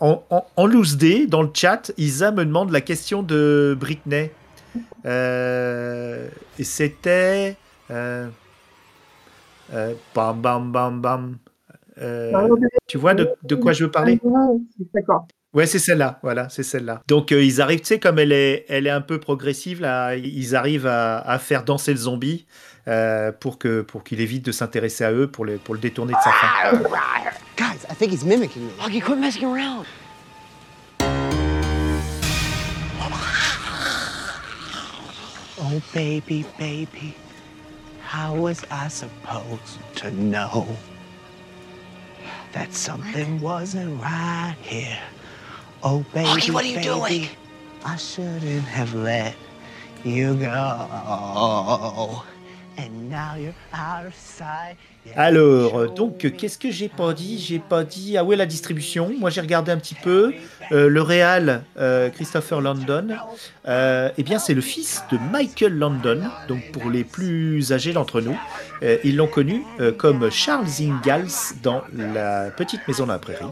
en, 0.00 0.22
en, 0.28 0.66
loose 0.66 0.98
day, 0.98 1.26
dans 1.26 1.40
le 1.40 1.48
chat, 1.54 1.92
Isa 1.96 2.30
me 2.30 2.44
demande 2.44 2.72
la 2.72 2.82
question 2.82 3.22
de 3.22 3.74
Britney. 3.80 4.30
Euh, 5.06 6.28
c'était. 6.60 7.56
Euh, 7.90 8.28
bam, 10.14 10.42
bam, 10.42 10.70
bam, 10.70 11.00
bam. 11.00 11.36
Tu 12.86 12.98
vois 12.98 13.14
de, 13.14 13.54
quoi 13.54 13.72
je 13.72 13.84
veux 13.84 13.90
parler? 13.90 14.20
D'accord. 14.92 15.26
Ouais, 15.54 15.64
c'est 15.64 15.78
celle-là, 15.78 16.18
voilà, 16.22 16.50
c'est 16.50 16.64
celle-là. 16.64 17.00
Donc 17.08 17.30
ils 17.30 17.62
arrivent, 17.62 17.80
tu 17.80 17.86
sais, 17.86 17.98
comme 17.98 18.18
elle 18.18 18.32
est, 18.32 18.66
elle 18.68 18.86
est 18.86 18.90
un 18.90 19.00
peu 19.00 19.18
progressive, 19.20 19.80
là, 19.80 20.16
ils 20.16 20.54
arrivent 20.54 20.86
à, 20.86 21.38
faire 21.38 21.64
danser 21.64 21.92
le 21.92 21.98
zombie 21.98 22.44
pour 23.40 23.58
qu'il 23.58 24.20
évite 24.20 24.44
de 24.44 24.52
s'intéresser 24.52 25.04
à 25.04 25.12
eux, 25.12 25.28
pour, 25.28 25.46
pour 25.64 25.72
le 25.72 25.80
détourner 25.80 26.12
de 26.12 26.18
sa 26.18 26.30
fin. 26.30 26.78
Guys, 27.56 27.84
I 27.88 27.94
think 27.94 28.10
he's 28.10 28.24
mimicking 28.24 28.66
me. 28.66 28.72
Augie, 28.74 29.02
quit 29.02 29.18
messing 29.18 29.44
around. 29.44 29.86
Oh, 35.66 35.80
baby, 35.92 36.44
baby, 36.58 37.14
how 38.02 38.34
was 38.34 38.64
I 38.70 38.88
supposed 38.88 39.78
to 39.96 40.10
know 40.10 40.66
that 42.52 42.72
something 42.74 43.40
wasn't 43.40 44.00
right 44.00 44.56
here? 44.60 44.98
Oh, 45.82 46.04
baby, 46.12 46.28
Augie, 46.28 46.52
what 46.52 46.64
are 46.64 46.68
you 46.68 46.74
baby, 46.76 46.86
doing? 46.86 47.28
I 47.84 47.96
shouldn't 47.96 48.64
have 48.64 48.94
let 48.94 49.36
you 50.04 50.34
go. 50.34 52.22
And 52.76 53.08
now 53.08 53.36
you're 53.36 53.54
out 53.72 54.06
of 54.06 54.14
sight. 54.14 54.76
Alors, 55.16 55.92
donc, 55.92 56.32
qu'est-ce 56.36 56.58
que 56.58 56.70
j'ai 56.70 56.88
pas 56.88 57.12
dit? 57.12 57.38
J'ai 57.38 57.58
pas 57.58 57.84
dit. 57.84 58.16
Ah 58.16 58.24
ouais, 58.24 58.36
la 58.36 58.46
distribution. 58.46 59.12
Moi, 59.18 59.30
j'ai 59.30 59.40
regardé 59.40 59.70
un 59.70 59.76
petit 59.76 59.94
peu. 59.94 60.32
Euh, 60.72 60.88
le 60.88 61.02
réal, 61.02 61.62
euh, 61.78 62.08
Christopher 62.10 62.60
Landon, 62.60 63.08
euh, 63.68 64.10
eh 64.16 64.22
bien, 64.22 64.38
c'est 64.38 64.54
le 64.54 64.60
fils 64.60 65.04
de 65.12 65.18
Michael 65.30 65.78
Landon. 65.78 66.22
Donc, 66.48 66.72
pour 66.72 66.90
les 66.90 67.04
plus 67.04 67.72
âgés 67.72 67.92
d'entre 67.92 68.20
nous, 68.20 68.36
ils 69.02 69.16
l'ont 69.16 69.26
connu 69.26 69.62
comme 69.96 70.30
Charles 70.30 70.66
Ingalls 70.80 71.54
dans 71.62 71.82
La 71.92 72.50
Petite 72.50 72.86
Maison 72.86 73.06
dans 73.06 73.14
la 73.14 73.18
Prairie. 73.18 73.44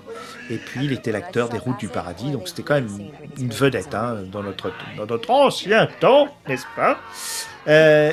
Et 0.51 0.57
puis, 0.57 0.85
il 0.85 0.93
était 0.93 1.13
l'acteur 1.13 1.49
des 1.49 1.59
Routes 1.59 1.79
du 1.79 1.89
Paradis. 1.89 2.31
Donc, 2.31 2.49
c'était 2.49 2.63
quand 2.63 2.75
même 2.75 2.91
une 3.39 3.51
vedette 3.51 3.95
hein, 3.95 4.19
dans, 4.31 4.43
notre, 4.43 4.73
dans 4.97 5.07
notre 5.07 5.31
ancien 5.31 5.89
temps, 6.01 6.29
n'est-ce 6.49 6.67
pas? 6.77 6.99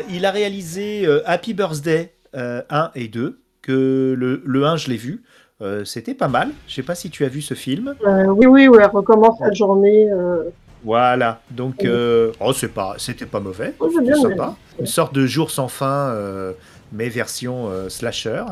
Il 0.09 0.25
a 0.25 0.31
réalisé 0.31 1.07
Happy 1.25 1.53
Birthday 1.53 2.13
1 2.33 2.91
et 2.95 3.07
2, 3.07 3.39
que 3.61 4.15
le, 4.17 4.41
le 4.45 4.65
1, 4.65 4.77
je 4.77 4.89
l'ai 4.89 4.97
vu. 4.97 5.23
Euh, 5.61 5.83
C'était 5.83 6.13
pas 6.13 6.27
mal. 6.29 6.49
Je 6.67 6.75
sais 6.75 6.83
pas 6.83 6.95
si 6.95 7.09
tu 7.09 7.25
as 7.25 7.27
vu 7.29 7.41
ce 7.41 7.53
film. 7.53 7.93
Euh, 8.05 8.25
oui, 8.27 8.45
oui, 8.45 8.67
oui, 8.67 8.77
elle 8.81 8.89
recommence 8.89 9.39
la 9.41 9.51
journée. 9.53 10.09
euh, 10.11 10.43
Voilà. 10.85 11.41
Donc, 11.51 11.83
euh, 11.83 12.31
oh, 12.39 12.53
c'est 12.53 12.69
pas, 12.73 12.95
c'était 12.97 13.25
pas 13.25 13.39
mauvais. 13.41 13.73
Oh, 13.79 13.89
bien, 14.01 14.15
sympa. 14.15 14.55
Une 14.79 14.85
sorte 14.85 15.13
de 15.13 15.25
jour 15.25 15.51
sans 15.51 15.67
fin, 15.67 16.11
euh, 16.11 16.53
mais 16.93 17.09
version 17.09 17.67
euh, 17.69 17.89
slasher. 17.89 18.43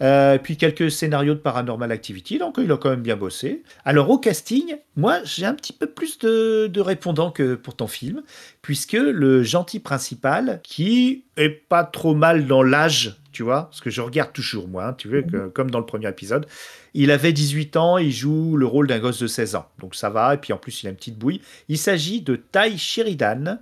Euh, 0.00 0.38
puis 0.38 0.56
quelques 0.56 0.92
scénarios 0.92 1.34
de 1.34 1.40
Paranormal 1.40 1.90
Activity, 1.90 2.38
donc 2.38 2.56
il 2.62 2.70
a 2.70 2.76
quand 2.76 2.90
même 2.90 3.02
bien 3.02 3.16
bossé. 3.16 3.64
Alors 3.84 4.08
au 4.10 4.18
casting, 4.18 4.76
moi 4.94 5.18
j'ai 5.24 5.44
un 5.44 5.54
petit 5.54 5.72
peu 5.72 5.88
plus 5.88 6.18
de, 6.20 6.68
de 6.68 6.80
répondants 6.80 7.32
que 7.32 7.56
pour 7.56 7.74
ton 7.74 7.88
film, 7.88 8.22
puisque 8.62 8.92
le 8.92 9.42
gentil 9.42 9.80
principal, 9.80 10.60
qui 10.62 11.24
est 11.36 11.48
pas 11.48 11.82
trop 11.82 12.14
mal 12.14 12.46
dans 12.46 12.62
l'âge, 12.62 13.16
tu 13.32 13.42
vois, 13.42 13.64
parce 13.64 13.80
que 13.80 13.90
je 13.90 14.00
regarde 14.00 14.32
toujours 14.32 14.68
moi, 14.68 14.86
hein, 14.86 14.92
tu 14.92 15.08
veux, 15.08 15.22
que- 15.22 15.48
comme 15.48 15.70
dans 15.70 15.80
le 15.80 15.86
premier 15.86 16.08
épisode, 16.08 16.46
il 16.94 17.10
avait 17.10 17.32
18 17.32 17.76
ans, 17.76 17.98
il 17.98 18.12
joue 18.12 18.56
le 18.56 18.66
rôle 18.66 18.86
d'un 18.86 19.00
gosse 19.00 19.18
de 19.20 19.26
16 19.26 19.56
ans, 19.56 19.66
donc 19.80 19.96
ça 19.96 20.10
va, 20.10 20.34
et 20.34 20.38
puis 20.38 20.52
en 20.52 20.58
plus 20.58 20.80
il 20.82 20.86
a 20.86 20.90
une 20.90 20.96
petite 20.96 21.18
bouille. 21.18 21.40
Il 21.68 21.76
s'agit 21.78 22.20
de 22.20 22.36
Ty 22.36 22.78
Sheridan, 22.78 23.58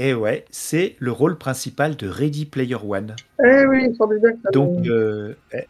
Et 0.00 0.14
ouais, 0.14 0.44
c'est 0.52 0.94
le 1.00 1.10
rôle 1.10 1.36
principal 1.38 1.96
de 1.96 2.08
Ready 2.08 2.46
Player 2.46 2.76
One. 2.76 3.16
Eh 3.44 3.66
oui, 3.66 3.92
ça 3.98 4.04
Donc, 4.52 4.86
euh, 4.86 5.34
eh, 5.52 5.64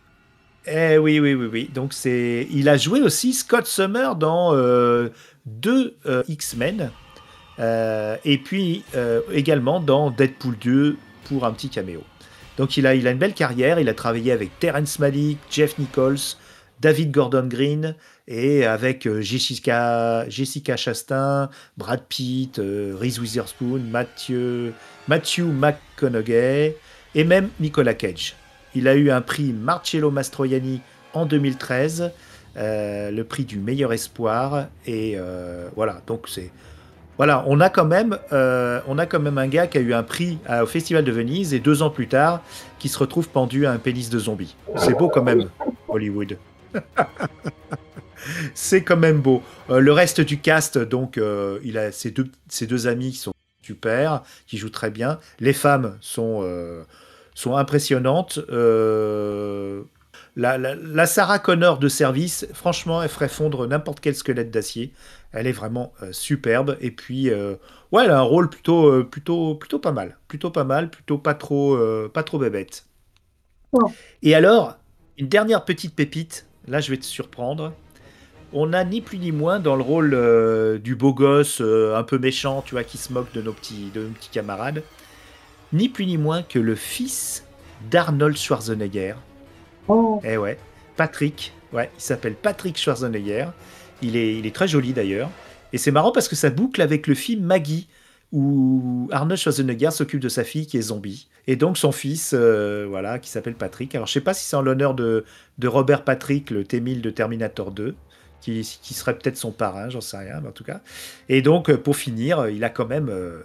eh 0.67 0.99
oui, 0.99 1.19
oui, 1.19 1.33
oui, 1.33 1.49
oui. 1.51 1.71
Donc 1.73 1.95
c'est, 1.95 2.47
il 2.51 2.69
a 2.69 2.77
joué 2.77 3.01
aussi 3.01 3.33
Scott 3.33 3.65
Summer 3.65 4.17
dans 4.17 4.55
euh, 4.55 5.09
deux 5.47 5.97
euh, 6.05 6.23
X-Men, 6.29 6.91
euh, 7.59 8.19
et 8.27 8.37
puis 8.37 8.85
euh, 8.95 9.23
également 9.33 9.81
dans 9.81 10.11
Deadpool 10.11 10.59
2 10.59 10.99
pour 11.25 11.47
un 11.47 11.53
petit 11.53 11.71
caméo. 11.71 12.03
Donc 12.59 12.77
il 12.77 12.87
a, 12.87 12.95
il 12.95 13.09
a 13.09 13.13
une 13.13 13.19
belle 13.19 13.33
carrière. 13.33 13.81
Il 13.81 13.89
a 13.89 13.95
travaillé 13.95 14.31
avec 14.31 14.59
Terrence 14.59 14.99
Malick, 14.99 15.39
Jeff 15.51 15.79
Nichols, 15.79 16.37
David 16.81 17.13
Gordon 17.13 17.47
Green 17.49 17.95
et 18.29 18.67
avec 18.67 19.07
euh, 19.07 19.23
Jessica, 19.23 20.29
Jessica 20.29 20.77
Chastain, 20.77 21.49
Brad 21.79 22.03
Pitt, 22.09 22.59
euh, 22.59 22.95
Reese 22.95 23.19
Witherspoon, 23.19 23.81
Matthew, 23.91 24.73
Matthew 25.09 25.45
McConaughey 25.45 26.77
et 27.15 27.25
même 27.25 27.49
Nicolas 27.59 27.95
Cage. 27.95 28.37
Il 28.75 28.87
a 28.87 28.95
eu 28.95 29.11
un 29.11 29.23
prix 29.23 29.55
Marcello 29.55 30.11
Mastroianni 30.11 30.83
en 31.15 31.25
2013, 31.25 32.13
euh, 32.59 33.11
le 33.11 33.25
prix 33.25 33.47
du 33.47 33.59
meilleur 33.59 33.95
espoir. 33.95 34.67
Et 34.87 35.17
voilà, 35.75 36.03
donc 36.07 36.29
c'est. 36.29 36.51
Voilà, 37.17 37.43
on 37.49 37.59
a, 37.59 37.69
quand 37.69 37.85
même, 37.87 38.17
on 38.31 38.97
a 38.97 39.07
quand 39.07 39.19
même 39.19 39.39
un 39.39 39.49
gars 39.49 39.67
qui 39.67 39.77
a 39.79 39.81
eu 39.81 39.93
un 39.93 40.05
prix 40.05 40.39
au 40.63 40.67
Festival 40.67 41.03
de 41.03 41.11
Venise 41.11 41.53
et 41.53 41.59
deux 41.59 41.83
ans 41.83 41.91
plus 41.91 42.07
tard, 42.07 42.43
qui 42.79 42.89
se 42.89 42.97
retrouve 42.97 43.29
pendu 43.29 43.67
à 43.67 43.73
un 43.73 43.79
pénis 43.79 44.09
de 44.09 44.21
zombie. 44.21 44.55
C'est 44.77 44.97
beau 44.97 45.09
quand 45.09 45.25
même, 45.25 45.49
Hollywood. 45.89 46.37
C'est 48.55 48.83
quand 48.83 48.97
même 48.97 49.21
beau. 49.21 49.43
Euh, 49.71 49.81
le 49.81 49.93
reste 49.93 50.21
du 50.21 50.39
cast, 50.41 50.79
donc, 50.79 51.19
euh, 51.19 51.59
il 51.65 51.79
a 51.79 51.93
ses 51.93 52.11
deux, 52.11 52.29
ses 52.49 52.67
deux 52.67 52.87
amis 52.87 53.13
qui 53.13 53.19
sont 53.19 53.33
super, 53.63 54.23
qui 54.47 54.57
jouent 54.59 54.71
très 54.71 54.91
bien. 54.91 55.19
Les 55.41 55.53
femmes 55.53 55.97
sont, 56.01 56.41
euh, 56.43 56.83
sont 57.35 57.57
impressionnantes. 57.57 58.39
La, 60.37 60.57
la- 60.57 60.75
la 60.77 61.07
Sarah 61.07 61.39
Connor 61.41 61.79
de 61.79 61.89
service, 61.89 62.47
franchement, 62.55 63.03
elle 63.03 63.09
ferait 63.09 63.29
fondre 63.29 63.67
n'importe 63.67 63.99
quel 64.01 64.15
squelette 64.15 64.51
d'acier. 64.51 64.93
Elle 65.33 65.47
est 65.47 65.53
vraiment 65.53 65.93
superbe. 66.13 66.77
Et 66.81 66.91
puis, 66.93 67.31
ouais, 67.31 68.05
elle 68.05 68.11
a 68.11 68.19
un 68.19 68.23
rôle 68.23 68.49
plutôt, 68.49 69.05
plutôt, 69.05 69.57
plutôt 69.57 69.79
pas 69.81 69.93
mal. 69.93 70.17
Plutôt 70.29 70.51
pas 70.51 70.65
mal, 70.65 70.91
plutôt 70.91 71.19
pas 71.19 71.35
trop, 71.35 71.77
pas 72.15 72.23
trop 72.23 72.39
bébête. 72.39 72.87
Ouais. 73.73 73.91
Et 74.23 74.35
alors, 74.35 74.77
une 75.19 75.29
dernière 75.29 75.65
petite 75.65 75.95
pépite. 75.95 76.47
Là, 76.69 76.81
je 76.81 76.91
vais 76.91 76.99
te 76.99 77.05
surprendre. 77.05 77.73
On 78.53 78.73
a 78.73 78.83
ni 78.85 79.01
plus 79.03 79.19
ni 79.19 79.31
moins 79.31 79.61
dans 79.61 79.77
le 79.77 79.83
rôle 79.83 80.15
euh, 80.15 80.79
du 80.79 80.95
beau 80.97 81.13
gosse 81.13 81.61
euh, 81.61 81.97
un 81.97 82.03
peu 82.03 82.19
méchant, 82.19 82.63
tu 82.63 82.75
vois, 82.75 82.85
qui 82.85 82.97
se 82.97 83.13
moque 83.13 83.33
de 83.33 83.43
nos 83.43 83.53
petits, 83.53 83.91
de 83.93 84.03
nos 84.05 84.11
petits 84.11 84.31
camarades. 84.31 84.83
Ni 85.73 85.89
plus 85.91 86.07
ni 86.07 86.17
moins 86.17 86.43
que 86.43 86.59
le 86.59 86.75
fils 86.75 87.45
d'Arnold 87.91 88.37
Schwarzenegger. 88.37 89.15
Oh, 89.89 90.21
Eh 90.25 90.39
ouais, 90.39 90.59
Patrick. 90.97 91.53
Ouais, 91.73 91.91
il 91.97 92.01
s'appelle 92.01 92.35
Patrick 92.37 92.79
Schwarzenegger. 92.79 93.49
Il 94.01 94.17
est, 94.17 94.39
il 94.39 94.47
est 94.47 94.55
très 94.55 94.69
joli 94.69 94.95
d'ailleurs. 94.95 95.31
Et 95.75 95.79
c'est 95.79 95.91
marrant 95.91 96.13
parce 96.13 96.29
que 96.29 96.37
ça 96.37 96.49
boucle 96.49 96.81
avec 96.81 97.07
le 97.07 97.15
film 97.15 97.45
Maggie, 97.45 97.89
où 98.33 99.09
Arnold 99.13 99.39
Schwarzenegger 99.39 99.91
s'occupe 99.91 100.21
de 100.21 100.31
sa 100.31 100.45
fille 100.45 100.67
qui 100.67 100.79
est 100.79 100.83
zombie. 100.83 101.29
Et 101.47 101.57
donc 101.57 101.77
son 101.77 101.93
fils, 101.93 102.33
euh, 102.35 102.87
voilà, 102.89 103.19
qui 103.19 103.29
s'appelle 103.29 103.55
Patrick. 103.57 103.95
Alors 103.95 104.07
je 104.07 104.13
sais 104.15 104.23
pas 104.23 104.33
si 104.33 104.47
c'est 104.47 104.57
en 104.57 104.63
l'honneur 104.63 104.95
de, 104.95 105.25
de 105.59 105.69
Robert 105.69 106.05
Patrick, 106.05 106.51
le 106.51 106.65
T-1000 106.65 107.03
de 107.03 107.11
Terminator 107.11 107.71
2, 107.73 107.95
qui, 108.41 108.65
serait 108.65 109.17
peut-être 109.19 109.37
son 109.37 109.53
parrain, 109.53 109.91
j'en 109.91 110.01
sais 110.01 110.17
rien, 110.19 110.41
mais 110.41 110.49
en 110.49 110.53
tout 110.53 110.65
cas. 110.65 110.81
Et 111.29 111.43
donc, 111.43 111.71
euh, 111.71 111.77
pour 111.77 111.97
finir, 111.97 112.49
il 112.49 112.65
a 112.65 112.71
quand 112.71 112.87
même 112.87 113.09
euh, 113.09 113.43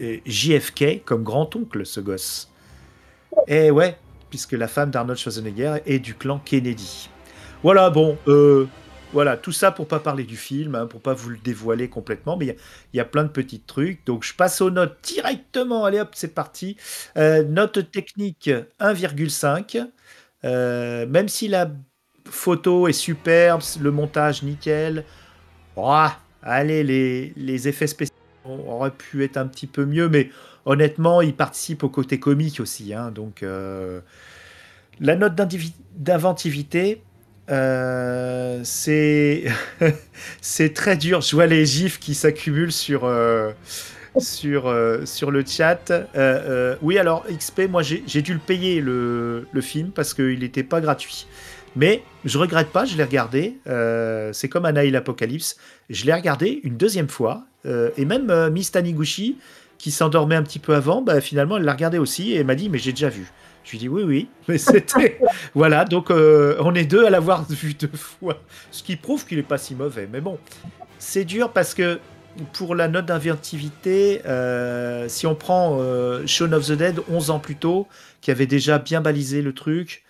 euh, 0.00 0.18
JFK 0.26 1.04
comme 1.04 1.22
grand-oncle, 1.22 1.86
ce 1.86 2.00
gosse. 2.00 2.50
Et 3.46 3.70
ouais, 3.70 3.96
puisque 4.30 4.52
la 4.52 4.68
femme 4.68 4.90
d'Arnold 4.90 5.18
Schwarzenegger 5.18 5.76
est 5.86 5.98
du 5.98 6.14
clan 6.14 6.40
Kennedy. 6.44 7.08
Voilà, 7.62 7.90
bon, 7.90 8.18
euh, 8.28 8.66
voilà, 9.12 9.36
tout 9.36 9.52
ça 9.52 9.70
pour 9.72 9.88
pas 9.88 10.00
parler 10.00 10.24
du 10.24 10.36
film, 10.36 10.74
hein, 10.74 10.86
pour 10.86 11.00
pas 11.00 11.14
vous 11.14 11.30
le 11.30 11.38
dévoiler 11.38 11.88
complètement, 11.88 12.36
mais 12.36 12.56
il 12.92 12.96
y 12.96 13.00
a- 13.00 13.04
plein 13.04 13.24
de 13.24 13.28
petits 13.28 13.60
trucs. 13.60 14.04
Donc 14.04 14.24
je 14.24 14.34
passe 14.34 14.60
aux 14.60 14.70
notes 14.70 14.98
directement. 15.02 15.84
Allez 15.84 16.00
hop, 16.00 16.10
c'est 16.14 16.34
parti. 16.34 16.76
Euh, 17.16 17.42
note 17.44 17.90
technique 17.90 18.50
1,5. 18.78 19.78
Euh, 20.44 21.06
même 21.06 21.28
si 21.28 21.48
la 21.48 21.70
photo 22.30 22.88
est 22.88 22.92
superbe, 22.92 23.62
le 23.80 23.90
montage 23.90 24.42
nickel. 24.42 25.04
ouah, 25.76 26.16
allez, 26.42 26.82
les, 27.36 27.68
effets 27.68 27.86
spéciaux 27.86 28.14
auraient 28.46 28.90
pu 28.90 29.24
être 29.24 29.36
un 29.36 29.46
petit 29.46 29.66
peu 29.66 29.84
mieux, 29.84 30.08
mais 30.08 30.30
honnêtement, 30.64 31.22
ils 31.22 31.34
participent 31.34 31.84
au 31.84 31.88
côté 31.88 32.18
comique 32.18 32.60
aussi. 32.60 32.94
hein, 32.94 33.10
donc, 33.10 33.42
euh, 33.42 34.00
la 35.00 35.16
note 35.16 35.34
d'inventivité, 35.96 37.02
euh, 37.50 38.60
c'est 38.64 39.44
très 40.74 40.96
dur. 40.96 41.20
Je 41.20 41.34
vois 41.34 41.46
les 41.46 41.64
gifs 41.64 41.98
qui 41.98 42.14
s'accumulent 42.14 42.72
sur, 42.72 43.04
euh, 43.04 43.52
le 44.14 45.44
chat. 45.46 45.92
Oui, 46.82 46.98
alors 46.98 47.24
XP, 47.26 47.68
moi 47.68 47.82
j'ai 47.82 48.22
dû 48.22 48.32
le 48.32 48.40
payer 48.40 48.80
le 48.80 49.60
film 49.60 49.90
parce 49.90 50.14
qu'il 50.14 50.40
n'était 50.40 50.64
pas 50.64 50.80
gratuit. 50.80 51.26
Mais 51.78 52.02
je 52.24 52.38
regrette 52.38 52.70
pas, 52.70 52.84
je 52.84 52.96
l'ai 52.96 53.04
regardé. 53.04 53.56
euh, 53.68 54.32
c'est 54.32 54.48
comme 54.48 54.64
Anaïl 54.64 54.96
Apocalypse. 54.96 55.56
Je 55.88 56.06
l'ai 56.06 56.12
regardé 56.12 56.60
une 56.64 56.76
deuxième 56.76 57.08
fois. 57.08 57.44
euh, 57.66 57.90
et 57.96 58.04
même 58.04 58.30
euh, 58.30 58.50
Miss 58.50 58.72
Taniguchi, 58.72 59.36
qui 59.78 59.92
s'endormait 59.92 60.34
un 60.34 60.42
petit 60.42 60.58
peu 60.58 60.74
avant, 60.74 61.02
bah, 61.02 61.20
finalement 61.20 61.56
elle 61.56 61.62
l'a 61.62 61.72
regardé 61.72 61.98
aussi 61.98 62.34
et 62.34 62.42
m'a 62.42 62.56
dit 62.56 62.68
Mais 62.68 62.78
j'ai 62.78 62.90
déjà 62.90 63.08
vu. 63.08 63.30
Je 63.64 63.70
lui 63.70 63.78
dis 63.78 63.88
Oui, 63.88 64.02
oui. 64.02 64.28
Mais 64.48 64.58
c'était. 64.58 65.20
voilà, 65.54 65.84
donc 65.84 66.10
on 66.10 66.74
est 66.74 66.84
deux 66.84 67.04
à 67.06 67.10
l'avoir 67.10 67.44
vu 67.48 67.74
deux 67.74 67.90
fois. 67.94 68.42
Ce 68.72 68.82
qui 68.82 68.96
prouve 68.96 69.24
qu'il 69.24 69.38
est 69.38 69.42
pas 69.44 69.58
si 69.58 69.76
mauvais. 69.76 70.08
Mais 70.12 70.20
bon, 70.20 70.36
c'est 70.98 71.24
dur 71.24 71.52
parce 71.52 71.74
que 71.74 72.00
pour 72.54 72.74
la 72.74 72.88
note 72.88 73.06
d'inventivité, 73.06 74.20
si 75.06 75.26
on 75.28 75.36
prend 75.36 75.78
Shaun 76.26 76.52
of 76.54 76.66
the 76.66 76.72
Dead 76.72 76.98
11 77.08 77.30
ans 77.30 77.38
plus 77.38 77.56
tôt, 77.56 77.86
qui 78.20 78.32
avait 78.32 78.46
déjà 78.48 78.80
bien 78.80 79.00
balisé 79.00 79.42
le 79.42 79.52
truc. 79.52 80.02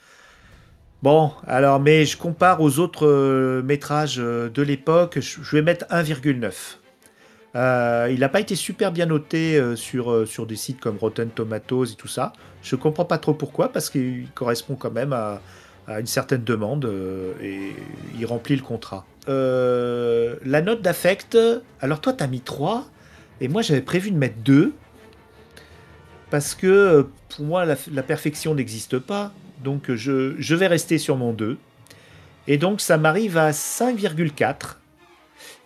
Bon, 1.00 1.30
alors, 1.46 1.78
mais 1.78 2.04
je 2.06 2.16
compare 2.16 2.61
aux 2.61 2.80
autres 2.80 3.06
euh, 3.06 3.62
métrages 3.62 4.18
euh, 4.18 4.48
de 4.48 4.62
l'époque, 4.62 5.20
je, 5.20 5.56
vais 5.56 5.62
mettre 5.62 5.87
1,9. 5.87 6.52
Euh, 7.54 8.08
il 8.11 8.18
n'a 8.18 8.28
pas 8.28 8.40
été 8.40 8.56
super 8.56 8.90
bien 8.90 9.06
noté 9.06 9.62
sur, 9.76 10.26
des 10.46 10.56
sites 10.56 10.80
comme 10.80 10.98
Rotten 10.98 11.30
Tomatoes 11.30 11.92
et 11.92 11.94
tout 11.94 12.08
ça. 12.08 12.32
Je 12.62 12.74
comprends 12.74 13.04
pas 13.04 13.18
trop 13.18 13.32
pourquoi, 13.32 13.70
parce 13.70 13.90
qu'il 13.90 14.28
correspond 14.34 14.74
quand 14.74 14.90
même 14.90 15.12
à, 15.12 15.40
une 15.87 16.06
certaine 16.06 16.44
demande 16.44 16.92
et 17.42 17.74
il 18.18 18.26
remplit 18.26 18.56
le 18.56 18.62
contrat. 18.62 19.06
La 19.26 20.62
note 20.62 20.82
d'affect, 20.82 21.38
alors 21.80 22.00
toi, 22.00 22.12
tu 22.12 22.22
as 22.22 22.26
mis 22.26 22.40
3 22.40 22.87
et 23.40 23.48
moi, 23.48 23.62
j'avais 23.62 23.80
prévu 23.80 24.11
de 24.11 24.16
mettre 24.16 24.38
2 24.44 24.74
parce 26.28 26.54
que 26.54 27.06
pour 27.30 27.46
moi, 27.46 27.64
la 27.64 28.02
perfection 28.02 28.54
n'existe 28.54 28.98
pas. 28.98 29.32
Donc, 29.62 29.92
je, 29.92 30.55
vais 30.55 30.66
rester 30.66 30.99
sur 30.99 31.16
mon 31.16 31.33
2. 31.33 31.59
Et 32.47 32.57
donc, 32.59 32.81
ça 32.81 32.99
m'arrive 32.99 33.37
à 33.37 33.51
5,4. 33.51 34.77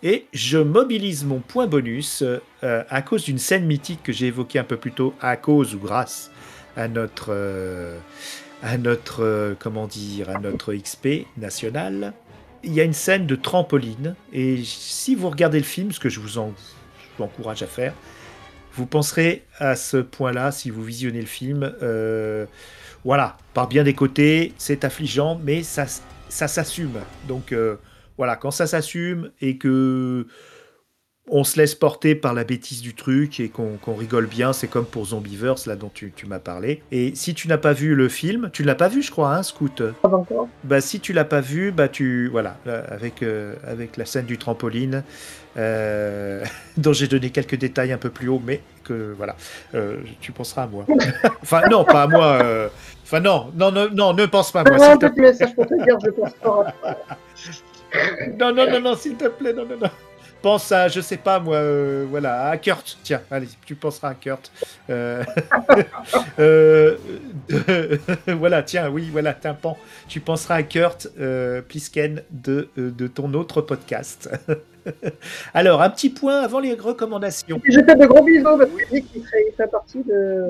Et 0.03 0.27
je 0.33 0.57
mobilise 0.57 1.23
mon 1.23 1.39
point 1.39 1.65
bonus 1.65 2.23
euh, 2.23 2.83
à 2.89 3.01
cause 3.01 3.23
d'une 3.23 3.39
scène 3.39 3.65
mythique 3.65 4.03
que 4.03 4.11
j'ai 4.11 4.27
évoquée 4.27 4.59
un 4.59 4.63
peu 4.63 4.77
plus 4.77 4.91
tôt, 4.91 5.13
à 5.21 5.37
cause 5.37 5.75
ou 5.75 5.79
grâce 5.79 6.29
à 6.75 6.87
notre, 6.87 7.27
euh, 7.29 7.97
à 8.61 8.77
notre, 8.77 9.23
euh, 9.23 9.55
comment 9.57 9.87
dire, 9.87 10.29
à 10.29 10.39
notre 10.39 10.73
XP 10.73 11.25
national. 11.37 12.13
Il 12.63 12.73
y 12.73 12.81
a 12.81 12.83
une 12.83 12.93
scène 12.93 13.27
de 13.27 13.35
trampoline 13.35 14.15
et 14.31 14.61
si 14.63 15.15
vous 15.15 15.29
regardez 15.29 15.57
le 15.57 15.65
film, 15.65 15.91
ce 15.91 15.99
que 15.99 16.09
je 16.09 16.19
vous 16.19 16.37
encourage 17.19 17.61
à 17.61 17.67
faire, 17.67 17.93
vous 18.75 18.85
penserez 18.85 19.43
à 19.59 19.75
ce 19.75 19.97
point-là 19.97 20.51
si 20.51 20.69
vous 20.69 20.83
visionnez 20.83 21.21
le 21.21 21.27
film. 21.27 21.73
Euh, 21.81 22.45
voilà, 23.05 23.37
par 23.53 23.67
bien 23.67 23.83
des 23.83 23.93
côtés, 23.93 24.53
c'est 24.57 24.83
affligeant, 24.83 25.39
mais 25.43 25.63
ça, 25.63 25.85
ça 26.29 26.47
s'assume. 26.47 26.99
Donc 27.27 27.51
euh, 27.51 27.75
voilà, 28.17 28.35
quand 28.35 28.51
ça 28.51 28.67
s'assume 28.67 29.31
et 29.41 29.57
que 29.57 30.27
on 31.29 31.43
se 31.45 31.57
laisse 31.57 31.73
porter 31.73 32.15
par 32.15 32.33
la 32.33 32.43
bêtise 32.43 32.81
du 32.81 32.93
truc 32.93 33.39
et 33.39 33.49
qu'on 33.49 33.95
rigole 33.95 34.27
bien, 34.27 34.51
c'est 34.51 34.67
comme 34.67 34.85
pour 34.85 35.05
Zombieverse, 35.05 35.67
là 35.67 35.75
dont 35.75 35.89
tu, 35.93 36.11
tu 36.13 36.25
m'as 36.25 36.39
parlé. 36.39 36.81
Et 36.91 37.15
si 37.15 37.33
tu 37.33 37.47
n'as 37.47 37.57
pas 37.57 37.71
vu 37.71 37.95
le 37.95 38.09
film, 38.09 38.49
tu 38.51 38.63
ne 38.63 38.67
l'as 38.67 38.75
pas 38.75 38.89
vu, 38.89 39.01
je 39.01 39.09
crois, 39.09 39.33
hein, 39.33 39.41
Scoot 39.41 39.83
pas 40.01 40.09
encore. 40.09 40.49
bah, 40.65 40.81
si 40.81 40.99
tu 40.99 41.13
l'as 41.13 41.23
pas 41.23 41.39
vu, 41.39 41.71
bah 41.71 41.87
tu 41.87 42.27
voilà 42.27 42.57
là, 42.65 42.83
avec 42.89 43.23
euh, 43.23 43.55
avec 43.65 43.95
la 43.95 44.05
scène 44.05 44.25
du 44.25 44.37
trampoline 44.37 45.03
euh, 45.55 46.43
dont 46.77 46.91
j'ai 46.91 47.07
donné 47.07 47.29
quelques 47.29 47.55
détails 47.55 47.93
un 47.93 47.97
peu 47.97 48.09
plus 48.09 48.27
haut, 48.27 48.41
mais 48.45 48.61
que 48.83 49.13
voilà, 49.17 49.37
euh, 49.75 49.97
tu 50.19 50.33
penseras 50.33 50.63
à 50.63 50.67
moi. 50.67 50.85
enfin 51.41 51.61
non, 51.71 51.85
pas 51.85 52.03
à 52.03 52.07
moi. 52.07 52.69
Enfin 53.05 53.21
non, 53.21 53.49
non, 53.55 53.71
non, 53.71 53.87
non, 53.93 54.13
ne 54.13 54.25
pense 54.25 54.51
pas 54.51 54.61
à 54.61 54.63
moi. 54.65 54.77
Non, 54.77 54.91
s'il 54.91 54.99
te 54.99 55.05
petit 55.05 55.21
message 55.21 55.55
pour 55.55 55.67
te 55.67 55.83
dire, 55.83 55.97
je 56.03 56.09
pense 56.09 56.33
pas. 56.33 56.73
non, 58.37 58.53
non, 58.53 58.69
non, 58.69 58.81
non, 58.81 58.95
s'il 58.97 59.15
te 59.15 59.29
plaît, 59.29 59.53
non, 59.53 59.65
non, 59.65 59.77
non. 59.81 59.89
Pense 60.43 60.71
à, 60.73 60.89
je 60.89 60.99
sais 61.01 61.17
pas 61.17 61.39
moi, 61.39 61.55
euh, 61.55 62.05
voilà, 62.07 62.49
à 62.49 62.57
Kurt. 62.57 62.99
Tiens, 63.01 63.21
allez, 63.31 63.47
tu 63.65 63.73
penseras 63.73 64.09
à 64.09 64.13
Kurt. 64.13 64.51
Euh, 64.89 65.23
euh, 66.39 66.97
voilà, 68.27 68.61
tiens, 68.61 68.89
oui, 68.89 69.09
voilà, 69.11 69.33
tympan. 69.33 69.75
Tu 70.07 70.19
penseras 70.19 70.55
à 70.55 70.63
Kurt 70.63 71.07
Plisken 71.67 72.21
de, 72.29 72.69
de 72.75 73.07
ton 73.07 73.33
autre 73.33 73.61
podcast. 73.61 74.29
Alors, 75.53 75.81
un 75.81 75.89
petit 75.89 76.09
point 76.09 76.41
avant 76.41 76.59
les 76.59 76.73
recommandations. 76.73 77.61
Je 77.63 77.79
fais 77.79 77.95
de 77.95 78.05
gros 78.05 78.23
bisous 78.23 78.43
parce 78.43 78.69
qu'il 78.69 79.01
dit 79.01 79.07
qu'il 79.07 79.23
fait, 79.23 79.45
il 79.49 79.55
fait 79.55 79.71
partie 79.71 80.03
de, 80.03 80.43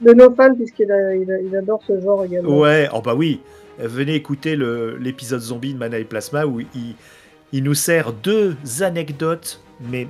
de 0.00 0.12
nos 0.14 0.34
fans 0.34 0.54
puisqu'il 0.54 0.88
il 0.88 1.46
il 1.46 1.54
adore 1.54 1.82
ce 1.86 2.00
genre 2.00 2.24
également. 2.24 2.58
Ouais, 2.58 2.88
oh 2.94 3.02
bah 3.02 3.14
oui. 3.14 3.42
Venez 3.78 4.14
écouter 4.14 4.56
l'épisode 4.56 5.40
zombie 5.40 5.74
de 5.74 5.78
Mana 5.78 5.98
et 5.98 6.04
Plasma 6.04 6.46
où 6.46 6.60
il, 6.60 6.94
il 7.54 7.62
nous 7.64 7.74
sert 7.74 8.12
deux 8.12 8.56
anecdotes, 8.80 9.60
mais 9.90 10.06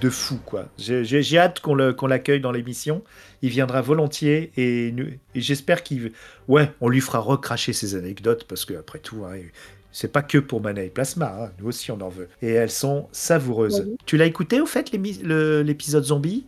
de 0.00 0.10
fou, 0.10 0.38
quoi. 0.44 0.66
J'ai 0.78 1.38
hâte 1.38 1.60
qu'on 1.60 1.74
le- 1.74 1.92
qu'on 1.92 2.06
l'accueille 2.06 2.40
dans 2.40 2.52
l'émission. 2.52 3.02
Il 3.40 3.50
viendra 3.50 3.80
volontiers 3.82 4.50
et, 4.56 4.92
j'espère 5.34 5.82
qu'il. 5.82 6.12
Ouais, 6.48 6.70
on 6.80 6.88
lui 6.88 7.00
fera 7.00 7.18
recracher 7.20 7.72
ses 7.72 7.94
anecdotes 7.94 8.44
parce 8.44 8.64
que, 8.64 8.74
après 8.74 8.98
tout, 8.98 9.24
hein, 9.24 9.36
c'est 9.92 10.10
pas 10.10 10.22
que 10.22 10.38
pour 10.38 10.60
Mana 10.60 10.82
et 10.82 10.88
Plasma. 10.88 11.36
hein, 11.40 11.50
nous 11.60 11.68
aussi, 11.68 11.90
on 11.92 12.00
en 12.00 12.08
veut. 12.08 12.28
Et 12.42 12.50
elles 12.52 12.70
sont 12.70 13.08
savoureuses. 13.12 13.84
Oui. 13.86 13.96
Tu 14.06 14.16
l'as 14.16 14.26
écouté, 14.26 14.60
au 14.60 14.66
fait, 14.66 14.90
l'épisode 14.92 16.04
zombie 16.04 16.46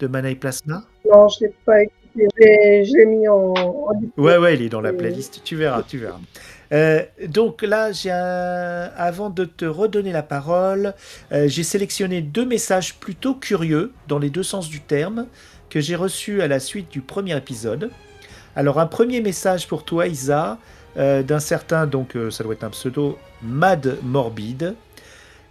de 0.00 0.06
Mana 0.06 0.30
et 0.30 0.36
Plasma? 0.36 0.84
Non, 1.10 1.28
je 1.28 1.44
l'ai 1.44 1.54
pas 1.64 1.82
écouté. 1.82 1.94
Je 2.16 2.96
l'ai- 2.96 3.06
mis 3.06 3.28
en, 3.28 3.54
en 3.56 3.92
Ouais, 4.16 4.36
ouais, 4.36 4.54
il 4.56 4.62
est 4.62 4.68
dans 4.68 4.80
la 4.80 4.92
playlist. 4.92 5.42
Tu 5.44 5.54
verras, 5.56 5.82
tu 5.84 5.98
verras. 5.98 6.18
Euh, 6.72 7.02
donc 7.26 7.62
là, 7.62 7.90
avant 8.96 9.30
de 9.30 9.44
te 9.44 9.64
redonner 9.64 10.12
la 10.12 10.22
parole, 10.22 10.94
euh, 11.32 11.48
j'ai 11.48 11.62
sélectionné 11.62 12.20
deux 12.22 12.46
messages 12.46 12.94
plutôt 12.94 13.34
curieux, 13.34 13.92
dans 14.08 14.18
les 14.18 14.30
deux 14.30 14.42
sens 14.42 14.68
du 14.68 14.80
terme, 14.80 15.26
que 15.68 15.80
j'ai 15.80 15.96
reçus 15.96 16.42
à 16.42 16.48
la 16.48 16.60
suite 16.60 16.90
du 16.90 17.00
premier 17.00 17.36
épisode. 17.36 17.90
Alors, 18.56 18.80
un 18.80 18.86
premier 18.86 19.20
message 19.20 19.68
pour 19.68 19.84
toi, 19.84 20.06
Isa, 20.06 20.58
euh, 20.96 21.22
d'un 21.22 21.38
certain, 21.38 21.86
donc 21.86 22.16
ça 22.30 22.44
doit 22.44 22.54
être 22.54 22.64
un 22.64 22.70
pseudo, 22.70 23.18
Mad 23.42 23.98
Morbide, 24.02 24.74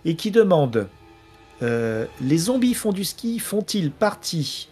et 0.05 0.15
qui 0.15 0.31
demande 0.31 0.87
Les 1.61 2.37
zombies 2.37 2.73
font 2.73 2.93
du 2.93 3.03
ski 3.03 3.37
font-ils 3.39 3.91
partie 3.91 4.69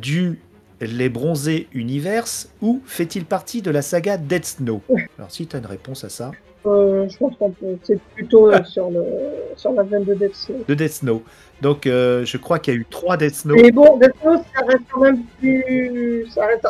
du 0.00 0.40
Les 0.86 1.08
Bronzés 1.08 1.68
Universe 1.72 2.50
ou 2.60 2.80
fait-il 2.86 3.24
partie 3.24 3.62
de 3.62 3.70
la 3.70 3.82
saga 3.82 4.16
Dead 4.16 4.44
Snow? 4.44 4.80
Alors, 5.18 5.30
si 5.30 5.46
tu 5.46 5.56
as 5.56 5.58
une 5.58 5.66
réponse 5.66 6.04
à 6.04 6.08
ça, 6.08 6.32
Euh, 6.64 7.08
je 7.08 7.18
pense 7.18 7.34
peut. 7.36 7.52
C'est 7.82 8.00
plutôt 8.14 8.52
euh, 8.52 8.62
sur, 8.64 8.88
le, 8.90 9.04
sur 9.56 9.72
la 9.72 9.82
veine 9.82 10.04
de 10.04 10.14
Dead 10.14 10.34
Snow. 10.34 10.64
de 10.68 10.74
Dead 10.74 10.90
Snow. 10.90 11.22
Donc, 11.60 11.86
euh, 11.86 12.24
je 12.24 12.36
crois 12.36 12.58
qu'il 12.60 12.74
y 12.74 12.76
a 12.76 12.80
eu 12.80 12.86
trois 12.88 13.16
Dead 13.16 13.34
Snow. 13.34 13.56
Mais 13.56 13.72
bon, 13.72 13.96
Dead 13.98 14.12
Snow, 14.20 14.36
ça 14.36 14.64
reste 14.66 14.84
quand 14.92 15.00
même 15.00 15.22
plus. 15.40 16.26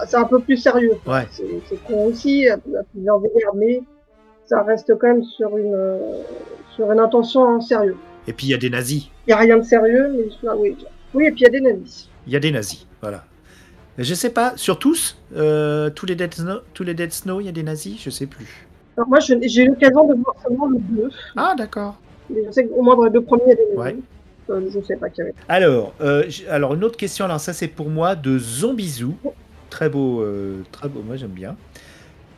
C'est 0.06 0.16
un 0.16 0.24
peu 0.24 0.40
plus 0.40 0.56
sérieux. 0.56 0.96
Ouais. 1.06 1.26
C'est 1.32 1.82
con 1.84 2.06
aussi, 2.06 2.48
à, 2.48 2.58
plusieurs 2.92 3.20
égards, 3.36 3.54
mais 3.54 3.82
ça 4.46 4.62
reste 4.62 4.94
quand 4.98 5.08
même 5.08 5.24
sur 5.24 5.56
une, 5.58 5.98
sur 6.74 6.90
une 6.90 6.98
intention 6.98 7.42
en 7.42 7.60
sérieux. 7.60 7.96
Et 8.26 8.32
puis, 8.32 8.46
il 8.46 8.50
y 8.50 8.54
a 8.54 8.58
des 8.58 8.70
nazis. 8.70 9.08
Il 9.26 9.30
n'y 9.30 9.34
a 9.34 9.38
rien 9.38 9.58
de 9.58 9.62
sérieux, 9.64 10.10
mais 10.12 10.52
oui. 10.56 10.76
Oui, 11.14 11.26
et 11.26 11.30
puis 11.32 11.40
il 11.40 11.44
y 11.44 11.46
a 11.46 11.50
des 11.50 11.60
nazis. 11.60 12.08
Il 12.26 12.32
y 12.32 12.36
a 12.36 12.40
des 12.40 12.50
nazis, 12.50 12.86
voilà. 13.02 13.24
Je 13.98 14.14
sais 14.14 14.30
pas, 14.30 14.54
sur 14.56 14.78
tous, 14.78 15.18
euh, 15.36 15.90
tous, 15.90 16.06
les 16.06 16.14
Dead 16.14 16.32
Snow, 16.32 16.58
tous 16.74 16.82
les 16.82 16.94
Dead 16.94 17.12
Snow, 17.12 17.40
il 17.40 17.46
y 17.46 17.48
a 17.48 17.52
des 17.52 17.62
nazis 17.62 18.00
Je 18.02 18.10
sais 18.10 18.26
plus. 18.26 18.66
Alors 18.96 19.08
moi, 19.08 19.20
je- 19.20 19.34
j'ai 19.42 19.64
eu 19.64 19.68
l'occasion 19.68 20.06
de 20.08 20.14
voir 20.22 20.34
seulement 20.42 20.66
le 20.66 20.78
2. 20.78 21.10
Ah, 21.36 21.54
d'accord. 21.56 21.96
Mais 22.30 22.42
je 22.46 22.50
sais 22.52 22.66
qu'au 22.66 22.82
moins 22.82 22.96
dans 22.96 23.04
les 23.04 23.10
deux 23.10 23.22
premiers, 23.22 23.42
il 23.46 23.48
y 23.48 23.52
a 23.52 23.54
des 23.56 23.62
nazis. 23.76 23.78
Ouais. 23.78 23.96
Euh, 24.50 24.60
je 24.74 24.80
sais 24.86 24.96
pas 24.96 25.08
qui 25.08 25.20
avait. 25.20 25.34
Alors, 25.48 25.94
euh, 26.00 26.24
alors, 26.50 26.74
une 26.74 26.84
autre 26.84 26.96
question, 26.96 27.24
alors 27.26 27.38
ça 27.40 27.52
c'est 27.52 27.68
pour 27.68 27.88
moi, 27.88 28.14
de 28.16 28.38
Zombizou. 28.38 29.14
Très 29.70 29.88
beau, 29.88 30.20
euh, 30.22 30.62
très 30.72 30.88
beau, 30.88 31.02
moi 31.06 31.16
j'aime 31.16 31.30
bien. 31.30 31.56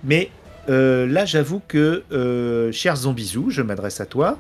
Mais 0.04 0.30
euh, 0.68 1.06
là, 1.06 1.24
j'avoue 1.24 1.60
que, 1.66 2.02
euh, 2.12 2.70
cher 2.72 2.94
Zombizou, 2.96 3.50
je 3.50 3.62
m'adresse 3.62 4.00
à 4.00 4.06
toi. 4.06 4.38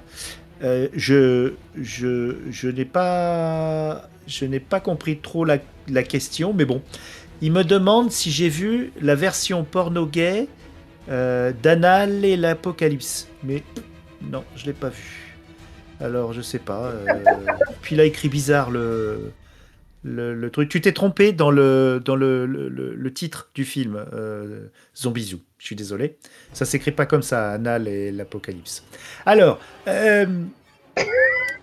Euh, 0.62 0.88
je 0.94 1.52
je, 1.80 2.36
je 2.50 2.68
n'ai 2.68 2.84
pas, 2.84 4.08
je 4.26 4.44
n'ai 4.44 4.60
pas 4.60 4.80
compris 4.80 5.18
trop 5.18 5.44
la, 5.44 5.58
la 5.88 6.02
question, 6.02 6.52
mais 6.52 6.64
bon. 6.64 6.82
Il 7.42 7.52
me 7.52 7.64
demande 7.64 8.10
si 8.10 8.30
j'ai 8.30 8.48
vu 8.48 8.92
la 9.00 9.14
version 9.14 9.64
porno 9.64 10.06
gay 10.06 10.48
euh, 11.10 11.52
d'Anal 11.62 12.24
et 12.24 12.36
l'Apocalypse. 12.36 13.28
Mais 13.42 13.62
non, 14.22 14.44
je 14.56 14.66
l'ai 14.66 14.72
pas 14.72 14.88
vu. 14.88 15.36
Alors, 16.00 16.32
je 16.32 16.40
sais 16.40 16.58
pas. 16.60 16.86
euh, 16.86 17.04
Puis 17.82 17.96
il 17.96 18.00
a 18.00 18.04
écrit 18.04 18.28
bizarre 18.28 18.70
le, 18.70 19.32
le, 20.04 20.34
le 20.34 20.50
truc. 20.50 20.68
Tu 20.68 20.80
t'es 20.80 20.92
trompé 20.92 21.32
dans 21.32 21.50
le, 21.50 22.00
dans 22.02 22.16
le, 22.16 22.46
le, 22.46 23.12
titre 23.12 23.50
du 23.54 23.64
film, 23.64 24.02
euh, 24.12 24.68
Zombizou. 24.96 25.40
Je 25.64 25.68
suis 25.68 25.76
désolé. 25.76 26.18
Ça 26.52 26.66
s'écrit 26.66 26.92
pas 26.92 27.06
comme 27.06 27.22
ça, 27.22 27.52
Anal 27.52 27.88
et 27.88 28.12
l'Apocalypse. 28.12 28.84
Alors, 29.24 29.58
euh, 29.88 30.26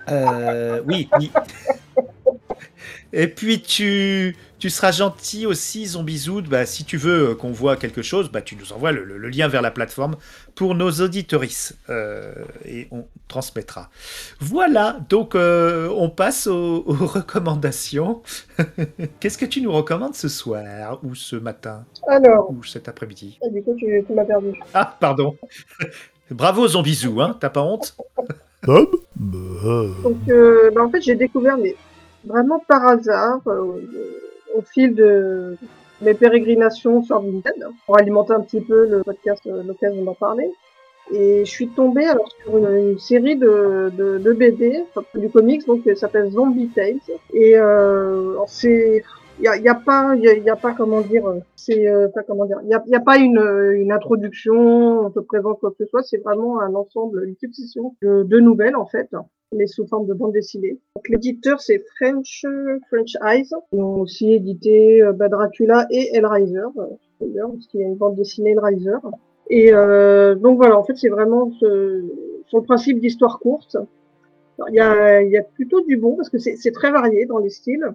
euh, 0.10 0.82
oui, 0.88 1.08
oui. 1.20 1.32
Et 3.14 3.28
puis 3.28 3.62
tu, 3.62 4.36
tu 4.62 4.70
seras 4.70 4.92
gentil 4.92 5.46
aussi, 5.48 5.88
Zombizoud, 5.88 6.48
bah, 6.48 6.66
si 6.68 6.86
tu 6.86 6.96
veux 6.96 7.30
euh, 7.32 7.36
qu'on 7.36 7.52
voit 7.52 7.76
quelque 7.76 8.02
chose, 8.04 8.30
bah, 8.32 8.42
tu 8.44 8.56
nous 8.56 8.72
envoies 8.72 8.92
le, 8.92 9.04
le- 9.04 9.18
le 9.18 9.30
lien 9.30 9.48
vers 9.48 9.64
la 9.64 9.72
plateforme 9.72 10.16
pour 10.56 10.76
nos 10.76 10.92
auditorices 11.02 11.76
euh, 11.90 12.32
et 12.66 12.88
on 12.92 13.06
transmettra. 13.28 13.90
Voilà, 14.40 15.00
donc 15.10 15.34
euh, 15.34 15.90
on 15.90 16.10
passe 16.10 16.46
aux, 16.46 16.84
aux 16.86 16.94
recommandations. 17.08 18.22
Qu'est-ce 19.20 19.40
que 19.40 19.46
tu 19.46 19.62
nous 19.62 19.72
recommandes 19.72 20.14
ce 20.16 20.30
soir 20.30 21.00
ou 21.04 21.16
ce 21.16 21.36
matin 21.36 21.84
Alors, 22.08 22.52
ou 22.52 22.64
cet 22.64 22.88
après-midi? 22.88 23.40
Ah, 23.44 23.50
du 23.50 23.64
coup, 23.64 23.76
tu, 23.78 24.04
tu 24.06 24.14
m'as 24.14 24.26
perdu. 24.26 24.52
Ah, 24.76 24.96
pardon. 25.00 25.36
Bravo 26.30 26.68
Zombizou, 26.68 27.20
hein 27.20 27.36
T'as 27.40 27.50
pas 27.50 27.62
honte? 27.62 27.98
Bob? 28.64 28.90
Donc, 29.16 30.18
euh, 30.30 30.70
bah, 30.76 30.84
en 30.84 30.90
fait, 30.92 31.02
j'ai 31.02 31.16
découvert, 31.16 31.58
mais 31.58 31.76
vraiment 32.24 32.60
par 32.68 32.86
hasard, 32.86 33.40
euh, 33.48 33.82
au 34.56 34.62
fil 34.62 34.96
de 34.96 35.58
mes 36.02 36.14
pérégrinations 36.14 37.04
sur 37.04 37.22
Vinted, 37.22 37.68
pour 37.86 37.98
alimenter 37.98 38.34
un 38.34 38.42
petit 38.42 38.62
peu 38.62 38.88
le 38.88 39.04
podcast, 39.04 39.42
euh, 39.48 39.64
l'occasion 39.64 40.04
d'en 40.04 40.14
parler. 40.14 40.52
Et 41.14 41.44
je 41.44 41.50
suis 41.50 41.68
tombée 41.68 42.06
alors 42.06 42.30
sur 42.42 42.58
une, 42.58 42.98
série 42.98 43.36
de, 43.36 43.92
de, 43.98 44.18
de 44.18 44.34
BD, 44.34 44.84
du 45.16 45.30
comics, 45.30 45.66
donc 45.68 45.84
qui 45.84 45.96
s'appelle 45.96 46.32
Zombie 46.32 46.70
Tales. 46.70 47.00
Et 47.34 47.58
euh, 47.58 48.36
c'est 48.48 49.04
il 49.42 49.64
y 49.64 49.68
a, 49.68 49.72
a 49.72 49.76
pas 49.76 50.16
il 50.16 50.24
y 50.24 50.42
y 50.46 50.50
a 50.50 50.56
pas 50.56 50.74
comment 50.74 51.02
dire 51.02 51.24
c'est 51.56 51.88
euh, 51.88 52.08
pas 52.10 52.24
comment 52.24 52.46
dire 52.46 52.60
il 52.64 52.70
y 52.70 52.74
a, 52.74 52.84
y 52.86 52.96
a 52.96 53.00
pas 53.00 53.18
une, 53.18 53.40
euh, 53.40 53.72
une 53.80 53.92
introduction 53.92 55.06
on 55.06 55.10
te 55.10 55.20
présente 55.20 55.60
quoi 55.60 55.72
que 55.72 55.78
ce 55.80 55.86
soit 55.86 56.04
c'est 56.04 56.18
vraiment 56.20 56.62
un 56.62 56.76
ensemble 56.76 57.26
une 57.28 57.36
succession 57.38 57.96
de, 58.02 58.24
de 58.24 58.40
nouvelles 58.40 58.76
en 58.76 58.86
fait 58.86 59.10
mais 59.54 59.68
sous 59.68 59.86
forme 59.86 60.08
de 60.08 60.14
bande 60.14 60.34
dessinée. 60.34 60.80
Donc 60.96 61.10
l'éditeur 61.10 61.60
c'est 61.60 61.84
French 61.98 62.46
French 62.90 63.18
Eyes. 63.22 63.50
Ils 63.74 63.82
ont 63.82 64.02
aussi 64.02 64.34
édité 64.34 65.04
bah, 65.16 65.28
Dracula 65.28 65.88
et 65.90 66.16
Hellraiser 66.16 66.58
euh, 66.58 66.86
d'ailleurs 67.20 67.52
parce 67.52 67.68
qu'il 67.68 67.82
y 67.82 67.84
a 67.84 67.88
une 67.88 67.96
bande 67.96 68.16
dessinée 68.16 68.52
Hellraiser. 68.52 68.98
Et 69.50 69.74
euh, 69.74 70.36
donc 70.36 70.58
voilà 70.58 70.78
en 70.78 70.84
fait 70.84 70.96
c'est 70.96 71.10
vraiment 71.10 71.52
ce, 71.60 71.66
le 72.54 72.62
principe 72.62 73.00
d'histoire 73.00 73.40
courte. 73.40 73.78
Il 74.70 74.76
y 74.76 74.80
a, 74.80 75.24
y 75.24 75.38
a 75.38 75.42
plutôt 75.44 75.82
du 75.82 75.98
bon 75.98 76.16
parce 76.16 76.30
que 76.30 76.38
c'est 76.38 76.72
très 76.72 76.92
varié 76.92 77.26
dans 77.26 77.40
les 77.40 77.50
styles 77.50 77.94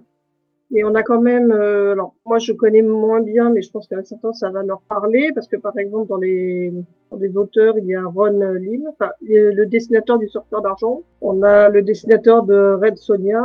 et 0.75 0.83
on 0.83 0.95
a 0.95 1.03
quand 1.03 1.21
même, 1.21 1.51
euh, 1.51 1.93
alors 1.93 2.13
moi 2.25 2.39
je 2.39 2.51
connais 2.51 2.81
moins 2.81 3.21
bien, 3.21 3.49
mais 3.49 3.61
je 3.61 3.71
pense 3.71 3.87
qu'à 3.87 4.03
certains 4.03 4.33
ça 4.33 4.49
va 4.49 4.63
leur 4.63 4.81
parler 4.81 5.31
parce 5.33 5.47
que 5.47 5.55
par 5.55 5.77
exemple 5.77 6.09
dans 6.09 6.17
les, 6.17 6.73
dans 7.09 7.17
les 7.17 7.37
auteurs 7.37 7.77
il 7.77 7.85
y 7.85 7.95
a 7.95 8.03
Ron 8.03 8.53
Lim, 8.55 8.87
enfin 8.89 9.11
le 9.21 9.65
dessinateur 9.65 10.19
du 10.19 10.27
Surfeur 10.27 10.61
d'argent, 10.61 11.03
on 11.21 11.41
a 11.41 11.69
le 11.69 11.81
dessinateur 11.83 12.43
de 12.43 12.77
Red 12.81 12.97
Sonia, 12.97 13.43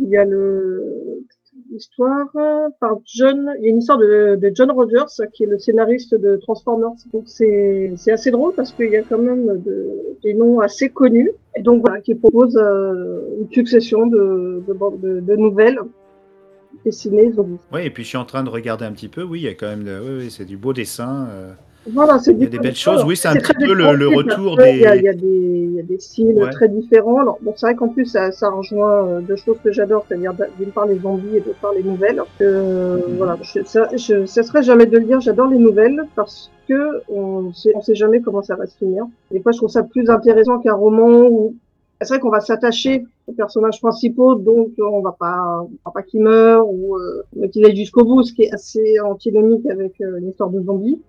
il 0.00 0.08
y 0.08 0.16
a 0.16 0.24
le 0.24 1.24
l'histoire 1.70 2.26
euh, 2.36 2.68
par 2.80 2.98
John, 3.04 3.54
il 3.58 3.64
y 3.64 3.66
a 3.66 3.70
une 3.70 3.78
histoire 3.78 3.98
de, 3.98 4.50
John 4.54 4.70
Rogers 4.70 5.28
qui 5.32 5.44
est 5.44 5.46
le 5.46 5.58
scénariste 5.58 6.14
de 6.14 6.36
Transformers. 6.36 6.94
Donc 7.12 7.24
c'est 7.26 7.92
c'est 7.96 8.12
assez 8.12 8.30
drôle 8.30 8.54
parce 8.54 8.72
qu'il 8.72 8.90
y 8.90 8.96
a 8.96 9.02
quand 9.02 9.18
même 9.18 9.62
de, 9.62 10.16
des 10.22 10.34
noms 10.34 10.60
assez 10.60 10.88
connus. 10.88 11.30
Et 11.56 11.62
donc 11.62 11.82
voilà 11.82 12.00
qui 12.00 12.14
propose 12.16 12.56
euh, 12.56 13.20
une 13.40 13.50
succession 13.52 14.06
de, 14.06 14.62
de, 14.66 15.20
de 15.20 15.36
nouvelles 15.36 15.78
zombies. 17.32 17.58
Oui, 17.72 17.82
et 17.84 17.90
puis 17.90 18.02
je 18.04 18.08
suis 18.08 18.18
en 18.18 18.24
train 18.24 18.42
de 18.44 18.50
regarder 18.50 18.84
un 18.84 18.92
petit 18.92 19.08
peu. 19.08 19.22
Oui, 19.22 19.40
il 19.40 19.44
y 19.44 19.48
a 19.48 19.54
quand 19.54 19.66
même, 19.68 19.84
de- 19.84 20.00
oui, 20.02 20.14
oui, 20.24 20.30
c'est 20.30 20.44
du 20.44 20.56
beau 20.56 20.72
dessin. 20.72 21.26
euh. 21.30 21.52
Voilà, 21.92 22.18
c'est 22.18 22.32
Il 22.32 22.38
y 22.38 22.42
a 22.44 22.46
du 22.46 22.50
des 22.52 22.58
belles 22.60 22.74
choses. 22.74 23.04
Oui, 23.04 23.14
c'est 23.14 23.28
un 23.28 23.34
petit 23.34 23.52
peu 23.52 23.74
le- 23.74 24.08
retour 24.08 24.54
Après, 24.54 24.74
Il 24.74 24.80
y 24.80 24.86
a, 24.86 24.92
des- 24.94 24.98
il 25.00 25.04
y 25.04 25.08
a 25.08 25.12
des, 25.12 25.26
il 25.26 25.74
y 25.74 25.80
a 25.80 25.82
des 25.82 25.98
styles 25.98 26.34
Ouais. 26.38 26.48
très 26.50 26.68
différents. 26.70 27.18
Alors, 27.20 27.36
bon, 27.42 27.52
c'est 27.56 27.66
vrai 27.66 27.74
qu'en 27.74 27.88
plus, 27.88 28.06
ça, 28.06 28.32
ça 28.32 28.48
rejoint 28.48 29.06
euh, 29.06 29.20
deux 29.20 29.36
choses 29.36 29.58
que 29.62 29.70
j'adore, 29.70 30.06
c'est-à-dire 30.08 30.32
d'une 30.58 30.70
part 30.70 30.86
les 30.86 30.98
zombies 30.98 31.36
et 31.36 31.40
d'autre 31.40 31.58
part 31.60 31.74
les 31.74 31.82
nouvelles. 31.82 32.22
Euh. 32.40 33.00
Voilà, 33.18 33.36
je, 33.42 33.62
ça, 33.66 33.88
je 33.94 34.24
cesserai 34.24 34.62
jamais 34.62 34.86
de 34.86 34.96
le 34.96 35.04
dire, 35.04 35.20
j'adore 35.20 35.48
les 35.48 35.58
nouvelles 35.58 36.04
parce 36.16 36.50
que 36.66 37.02
on 37.10 37.52
sait, 37.52 37.72
on 37.74 37.82
sait 37.82 37.94
jamais 37.94 38.20
comment 38.22 38.40
ça 38.40 38.56
va 38.56 38.64
se 38.66 38.76
finir. 38.78 39.04
Des 39.30 39.40
fois, 39.40 39.52
je 39.52 39.58
trouve 39.58 39.68
ça 39.68 39.82
plus 39.82 40.08
intéressant 40.08 40.60
qu'un 40.60 40.72
roman 40.72 41.26
où 41.28 41.54
c'est 42.00 42.08
vrai 42.08 42.20
qu'on 42.20 42.30
va 42.30 42.40
s'attacher 42.40 43.04
les 43.28 43.34
personnages 43.34 43.80
principaux, 43.80 44.34
donc 44.34 44.72
on 44.78 45.00
va 45.00 45.12
pas, 45.12 45.62
on 45.62 45.70
va 45.84 45.92
pas 45.92 46.02
qu'ils 46.02 46.22
meurent 46.22 46.68
ou 46.68 46.96
euh, 46.96 47.48
qu'ils 47.52 47.64
aillent 47.64 47.76
jusqu'au 47.76 48.04
bout, 48.04 48.22
ce 48.22 48.32
qui 48.32 48.42
est 48.42 48.52
assez 48.52 49.00
antinomique 49.00 49.66
avec 49.66 50.00
euh, 50.00 50.18
l'histoire 50.20 50.50
de 50.50 50.60
zombies. 50.62 51.00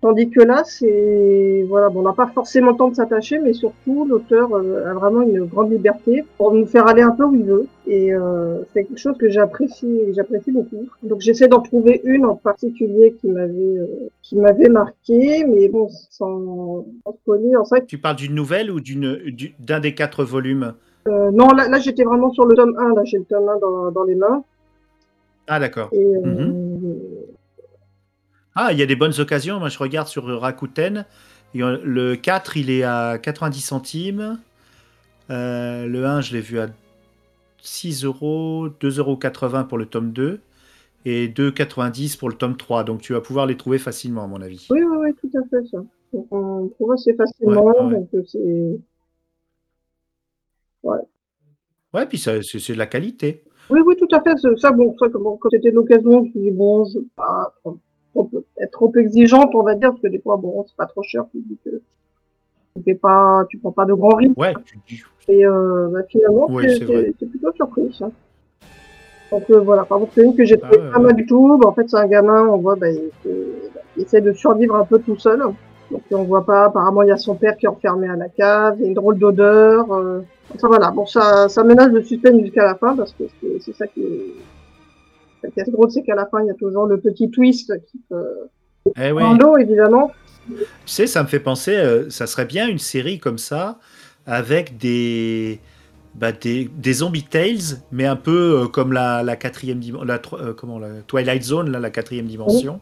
Tandis 0.00 0.30
que 0.30 0.40
là, 0.40 0.62
c'est 0.64 1.64
voilà, 1.68 1.90
bon, 1.90 2.00
on 2.00 2.04
n'a 2.04 2.14
pas 2.14 2.26
forcément 2.28 2.70
le 2.70 2.76
temps 2.78 2.88
de 2.88 2.94
s'attacher, 2.94 3.38
mais 3.38 3.52
surtout 3.52 4.06
l'auteur 4.06 4.50
euh, 4.54 4.86
a 4.90 4.94
vraiment 4.94 5.20
une 5.20 5.44
grande 5.44 5.70
liberté 5.70 6.24
pour 6.38 6.54
nous 6.54 6.64
faire 6.64 6.86
aller 6.86 7.02
un 7.02 7.10
peu 7.10 7.24
où 7.24 7.34
il 7.34 7.44
veut, 7.44 7.66
et 7.86 8.14
euh, 8.14 8.62
c'est 8.72 8.84
quelque 8.84 8.98
chose 8.98 9.18
que 9.18 9.28
j'apprécie, 9.28 10.00
j'apprécie 10.14 10.52
beaucoup. 10.52 10.88
Donc 11.02 11.20
j'essaie 11.20 11.48
d'en 11.48 11.60
trouver 11.60 12.00
une 12.04 12.24
en 12.24 12.34
particulier 12.34 13.14
qui 13.20 13.28
m'avait 13.28 13.52
euh, 13.52 14.08
qui 14.22 14.36
m'avait 14.36 14.70
marqué, 14.70 15.44
mais 15.44 15.68
bon, 15.68 15.88
sans, 16.10 16.86
sans 17.04 17.12
spoiler, 17.22 17.54
en 17.56 17.66
fait, 17.66 17.84
Tu 17.86 17.98
parles 17.98 18.16
d'une 18.16 18.34
nouvelle 18.34 18.70
ou 18.70 18.80
d'une 18.80 19.16
du- 19.30 19.54
d'un 19.58 19.80
des 19.80 19.94
quatre 19.94 20.24
volumes? 20.24 20.72
Euh, 21.08 21.30
non, 21.30 21.48
là, 21.48 21.68
là 21.68 21.78
j'étais 21.78 22.04
vraiment 22.04 22.30
sur 22.30 22.46
le 22.46 22.54
tome 22.54 22.74
1, 22.78 22.94
là 22.94 23.02
j'ai 23.04 23.18
le 23.18 23.24
tome 23.24 23.48
1 23.50 23.58
dans, 23.58 23.90
dans 23.90 24.04
les 24.04 24.14
mains, 24.14 24.42
Ah 25.46 25.58
d'accord. 25.60 25.90
et 25.92 26.04
Mhm. 26.06 26.54
Ah, 28.54 28.72
il 28.72 28.78
y 28.78 28.82
a 28.82 28.86
des 28.86 28.96
bonnes 28.96 29.18
occasions. 29.18 29.58
Moi, 29.58 29.68
je 29.68 29.78
regarde 29.78 30.08
sur 30.08 30.24
Rakuten. 30.40 31.04
Euh, 31.56 31.78
Le 31.84 32.16
4, 32.16 32.56
il 32.56 32.70
est 32.70 32.82
à 32.82 33.18
90 33.18 33.60
centimes. 33.60 34.38
Euh, 35.30 35.86
le 35.86 36.04
1, 36.04 36.20
je 36.20 36.34
l'ai 36.34 36.40
vu 36.40 36.58
à 36.58 36.68
6 37.62 38.04
euros, 38.04 38.68
2,80 38.80 38.98
euros 39.58 39.64
pour 39.68 39.78
le 39.78 39.86
tome 39.86 40.12
2 40.12 40.40
et 41.04 41.28
2,90 41.28 42.18
pour 42.18 42.28
le 42.28 42.34
tome 42.34 42.56
3. 42.56 42.84
Donc, 42.84 43.00
tu 43.00 43.12
vas 43.12 43.20
pouvoir 43.20 43.46
les 43.46 43.56
trouver 43.56 43.78
facilement, 43.78 44.24
à 44.24 44.26
mon 44.26 44.40
avis. 44.42 44.66
Oui, 44.70 44.80
oui, 44.82 44.96
oui, 45.00 45.14
tout 45.20 45.38
à 45.38 45.42
fait, 45.48 45.66
ça. 45.68 45.78
On 46.30 46.68
trouve 46.74 46.92
assez 46.92 47.14
facilement, 47.14 47.64
Ouais, 47.64 47.80
ouais. 47.84 47.94
donc 47.94 48.08
euh, 48.14 48.22
c'est... 48.26 48.80
Ouais, 51.92 52.06
puis 52.06 52.18
c'est 52.18 52.38
de 52.72 52.78
la 52.78 52.86
qualité. 52.86 53.42
Oui, 53.68 53.80
oui, 53.84 53.94
tout 53.96 54.08
à 54.12 54.20
fait. 54.22 54.34
Ça, 54.58 54.70
bon, 54.72 54.96
ça, 54.98 55.08
bon, 55.08 55.36
quand 55.36 55.48
c'était 55.50 55.70
l'occasion, 55.70 56.20
je 56.22 56.26
me 56.26 56.30
suis 56.30 56.40
dit, 56.40 56.50
bon, 56.50 56.84
je 56.84 56.98
pas 57.16 57.52
trop- 58.14 58.30
être 58.60 58.70
trop 58.72 58.92
exigeante, 58.96 59.50
on 59.54 59.62
va 59.62 59.74
dire, 59.74 59.90
parce 59.90 60.02
que 60.02 60.08
des 60.08 60.18
fois, 60.20 60.36
bon, 60.36 60.64
c'est 60.66 60.76
pas 60.76 60.86
trop 60.86 61.02
cher, 61.02 61.24
tu 61.32 61.38
dis 61.46 61.56
que 61.64 61.70
tu 62.76 62.82
fais 62.84 62.94
pas, 62.94 63.44
tu 63.48 63.58
prends 63.58 63.72
pas 63.72 63.84
de 63.84 63.94
grands 63.94 64.16
risques. 64.16 64.38
Ouais, 64.38 64.54
tu 64.64 64.78
dis- 64.88 65.02
Et 65.28 65.46
euh, 65.46 65.88
bah, 65.92 66.00
finalement, 66.08 66.50
Ouais, 66.50 66.68
c'est 66.68 67.26
plutôt 67.30 67.52
surpris, 67.52 67.92
ça. 67.98 68.10
Donc 69.30 69.48
euh, 69.50 69.60
voilà, 69.60 69.84
par 69.84 69.98
contre, 69.98 70.12
c'est 70.14 70.24
une 70.24 70.34
que 70.34 70.44
j'ai 70.44 70.58
Ah 70.62 70.68
trouvé 70.70 70.90
pas 70.90 70.98
mal 70.98 71.14
du 71.14 71.24
tout. 71.26 71.56
Bah, 71.60 71.68
en 71.68 71.72
fait, 71.72 71.88
c'est 71.88 71.96
un 71.96 72.06
gamin, 72.08 72.46
on 72.48 72.56
voit, 72.58 72.74
bah, 72.76 72.90
il, 72.90 73.10
il 73.96 74.02
essaie 74.02 74.20
de 74.20 74.32
survivre 74.32 74.74
un 74.76 74.84
peu 74.84 74.98
tout 74.98 75.16
seul. 75.18 75.40
Donc 75.90 76.02
on 76.12 76.22
voit 76.22 76.44
pas, 76.44 76.64
apparemment, 76.66 77.02
il 77.02 77.08
y 77.08 77.12
a 77.12 77.16
son 77.16 77.34
père 77.34 77.56
qui 77.56 77.66
est 77.66 77.68
enfermé 77.68 78.08
à 78.08 78.14
la 78.16 78.28
cave, 78.28 78.76
il 78.78 78.82
y 78.82 78.84
a 78.84 78.88
une 78.88 78.94
drôle 78.94 79.18
d'odeur. 79.18 79.90
Euh... 79.92 80.20
Enfin 80.54 80.68
voilà, 80.68 80.90
bon, 80.90 81.04
ça, 81.06 81.48
ça 81.48 81.62
ménage 81.64 81.90
le 81.92 82.02
suspense 82.02 82.40
jusqu'à 82.40 82.64
la 82.64 82.74
fin, 82.76 82.96
parce 82.96 83.12
que 83.12 83.24
c'est 83.60 83.72
ça 83.72 83.86
qui 83.88 84.00
est... 84.02 84.34
Ce 85.42 85.48
qui 85.48 85.60
est 85.60 85.70
drôle, 85.70 85.90
c'est 85.90 86.02
qu'à 86.02 86.14
la 86.14 86.26
fin, 86.26 86.42
il 86.42 86.46
y 86.46 86.50
a 86.50 86.54
toujours 86.54 86.86
le 86.86 87.00
petit 87.00 87.30
twist 87.30 87.72
qui 87.86 87.98
peut... 88.08 88.48
Eh 88.96 89.12
oui. 89.12 89.22
Évidemment. 89.60 90.12
Tu 90.48 90.54
sais, 90.86 91.06
ça 91.06 91.22
me 91.22 91.28
fait 91.28 91.40
penser, 91.40 91.76
euh, 91.76 92.08
ça 92.10 92.26
serait 92.26 92.46
bien 92.46 92.66
une 92.66 92.78
série 92.78 93.18
comme 93.18 93.38
ça, 93.38 93.78
avec 94.26 94.78
des, 94.78 95.60
bah, 96.14 96.32
des, 96.32 96.70
des 96.76 96.92
zombie 96.94 97.24
tales, 97.24 97.78
mais 97.92 98.06
un 98.06 98.16
peu 98.16 98.62
euh, 98.62 98.66
comme 98.68 98.92
la, 98.92 99.22
la 99.22 99.36
quatrième 99.36 99.78
dimension, 99.78 100.04
la, 100.04 100.20
euh, 100.32 100.54
comment, 100.54 100.78
la 100.78 101.02
Twilight 101.06 101.42
Zone, 101.42 101.70
là, 101.70 101.78
la 101.78 101.90
quatrième 101.90 102.26
dimension. 102.26 102.80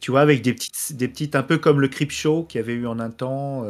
Tu 0.00 0.10
vois, 0.10 0.20
avec 0.20 0.42
des 0.42 0.52
petites, 0.52 0.96
des 0.96 1.08
petites, 1.08 1.36
un 1.36 1.42
peu 1.42 1.56
comme 1.58 1.80
le 1.80 1.88
Creep 1.88 2.10
Show 2.10 2.42
qu'il 2.42 2.60
y 2.60 2.64
avait 2.64 2.74
eu 2.74 2.86
en 2.86 2.98
un 2.98 3.10
temps. 3.10 3.64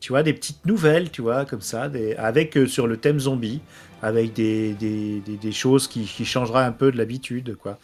Tu 0.00 0.12
vois, 0.12 0.22
des 0.22 0.32
petites 0.32 0.64
nouvelles, 0.66 1.10
tu 1.10 1.22
vois, 1.22 1.44
comme 1.44 1.60
ça, 1.60 1.90
avec 2.18 2.56
euh, 2.56 2.66
sur 2.66 2.86
le 2.86 2.96
thème 2.96 3.18
zombie, 3.18 3.60
avec 4.02 4.34
des, 4.34 4.74
des, 4.74 5.20
des, 5.20 5.52
choses 5.52 5.88
qui, 5.88 6.04
qui 6.04 6.24
changeraient 6.24 6.64
un 6.64 6.72
peu 6.72 6.92
de 6.92 6.98
l'habitude, 6.98 7.56
quoi. 7.56 7.78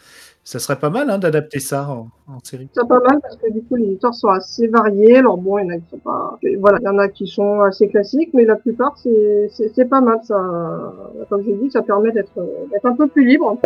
Ça 0.45 0.59
serait 0.59 0.77
pas 0.77 0.89
mal 0.89 1.09
hein, 1.09 1.19
d'adapter 1.19 1.61
ça 1.61 1.89
en, 1.89 2.09
en 2.27 2.39
série. 2.43 2.67
C'est 2.73 2.85
pas 2.85 2.99
mal 2.99 3.21
parce 3.21 3.37
que 3.37 3.49
du 3.49 3.61
coup 3.61 3.75
les 3.75 3.93
histoires 3.93 4.13
sont 4.13 4.27
assez 4.27 4.67
variées. 4.67 5.19
Alors 5.19 5.37
bon, 5.37 5.57
il 5.57 5.63
y 5.63 5.65
en 5.67 5.69
a 5.69 5.77
qui 5.77 5.89
sont 5.89 5.97
pas, 5.99 6.37
voilà, 6.59 6.79
il 6.81 6.83
y 6.83 6.87
en 6.89 6.97
a 6.97 7.07
qui 7.07 7.27
sont 7.27 7.61
assez 7.61 7.87
classiques, 7.87 8.31
mais 8.33 8.43
la 8.43 8.57
plupart 8.57 8.97
c'est 8.97 9.89
pas 9.89 10.01
mal. 10.01 10.19
Ça, 10.23 10.93
comme 11.29 11.43
j'ai 11.45 11.53
dit, 11.53 11.71
ça 11.71 11.81
permet 11.81 12.11
d'être 12.11 12.37
d'être 12.71 12.85
un 12.85 12.93
peu 12.93 13.07
plus 13.07 13.25
libre. 13.25 13.57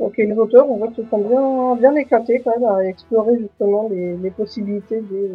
Donc 0.00 0.16
les 0.16 0.32
auteurs, 0.32 0.68
on 0.68 0.78
voit 0.78 0.88
qu'ils 0.88 1.06
sont 1.08 1.18
bien 1.18 1.76
bien 1.76 1.94
éclatés 1.94 2.40
quand 2.40 2.58
même 2.58 2.68
à 2.68 2.84
explorer 2.86 3.38
justement 3.38 3.88
les, 3.88 4.16
les 4.16 4.30
possibilités 4.32 5.00
des 5.02 5.30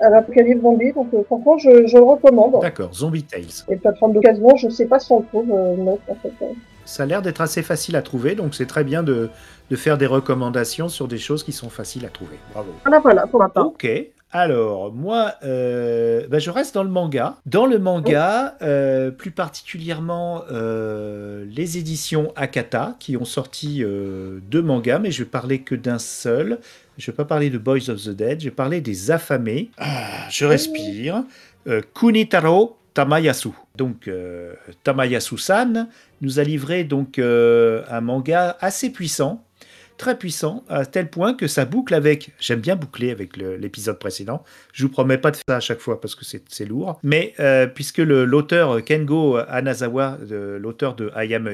à 0.00 0.10
l'apocalypse 0.10 0.62
zombie. 0.62 0.92
Donc 0.92 1.08
euh, 1.14 1.22
franchement, 1.24 1.58
je, 1.58 1.86
je 1.86 1.96
le 1.96 2.02
recommande. 2.04 2.60
D'accord, 2.60 2.92
Zombie 2.94 3.24
Tales. 3.24 3.44
Les 3.68 3.76
plateformes 3.76 4.12
d'occasion, 4.12 4.56
je 4.56 4.68
sais 4.68 4.86
pas 4.86 4.98
si 4.98 5.12
on 5.12 5.20
le 5.20 5.26
trouve 5.26 5.50
euh, 5.50 5.96
en 6.08 6.14
fait. 6.16 6.32
Ça 6.84 7.02
a 7.02 7.06
l'air 7.06 7.20
d'être 7.20 7.40
assez 7.40 7.62
facile 7.62 7.96
à 7.96 8.02
trouver, 8.02 8.36
donc 8.36 8.54
c'est 8.54 8.66
très 8.66 8.84
bien 8.84 9.02
de, 9.02 9.28
de 9.70 9.76
faire 9.76 9.98
des 9.98 10.06
recommandations 10.06 10.88
sur 10.88 11.08
des 11.08 11.18
choses 11.18 11.42
qui 11.42 11.52
sont 11.52 11.68
faciles 11.68 12.04
à 12.06 12.08
trouver. 12.10 12.36
Bravo. 12.52 12.70
Voilà, 12.84 13.00
voilà 13.00 13.26
pour 13.26 13.40
ma 13.40 13.48
part. 13.48 13.66
Ok. 13.66 13.88
Alors, 14.32 14.92
moi, 14.92 15.32
euh, 15.44 16.26
bah, 16.28 16.38
je 16.40 16.50
reste 16.50 16.74
dans 16.74 16.82
le 16.82 16.90
manga. 16.90 17.36
Dans 17.46 17.64
le 17.64 17.78
manga, 17.78 18.56
euh, 18.60 19.10
plus 19.10 19.30
particulièrement 19.30 20.42
euh, 20.50 21.44
les 21.48 21.78
éditions 21.78 22.32
Akata, 22.36 22.96
qui 22.98 23.16
ont 23.16 23.24
sorti 23.24 23.82
euh, 23.82 24.40
deux 24.50 24.62
mangas, 24.62 24.98
mais 24.98 25.10
je 25.10 25.22
vais 25.22 25.28
parler 25.28 25.60
que 25.60 25.74
d'un 25.74 25.98
seul. 25.98 26.58
Je 26.98 27.10
vais 27.10 27.16
pas 27.16 27.24
parler 27.24 27.50
de 27.50 27.58
Boys 27.58 27.90
of 27.90 28.02
the 28.02 28.10
Dead, 28.10 28.40
je 28.40 28.46
vais 28.46 28.54
parler 28.54 28.80
des 28.80 29.10
affamés. 29.10 29.70
Ah, 29.78 30.28
je 30.30 30.44
respire. 30.46 31.24
Euh, 31.66 31.82
Kunitaro 31.94 32.78
Tamayasu. 32.94 33.50
Donc, 33.76 34.08
euh, 34.08 34.54
Tamayasu-san 34.82 35.88
nous 36.22 36.38
a 36.38 36.42
livré 36.42 36.84
donc 36.84 37.18
euh, 37.18 37.82
un 37.90 38.00
manga 38.00 38.56
assez 38.60 38.90
puissant, 38.90 39.44
très 39.96 40.18
puissant, 40.18 40.64
à 40.68 40.86
tel 40.86 41.08
point 41.10 41.34
que 41.34 41.46
ça 41.46 41.64
boucle 41.64 41.94
avec. 41.94 42.30
J'aime 42.38 42.60
bien 42.60 42.76
boucler 42.76 43.10
avec 43.10 43.36
l'épisode 43.36 43.98
précédent. 43.98 44.44
Je 44.72 44.84
vous 44.84 44.90
promets 44.90 45.18
pas 45.18 45.30
de 45.30 45.36
faire 45.36 45.44
ça 45.48 45.56
à 45.56 45.60
chaque 45.60 45.80
fois 45.80 46.00
parce 46.00 46.14
que 46.14 46.24
c'est 46.24 46.64
lourd. 46.64 46.98
Mais 47.02 47.34
euh, 47.40 47.66
puisque 47.66 47.98
l'auteur 47.98 48.84
Kengo 48.84 49.36
Anazawa, 49.48 50.18
l'auteur 50.58 50.94
de 50.94 51.10
I 51.16 51.34
Am 51.34 51.48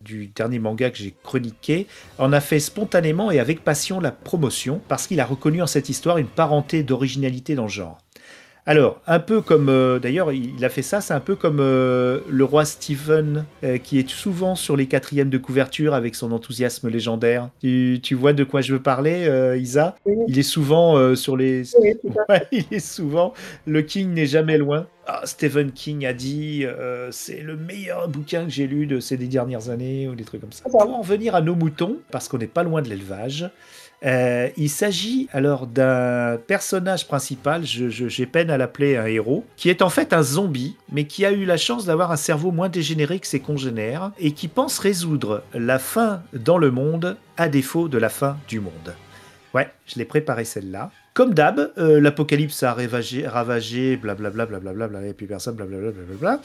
du 0.00 0.28
dernier 0.28 0.58
manga 0.58 0.90
que 0.90 0.98
j'ai 0.98 1.14
chroniqué, 1.22 1.86
en 2.18 2.32
a 2.32 2.40
fait 2.40 2.60
spontanément 2.60 3.30
et 3.30 3.40
avec 3.40 3.64
passion 3.64 4.00
la 4.00 4.12
promotion 4.12 4.80
parce 4.88 5.06
qu'il 5.06 5.20
a 5.20 5.24
reconnu 5.24 5.62
en 5.62 5.66
cette 5.66 5.88
histoire 5.88 6.18
une 6.18 6.26
parenté 6.26 6.82
d'originalité 6.82 7.54
dans 7.54 7.64
le 7.64 7.68
genre. 7.68 7.98
Alors, 8.66 9.00
un 9.06 9.20
peu 9.20 9.40
comme, 9.40 9.68
euh, 9.68 9.98
d'ailleurs, 9.98 10.32
il 10.32 10.64
a 10.64 10.68
fait 10.68 10.82
ça, 10.82 11.00
c'est 11.00 11.14
un 11.14 11.20
peu 11.20 11.34
comme 11.34 11.58
euh, 11.60 12.20
le 12.28 12.44
roi 12.44 12.64
Stephen, 12.64 13.44
euh, 13.64 13.78
qui 13.78 13.98
est 13.98 14.08
souvent 14.08 14.54
sur 14.54 14.76
les 14.76 14.86
quatrièmes 14.86 15.30
de 15.30 15.38
couverture 15.38 15.94
avec 15.94 16.14
son 16.14 16.30
enthousiasme 16.32 16.88
légendaire. 16.88 17.50
Tu, 17.60 18.00
tu 18.02 18.14
vois 18.14 18.32
de 18.32 18.44
quoi 18.44 18.60
je 18.60 18.74
veux 18.74 18.82
parler, 18.82 19.56
Isa? 19.58 19.96
Oui. 20.04 20.14
Il 20.28 20.38
est 20.38 20.42
souvent 20.42 21.14
sur 21.16 21.36
les... 21.36 21.62
Oui, 21.80 21.94
Ouais, 22.28 22.46
il 22.52 22.66
est 22.70 22.78
souvent... 22.78 23.32
Le 23.66 23.82
King 23.82 24.12
n'est 24.12 24.26
jamais 24.26 24.58
loin. 24.58 24.86
Ah, 25.06 25.22
Stephen 25.24 25.72
King 25.72 26.06
a 26.06 26.12
dit, 26.12 26.64
c'est 27.10 27.40
le 27.40 27.56
meilleur 27.56 28.08
bouquin 28.08 28.44
que 28.44 28.50
j'ai 28.50 28.66
lu 28.66 28.86
de 28.86 29.00
ces 29.00 29.16
dix 29.16 29.28
dernières 29.28 29.70
années, 29.70 30.08
ou 30.08 30.14
des 30.14 30.24
trucs 30.24 30.40
comme 30.40 30.52
ça. 30.52 30.64
Pour 30.68 30.82
en 30.82 31.02
venir 31.02 31.34
à 31.34 31.40
nos 31.40 31.54
moutons, 31.54 31.96
parce 32.10 32.28
qu'on 32.28 32.38
n'est 32.38 32.46
pas 32.46 32.62
loin 32.62 32.82
de 32.82 32.88
l'élevage, 32.88 33.50
euh, 34.04 34.48
il 34.56 34.70
s'agit 34.70 35.28
alors 35.32 35.66
d'un 35.66 36.38
personnage 36.46 37.06
principal, 37.06 37.62
j'ai 37.64 38.26
peine 38.26 38.50
à 38.50 38.56
l'appeler 38.56 38.96
un 38.96 39.06
héros, 39.06 39.44
qui 39.56 39.68
est 39.68 39.82
en 39.82 39.90
fait 39.90 40.12
un 40.12 40.22
zombie, 40.22 40.76
mais 40.90 41.04
qui 41.04 41.24
a 41.24 41.32
eu 41.32 41.44
la 41.44 41.56
chance 41.56 41.84
d'avoir 41.84 42.10
un 42.10 42.16
cerveau 42.16 42.50
moins 42.50 42.68
dégénéré 42.68 43.18
que 43.18 43.26
ses 43.26 43.40
congénères, 43.40 44.12
et 44.18 44.32
qui 44.32 44.48
pense 44.48 44.78
résoudre 44.78 45.42
la 45.54 45.78
faim 45.78 46.22
dans 46.32 46.58
le 46.58 46.70
monde 46.70 47.16
à 47.36 47.48
défaut 47.48 47.88
de 47.88 47.98
la 47.98 48.08
fin 48.08 48.36
du 48.48 48.60
monde. 48.60 48.94
Ouais, 49.52 49.68
je 49.86 49.98
l'ai 49.98 50.04
préparé 50.04 50.44
celle-là. 50.44 50.90
Comme 51.12 51.34
d'hab, 51.34 51.72
euh, 51.76 52.00
l'apocalypse 52.00 52.62
a 52.62 52.72
ravagé, 52.72 53.26
ravagé, 53.26 53.96
blablabla, 53.96 54.46
blablabla, 54.46 54.88
bla, 54.88 55.06
et 55.06 55.12
puis 55.12 55.26
personne, 55.26 55.56
blablabla, 55.56 55.90
blablabla. 55.90 56.40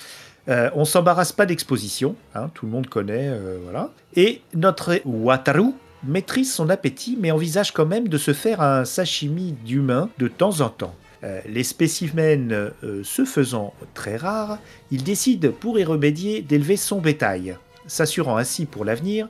Euh, 0.48 0.70
on 0.74 0.86
s'embarrasse 0.86 1.32
pas 1.32 1.46
d'exposition, 1.46 2.16
hein, 2.34 2.50
tout 2.54 2.66
le 2.66 2.72
monde 2.72 2.88
connaît, 2.88 3.30
euh, 3.30 3.58
voilà. 3.64 3.92
Et 4.16 4.42
notre 4.54 5.00
Wataru 5.06 5.74
maîtrise 6.08 6.54
son 6.54 6.70
appétit, 6.70 7.18
mais 7.20 7.32
envisage 7.32 7.72
quand 7.72 7.86
même 7.86 8.08
de 8.08 8.18
se 8.18 8.34
faire 8.34 8.62
un 8.62 8.86
sashimi 8.86 9.54
d'humain 9.66 10.10
de 10.18 10.28
temps 10.28 10.62
en 10.62 10.70
temps. 10.70 10.96
Euh, 11.24 11.40
les 11.48 11.64
spécimens 11.64 12.52
euh, 12.52 13.04
se 13.04 13.26
faisant 13.26 13.74
très 13.94 14.18
rares, 14.18 14.60
il 14.92 15.04
décide 15.04 15.52
pour 15.52 15.80
y 15.80 15.84
remédier 15.84 16.42
d'élever 16.42 16.78
son 16.78 17.02
bétail, 17.02 17.58
s'assurant 17.88 18.38
ainsi 18.38 18.66
pour 18.66 18.86
l'avenir 18.86 19.28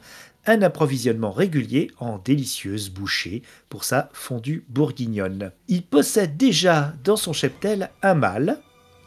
un 0.47 0.61
approvisionnement 0.61 1.31
régulier 1.31 1.89
en 1.99 2.19
délicieuses 2.19 2.89
bouchées 2.89 3.41
pour 3.69 3.83
sa 3.83 4.09
fondue 4.13 4.63
bourguignonne. 4.69 5.51
Il 5.67 5.83
possède 5.83 6.37
déjà 6.37 6.93
dans 7.03 7.15
son 7.15 7.33
cheptel 7.33 7.89
un 8.03 8.13
mâle 8.13 8.59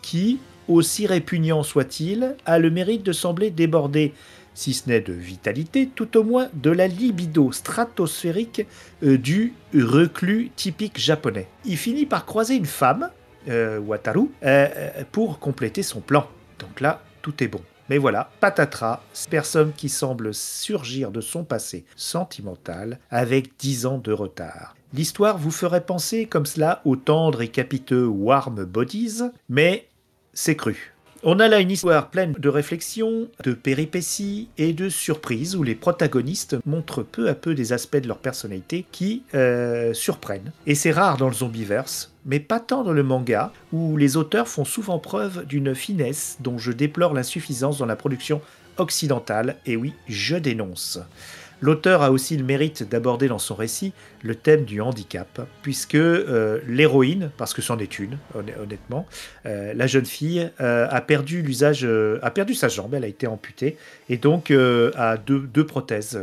qui, 0.03 0.39
aussi 0.67 1.07
répugnant 1.07 1.63
soit-il, 1.63 2.37
a 2.45 2.59
le 2.59 2.71
mérite 2.71 3.05
de 3.05 3.13
sembler 3.13 3.51
déborder, 3.51 4.15
si 4.59 4.75
ce 4.75 4.89
n'est 4.89 5.01
de 5.01 5.13
vitalité, 5.13 5.87
tout 5.87 6.17
au 6.17 6.25
moins 6.25 6.49
de 6.53 6.73
la 6.73 6.89
libido 6.89 7.53
stratosphérique 7.53 8.67
euh, 9.05 9.17
du 9.17 9.55
reclus 9.73 10.51
typique 10.57 10.99
japonais. 10.99 11.47
Il 11.65 11.77
finit 11.77 12.07
par 12.07 12.27
croiser 12.27 12.57
une 12.57 12.67
femme, 12.67 13.11
euh, 13.49 13.79
Wataru, 13.79 14.31
euh, 14.43 15.05
pour 15.13 15.39
compléter 15.39 15.85
son 15.85 16.01
plan. 16.01 16.27
Donc 16.59 16.81
là, 16.81 17.03
tout 17.23 17.41
est 17.45 17.47
bon. 17.47 17.61
Mais 17.89 17.99
voilà, 17.99 18.33
patatras, 18.41 19.01
personne 19.31 19.73
qui 19.73 19.89
semble 19.89 20.35
surgir 20.35 21.13
de 21.13 21.21
son 21.21 21.45
passé 21.45 21.85
sentimental 21.95 22.99
avec 23.11 23.57
10 23.61 23.87
ans 23.87 23.99
de 23.99 24.11
retard. 24.11 24.75
L'histoire 24.93 25.39
vous 25.39 25.53
ferait 25.53 25.87
penser 25.87 26.27
comme 26.27 26.47
cela 26.47 26.83
aux 26.85 26.97
tendres 26.97 27.43
et 27.43 27.49
capiteux 27.49 28.07
Warm 28.07 28.65
Bodies, 28.65 29.21
mais 29.49 29.87
c'est 30.33 30.57
cru. 30.57 30.95
On 31.25 31.41
a 31.41 31.49
là 31.49 31.59
une 31.59 31.73
histoire 31.73 32.11
pleine 32.11 32.33
de 32.39 32.49
réflexions, 32.49 33.27
de 33.43 33.53
péripéties 33.53 34.49
et 34.57 34.73
de 34.73 34.89
surprises 34.89 35.57
où 35.57 35.65
les 35.65 35.75
protagonistes 35.75 36.57
montrent 36.65 37.03
peu 37.03 37.29
à 37.29 37.35
peu 37.35 37.57
des 37.57 37.73
aspects 37.73 37.97
de 37.97 38.07
leur 38.07 38.19
personnalité 38.19 38.87
qui 38.93 39.25
euh, 39.35 39.93
surprennent. 39.95 40.53
Et 40.67 40.77
c'est 40.77 40.93
rare 40.93 41.17
dans 41.17 41.27
le 41.27 41.35
zombiverse, 41.35 42.13
mais 42.25 42.39
pas 42.39 42.61
tant 42.61 42.85
dans 42.85 42.93
le 42.93 43.03
manga 43.03 43.53
où 43.73 43.97
les 43.97 44.17
auteurs 44.17 44.47
font 44.47 44.65
souvent 44.65 45.01
preuve 45.01 45.45
d'une 45.45 45.75
finesse 45.75 46.37
dont 46.39 46.57
je 46.57 46.71
déplore 46.71 47.15
l'insuffisance 47.15 47.79
dans 47.79 47.87
la 47.87 47.97
production 47.97 48.41
occidentale. 48.77 49.57
Et 49.67 49.77
oui, 49.77 49.95
je 50.07 50.37
dénonce. 50.37 51.01
L'auteur 51.61 52.03
a 52.03 52.13
aussi 52.13 52.37
le 52.37 52.45
mérite 52.45 52.89
d'aborder 52.89 53.27
dans 53.27 53.39
son 53.39 53.55
récit 53.55 53.93
le 54.23 54.35
thème 54.35 54.65
du 54.65 54.81
handicap, 54.81 55.41
puisque 55.63 55.97
euh, 55.97 56.61
l'héroïne, 56.67 57.31
parce 57.37 57.53
que 57.53 57.63
c'en 57.63 57.79
est 57.79 57.99
une, 57.99 58.19
honnêtement, 58.35 59.07
euh, 59.47 59.73
la 59.75 59.87
jeune 59.87 60.05
fille 60.05 60.51
euh, 60.61 60.87
a 60.89 61.01
perdu 61.01 61.43
l'usage, 61.43 61.87
a 62.23 62.31
perdu 62.31 62.55
sa 62.55 62.69
jambe, 62.69 62.95
elle 62.95 63.05
a 63.05 63.09
été 63.09 63.27
amputée, 63.27 63.77
et 64.09 64.19
donc 64.19 64.51
a 64.51 65.17
deux, 65.17 65.67
prothèses. 65.67 66.21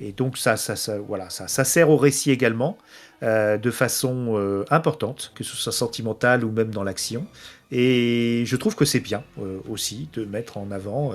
et 0.00 0.12
donc 0.12 0.36
ça, 0.36 0.56
ça 0.56 0.76
sert 0.76 1.90
au 1.90 1.96
récit 1.96 2.30
également. 2.30 2.76
de 3.22 3.70
façon 3.70 4.64
importante, 4.70 5.32
que 5.34 5.44
ce 5.44 5.56
soit 5.56 5.72
sentimentale 5.72 6.44
ou 6.44 6.52
même 6.52 6.70
dans 6.70 6.84
l'action. 6.84 7.26
Et 7.70 8.44
je 8.46 8.56
trouve 8.56 8.76
que 8.76 8.84
c'est 8.84 9.00
bien 9.00 9.24
aussi 9.68 10.08
de 10.12 10.24
mettre 10.24 10.56
en 10.56 10.70
avant 10.70 11.12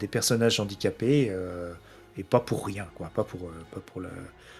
des 0.00 0.08
personnages 0.08 0.58
handicapés 0.58 1.30
et 2.18 2.22
pas 2.22 2.40
pour 2.40 2.66
rien, 2.66 2.86
quoi, 2.94 3.10
pas 3.14 3.24
pour, 3.24 3.40
euh, 3.42 3.52
pas 3.72 3.80
pour, 3.80 4.02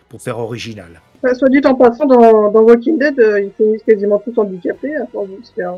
pour 0.08 0.22
faire 0.22 0.38
original. 0.38 1.00
Bah, 1.22 1.34
soit 1.34 1.48
dit 1.48 1.60
en 1.64 1.74
passant, 1.74 2.06
dans, 2.06 2.50
dans 2.50 2.62
Walking 2.62 2.98
Dead, 2.98 3.18
euh, 3.18 3.40
ils 3.40 3.52
finissent 3.52 3.82
quasiment 3.82 4.18
tous 4.18 4.38
handicapés 4.38 4.94
à 4.96 5.06
force 5.06 5.28
de 5.28 5.44
se 5.44 5.52
faire, 5.52 5.74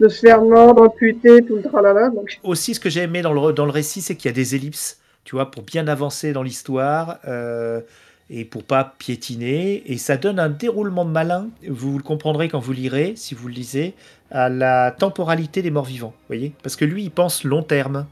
de 0.00 0.08
se 0.08 0.20
faire 0.20 0.42
mordre, 0.42 0.82
amputer, 0.82 1.42
tout 1.44 1.56
le 1.56 1.62
tralala. 1.62 2.10
Donc. 2.10 2.38
Aussi, 2.42 2.74
ce 2.74 2.80
que 2.80 2.90
j'ai 2.90 3.02
aimé 3.02 3.22
dans 3.22 3.32
le, 3.32 3.52
dans 3.52 3.66
le 3.66 3.70
récit, 3.70 4.00
c'est 4.00 4.16
qu'il 4.16 4.28
y 4.28 4.32
a 4.32 4.34
des 4.34 4.54
ellipses, 4.54 5.00
tu 5.24 5.36
vois, 5.36 5.50
pour 5.50 5.62
bien 5.62 5.86
avancer 5.88 6.32
dans 6.32 6.42
l'histoire. 6.42 7.18
Euh, 7.26 7.80
et 8.32 8.44
pour 8.44 8.62
pas 8.62 8.94
piétiner, 8.96 9.82
et 9.86 9.98
ça 9.98 10.16
donne 10.16 10.38
un 10.38 10.48
déroulement 10.48 11.04
malin, 11.04 11.48
vous 11.68 11.98
le 11.98 12.04
comprendrez 12.04 12.48
quand 12.48 12.60
vous 12.60 12.72
lirez, 12.72 13.14
si 13.16 13.34
vous 13.34 13.48
le 13.48 13.54
lisez, 13.54 13.94
à 14.30 14.48
la 14.48 14.92
temporalité 14.92 15.62
des 15.62 15.72
morts 15.72 15.84
vivants, 15.84 16.14
voyez 16.28 16.52
Parce 16.62 16.76
que 16.76 16.84
lui, 16.84 17.02
il 17.02 17.10
pense 17.10 17.42
long 17.42 17.64
terme, 17.64 18.06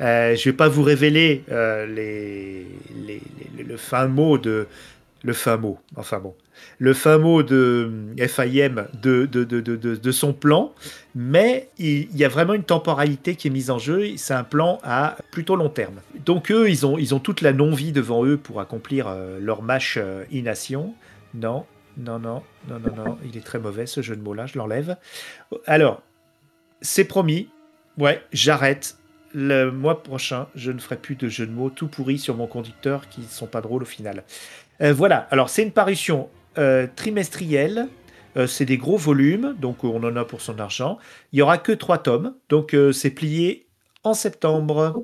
euh, 0.00 0.34
je 0.34 0.40
ne 0.40 0.44
vais 0.52 0.56
pas 0.56 0.68
vous 0.68 0.82
révéler 0.82 1.44
euh, 1.50 1.86
le 1.86 3.76
fin 3.76 4.06
mot 4.06 4.38
de 4.38 4.66
le 5.24 5.32
fin 5.32 5.56
mot, 5.56 5.78
enfin 5.96 6.20
bon, 6.20 6.36
le 6.78 6.94
fin 6.94 7.18
mot 7.18 7.42
de 7.42 7.90
FIM 8.28 8.86
de, 9.02 9.26
de, 9.26 9.42
de, 9.42 9.60
de 9.60 10.12
son 10.12 10.32
plan, 10.32 10.72
mais 11.16 11.70
il, 11.76 12.16
y 12.16 12.24
a 12.24 12.28
vraiment 12.28 12.54
une 12.54 12.62
temporalité 12.62 13.34
qui 13.34 13.48
est 13.48 13.50
mise 13.50 13.70
en 13.70 13.80
jeu. 13.80 14.16
C'est 14.16 14.34
un 14.34 14.44
plan 14.44 14.78
à 14.84 15.16
plutôt 15.32 15.56
long 15.56 15.70
terme. 15.70 15.96
Donc 16.24 16.52
eux, 16.52 16.70
ils 16.70 16.86
ont, 16.86 16.98
ils 16.98 17.16
ont 17.16 17.18
toute 17.18 17.40
la 17.40 17.52
non-vie 17.52 17.90
devant 17.90 18.24
eux 18.24 18.36
pour 18.36 18.60
accomplir 18.60 19.08
euh, 19.08 19.40
leur 19.40 19.62
match 19.62 19.98
ination. 20.30 20.94
Non, 21.34 21.66
non, 21.96 22.20
non, 22.20 22.42
non, 22.68 22.78
non, 22.78 23.04
non, 23.04 23.18
il 23.24 23.36
est 23.36 23.44
très 23.44 23.58
mauvais 23.58 23.86
ce 23.86 24.02
jeu 24.02 24.14
de 24.14 24.22
mots-là, 24.22 24.46
je 24.46 24.56
l'enlève. 24.56 24.96
Alors, 25.66 26.02
c'est 26.80 27.04
promis. 27.04 27.48
Ouais, 27.98 28.22
j'arrête 28.32 28.97
le 29.34 29.70
mois 29.70 30.02
prochain, 30.02 30.48
je 30.54 30.70
ne 30.70 30.78
ferai 30.78 30.96
plus 30.96 31.16
de 31.16 31.28
jeux 31.28 31.46
de 31.46 31.52
mots 31.52 31.70
tout 31.70 31.88
pourris 31.88 32.18
sur 32.18 32.36
mon 32.36 32.46
conducteur 32.46 33.08
qui 33.08 33.20
ne 33.20 33.26
sont 33.26 33.46
pas 33.46 33.60
drôles 33.60 33.82
au 33.82 33.86
final. 33.86 34.24
Euh, 34.80 34.92
voilà, 34.92 35.28
alors 35.30 35.48
c'est 35.48 35.62
une 35.62 35.72
parution 35.72 36.28
euh, 36.56 36.86
trimestrielle. 36.94 37.88
Euh, 38.36 38.46
c'est 38.46 38.64
des 38.64 38.76
gros 38.76 38.96
volumes, 38.96 39.54
donc 39.58 39.84
on 39.84 40.02
en 40.02 40.16
a 40.16 40.24
pour 40.24 40.40
son 40.40 40.58
argent. 40.58 40.98
Il 41.32 41.36
n'y 41.36 41.42
aura 41.42 41.58
que 41.58 41.72
trois 41.72 41.98
tomes, 41.98 42.34
donc 42.48 42.76
c'est 42.92 43.10
plié 43.10 43.66
en 44.04 44.14
septembre. 44.14 45.00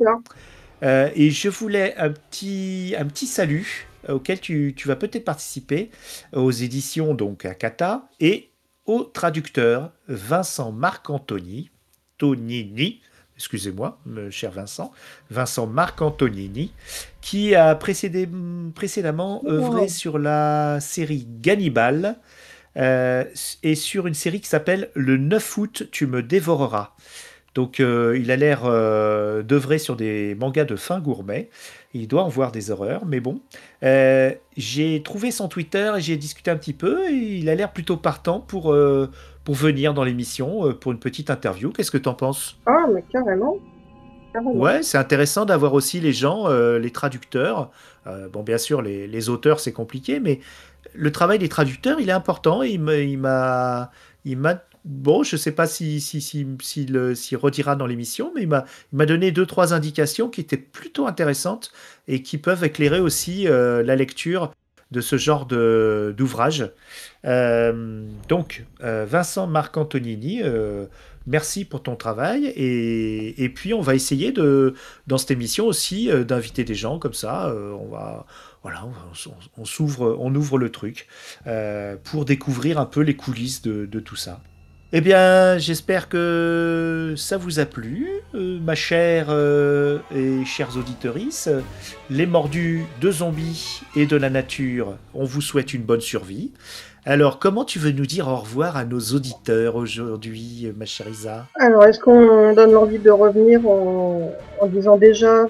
et 0.83 1.31
je 1.31 1.49
voulais 1.49 1.95
un 1.97 2.11
petit, 2.11 2.95
un 2.99 3.07
petit 3.07 3.27
salut 3.27 3.87
auquel 4.09 4.39
tu, 4.39 4.75
tu 4.77 4.87
vas 4.87 4.97
peut-être 4.97 5.25
participer 5.25 5.91
aux 6.35 6.51
éditions 6.51 7.14
donc 7.14 7.47
à 7.47 7.55
Kata 7.55 8.07
et 8.20 8.51
au 8.85 9.03
traducteur 9.03 9.93
Vincent 10.09 10.72
Marc-Antoni, 10.72 11.70
Tonini, 12.18 13.01
excusez-moi, 13.37 13.99
cher 14.30 14.51
Vincent, 14.51 14.93
Vincent 15.30 15.66
Marc 15.66 16.01
Antonini, 16.03 16.72
qui 17.20 17.55
a 17.55 17.74
précédé, 17.74 18.28
précédemment 18.74 19.43
œuvré 19.47 19.89
sur 19.89 20.18
la 20.18 20.78
série 20.80 21.26
Gannibal 21.41 22.18
euh, 22.76 23.24
et 23.62 23.74
sur 23.74 24.07
une 24.07 24.14
série 24.14 24.41
qui 24.41 24.49
s'appelle 24.49 24.91
Le 24.95 25.16
9 25.16 25.59
août, 25.59 25.89
tu 25.91 26.07
me 26.07 26.22
dévoreras. 26.22 26.93
Donc 27.55 27.78
euh, 27.78 28.18
il 28.20 28.32
a 28.32 28.37
l'air 28.37 28.62
euh, 28.64 29.45
d'œuvrer 29.45 29.78
sur 29.78 29.95
des 29.95 30.35
mangas 30.35 30.64
de 30.64 30.74
fin 30.74 30.99
gourmet. 30.99 31.51
Il 31.93 32.09
doit 32.09 32.24
en 32.24 32.28
voir 32.28 32.51
des 32.51 32.72
horreurs, 32.72 33.07
mais 33.07 33.20
bon. 33.20 33.41
j'ai 34.57 35.03
trouvé 35.05 35.30
son 35.30 35.47
Twitter 35.47 35.93
et 35.97 36.01
j'ai 36.01 36.16
discuté 36.16 36.51
un 36.51 36.57
petit 36.57 36.72
peu 36.72 37.09
et 37.09 37.39
il 37.39 37.49
a 37.49 37.55
l'air 37.55 37.72
plutôt 37.72 37.97
partant 37.97 38.41
pour 38.41 38.74
pour 39.45 39.55
venir 39.55 39.95
dans 39.95 40.05
l'émission 40.05 40.67
euh, 40.67 40.73
pour 40.73 40.93
une 40.93 40.99
petite 40.99 41.31
interview. 41.31 41.71
Qu'est-ce 41.71 41.91
que 41.91 41.99
tu 41.99 42.09
en 42.09 42.15
penses? 42.15 42.59
Ah, 42.67 42.87
mais 42.93 43.05
carrément. 43.13 43.59
Ouais, 44.43 44.83
c'est 44.83 44.99
intéressant 44.99 45.45
d'avoir 45.45 45.75
aussi 45.75 46.01
les 46.01 46.13
gens, 46.13 46.49
euh, 46.49 46.81
les 46.81 46.91
traducteurs. 46.91 47.71
Euh, 48.09 48.29
bon, 48.29 48.43
bien 48.43 48.59
sûr, 48.59 48.83
les, 48.83 49.29
auteurs, 49.29 49.61
c'est 49.61 49.73
compliqué, 49.73 50.19
mais 50.19 50.41
le 50.93 51.13
travail 51.13 51.39
des 51.39 51.49
traducteurs, 51.49 52.01
il 52.01 52.09
est 52.09 52.13
important. 52.13 52.65
il 52.65 52.81
m'a, 52.81 52.97
il 54.25 54.37
m'a, 54.37 54.63
bon, 54.85 55.23
je 55.23 55.37
sais 55.37 55.53
pas 55.53 55.69
si 55.69 56.01
si 56.01 56.21
si 56.21 56.45
s'il 56.61 57.37
redira 57.37 57.77
dans 57.77 57.87
l'émission, 57.87 58.33
mais 58.35 58.43
il 58.43 58.49
m'a, 58.49 58.65
il 58.93 58.97
m'a 58.97 59.07
donné 59.07 59.31
deux 59.31 59.47
trois 59.47 59.73
indications 59.73 60.29
qui 60.29 60.41
étaient 60.41 60.57
plutôt 60.57 61.07
intéressantes 61.07 61.71
et 62.09 62.21
qui 62.21 62.37
peuvent 62.37 62.65
éclairer 62.65 62.99
aussi 62.99 63.45
la 63.45 63.95
lecture 63.95 64.51
de 64.91 65.01
ce 65.01 65.16
genre 65.16 65.47
d'ouvrage. 65.47 66.70
Euh, 67.24 68.07
donc, 68.28 68.64
euh, 68.82 69.07
Vincent 69.09 69.47
Marc 69.47 69.76
Antonini, 69.76 70.41
euh, 70.43 70.87
merci 71.26 71.64
pour 71.64 71.82
ton 71.82 71.97
travail. 71.97 72.47
Et, 72.57 73.49
puis, 73.55 73.74
on 73.74 73.80
va 73.80 73.95
essayer 73.95 74.32
de, 74.32 74.74
dans 75.07 75.18
cette 75.18 75.30
émission 75.30 75.66
aussi 75.66 76.11
d'inviter 76.24 76.64
des 76.64 76.74
gens 76.74 76.99
comme 76.99 77.14
ça. 77.14 77.53
on 77.55 77.89
va, 77.89 78.26
voilà, 78.62 78.85
on, 79.57 79.64
s'ouvre, 79.64 80.16
on 80.20 80.35
ouvre 80.35 80.59
le 80.59 80.70
truc 80.70 81.09
pour 82.05 82.24
découvrir 82.24 82.78
un 82.78 82.87
peu 82.87 83.01
les 83.01 83.16
coulisses 83.16 83.62
de, 83.62 83.87
de 83.87 84.01
tout 84.01 84.16
ça. 84.16 84.41
Eh 84.97 85.01
bien, 85.01 85.59
j'espère 85.59 86.09
que 86.09 87.15
ça 87.17 87.37
vous 87.37 87.59
a 87.59 87.65
plu, 87.65 88.07
euh, 88.37 88.61
ma 88.61 88.77
chère 88.77 89.27
euh, 89.31 89.99
et 90.15 90.45
chers 90.45 90.77
auditorices. 90.77 91.49
Les 92.11 92.27
mordus 92.27 92.85
de 93.01 93.11
zombies 93.11 93.81
et 93.97 94.07
de 94.07 94.17
la 94.17 94.31
nature, 94.31 94.95
on 95.13 95.25
vous 95.25 95.41
souhaite 95.41 95.75
une 95.75 95.83
bonne 95.83 96.01
survie. 96.01 96.53
Alors, 97.05 97.41
comment 97.41 97.65
tu 97.65 97.81
veux 97.81 97.91
nous 97.91 98.07
dire 98.07 98.29
au 98.29 98.37
revoir 98.37 98.77
à 98.77 98.85
nos 98.85 99.01
auditeurs 99.01 99.75
aujourd'hui, 99.75 100.73
ma 100.77 100.85
chère 100.85 101.09
Isa? 101.09 101.49
Alors, 101.59 101.85
est-ce 101.87 101.99
qu'on 101.99 102.55
donne 102.55 102.71
l'envie 102.71 103.01
de 103.01 103.11
revenir 103.11 103.67
en, 103.67 104.31
disant 104.69 104.97
déjà 104.97 105.47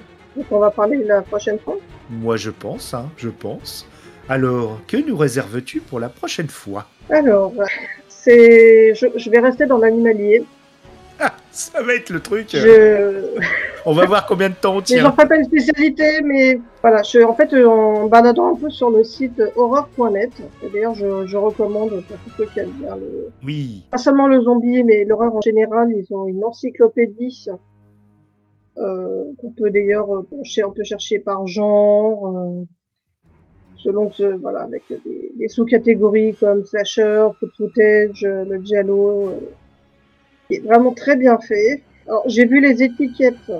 qu'on 0.49 0.57
va 0.57 0.71
parler 0.71 1.03
la 1.03 1.21
prochaine 1.21 1.59
fois? 1.59 1.77
Moi, 2.09 2.35
je 2.35 2.49
pense, 2.49 2.95
hein, 2.95 3.11
je 3.15 3.29
pense. 3.29 3.87
Alors, 4.27 4.79
que 4.87 4.97
nous 4.97 5.15
réserves-tu 5.15 5.81
pour 5.81 5.99
la 5.99 6.09
prochaine 6.09 6.49
fois? 6.49 6.87
Alors, 7.11 7.53
je, 8.31 9.29
vais 9.29 9.39
rester 9.39 9.65
dans 9.65 9.77
l'animalier. 9.77 10.43
Ah, 11.17 11.31
ça 11.49 11.81
va 11.81 11.93
être 11.93 12.09
le 12.09 12.19
truc. 12.19 12.53
On 13.85 13.93
va 13.93 14.05
voir 14.05 14.25
combien 14.25 14.49
de 14.49 14.55
temps 14.55 14.75
on 14.75 14.81
tient. 14.81 15.01
J'en 15.01 15.13
ferai 15.13 15.29
pas 15.29 15.37
une 15.37 15.45
spécialité, 15.45 16.21
mais 16.21 16.59
voilà, 16.81 17.03
je, 17.03 17.19
en 17.19 17.33
fait, 17.33 17.53
en 17.65 18.07
baladant 18.07 18.53
un 18.53 18.55
peu 18.57 18.69
sur 18.69 18.89
le 18.89 19.05
site 19.05 19.41
horreur.net, 19.55 20.31
d'ailleurs, 20.73 20.93
je, 20.93 21.37
recommande 21.37 21.91
pour 21.91 22.17
tous 22.17 22.31
ceux 22.37 22.45
qui 22.47 22.59
aiment 22.59 22.71
bien 22.71 22.97
le. 22.97 23.29
Oui. 23.45 23.83
Pas 23.91 23.97
seulement 23.97 24.27
le 24.27 24.41
zombie, 24.41 24.83
mais 24.83 25.05
l'horreur 25.05 25.33
en 25.35 25.39
général, 25.41 25.89
ils 25.95 26.13
ont 26.13 26.27
une 26.27 26.43
encyclopédie. 26.43 27.47
Euh, 28.77 29.23
qu'on 29.37 29.51
peut 29.51 29.69
d'ailleurs, 29.69 30.09
on 30.09 30.23
peut 30.71 30.83
chercher 30.83 31.19
par 31.19 31.47
genre, 31.47 32.35
euh, 32.35 32.65
selon 33.85 34.11
ce, 34.11 34.23
voilà, 34.23 34.61
avec 34.61 34.83
des, 35.37 35.47
sous-catégories 35.47 36.35
comme 36.39 36.65
slasher, 36.65 37.27
foot 37.39 37.51
footage, 37.55 38.23
le 38.23 38.59
giallo, 38.63 39.29
euh, 39.29 39.39
qui 40.47 40.55
est 40.55 40.59
vraiment 40.59 40.93
très 40.93 41.15
bien 41.15 41.37
fait. 41.37 41.83
Alors, 42.07 42.23
j'ai 42.27 42.45
vu 42.45 42.59
les 42.59 42.81
étiquettes 42.81 43.51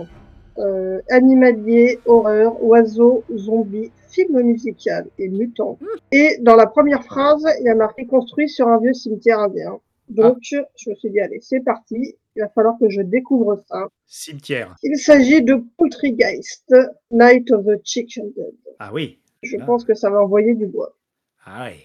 euh, 0.57 0.99
animalier, 1.09 1.99
horreur, 2.05 2.61
oiseau, 2.63 3.23
zombie, 3.35 3.91
film 4.09 4.41
musical 4.41 5.07
et 5.19 5.29
mutant. 5.29 5.77
Et 6.11 6.37
dans 6.41 6.55
la 6.55 6.65
première 6.65 7.03
phrase, 7.03 7.45
il 7.59 7.65
y 7.65 7.69
a 7.69 7.75
marqué 7.75 8.07
construit 8.07 8.49
sur 8.49 8.67
un 8.67 8.79
vieux 8.79 8.93
cimetière 8.93 9.39
indien. 9.39 9.79
Donc, 10.09 10.37
je 10.41 10.89
me 10.89 10.95
suis 10.95 11.09
dit, 11.09 11.19
allez, 11.19 11.39
c'est 11.41 11.61
parti. 11.61 12.15
Il 12.35 12.41
va 12.41 12.49
falloir 12.49 12.75
que 12.79 12.89
je 12.89 13.01
découvre 13.01 13.63
ça. 13.67 13.87
Cimetière. 14.07 14.75
Il 14.83 14.97
s'agit 14.97 15.41
de 15.41 15.63
Poultrygeist, 15.77 16.75
Night 17.11 17.51
of 17.51 17.65
the 17.65 17.79
Chicken 17.83 18.31
Dead. 18.35 18.53
Ah 18.79 18.91
oui. 18.93 19.19
Je 19.45 19.57
Ah. 19.61 19.65
pense 19.65 19.83
que 19.85 19.93
ça 19.93 20.09
va 20.09 20.21
envoyer 20.21 20.53
du 20.55 20.65
bois. 20.67 20.95
Ah 21.45 21.65
ouais. 21.65 21.79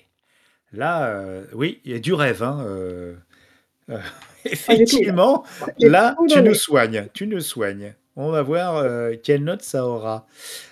Là, 0.72 1.06
euh, 1.08 1.44
oui, 1.54 1.80
il 1.84 1.92
y 1.92 1.94
a 1.94 1.98
du 1.98 2.12
rêve. 2.14 2.42
Hein, 2.42 2.64
euh, 2.66 3.14
euh, 3.90 3.98
tout, 4.44 4.48
effectivement, 4.52 5.44
là, 5.80 6.16
tu 6.28 6.42
nous 6.42 6.54
soignes. 6.54 7.08
Tu 7.12 7.26
nous 7.26 7.40
soignes. 7.40 7.94
On 8.16 8.30
va 8.30 8.42
voir 8.42 8.84
quelle 9.22 9.44
note 9.44 9.62
ça 9.62 9.86
aura. 9.86 10.26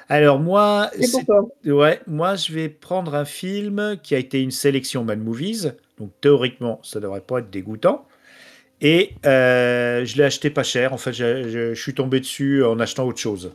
Alors 0.08 0.38
moi, 0.38 0.90
ouais, 1.64 2.00
moi 2.06 2.34
je 2.34 2.52
vais 2.52 2.68
prendre 2.68 3.14
un 3.14 3.24
film 3.24 3.96
qui 4.02 4.14
a 4.14 4.18
été 4.18 4.42
une 4.42 4.50
sélection 4.50 5.04
Mad 5.04 5.20
Movies, 5.20 5.72
donc 5.98 6.10
théoriquement 6.20 6.80
ça 6.82 7.00
devrait 7.00 7.20
pas 7.20 7.38
être 7.38 7.48
dégoûtant. 7.50 8.06
Et 8.80 9.14
je 9.24 10.16
l'ai 10.16 10.24
acheté 10.24 10.50
pas 10.50 10.62
cher. 10.64 10.92
En 10.92 10.98
fait, 10.98 11.12
je, 11.12 11.48
je- 11.48 11.74
je 11.74 11.80
suis 11.82 11.94
tombé 11.94 12.20
dessus 12.20 12.62
en 12.64 12.78
achetant 12.80 13.06
autre 13.06 13.18
chose. 13.20 13.52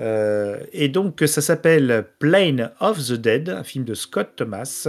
Euh, 0.00 0.60
et 0.72 0.88
donc 0.88 1.22
ça 1.26 1.40
s'appelle 1.40 2.06
Plane 2.18 2.72
of 2.80 2.98
the 2.98 3.14
Dead, 3.14 3.48
un 3.48 3.64
film 3.64 3.84
de 3.84 3.94
Scott 3.94 4.30
Thomas. 4.36 4.88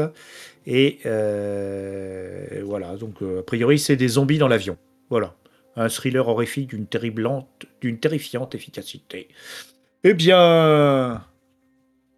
Et 0.65 0.99
euh, 1.05 2.61
voilà, 2.63 2.95
donc 2.95 3.21
euh, 3.21 3.39
a 3.39 3.43
priori 3.43 3.79
c'est 3.79 3.95
des 3.95 4.07
zombies 4.07 4.37
dans 4.37 4.47
l'avion. 4.47 4.77
Voilà, 5.09 5.35
un 5.75 5.89
thriller 5.89 6.27
horrifique 6.27 6.69
d'une 6.69 6.85
d'une 7.81 7.99
terrifiante 7.99 8.53
efficacité. 8.53 9.29
Eh 10.03 10.13
bien, 10.13 11.21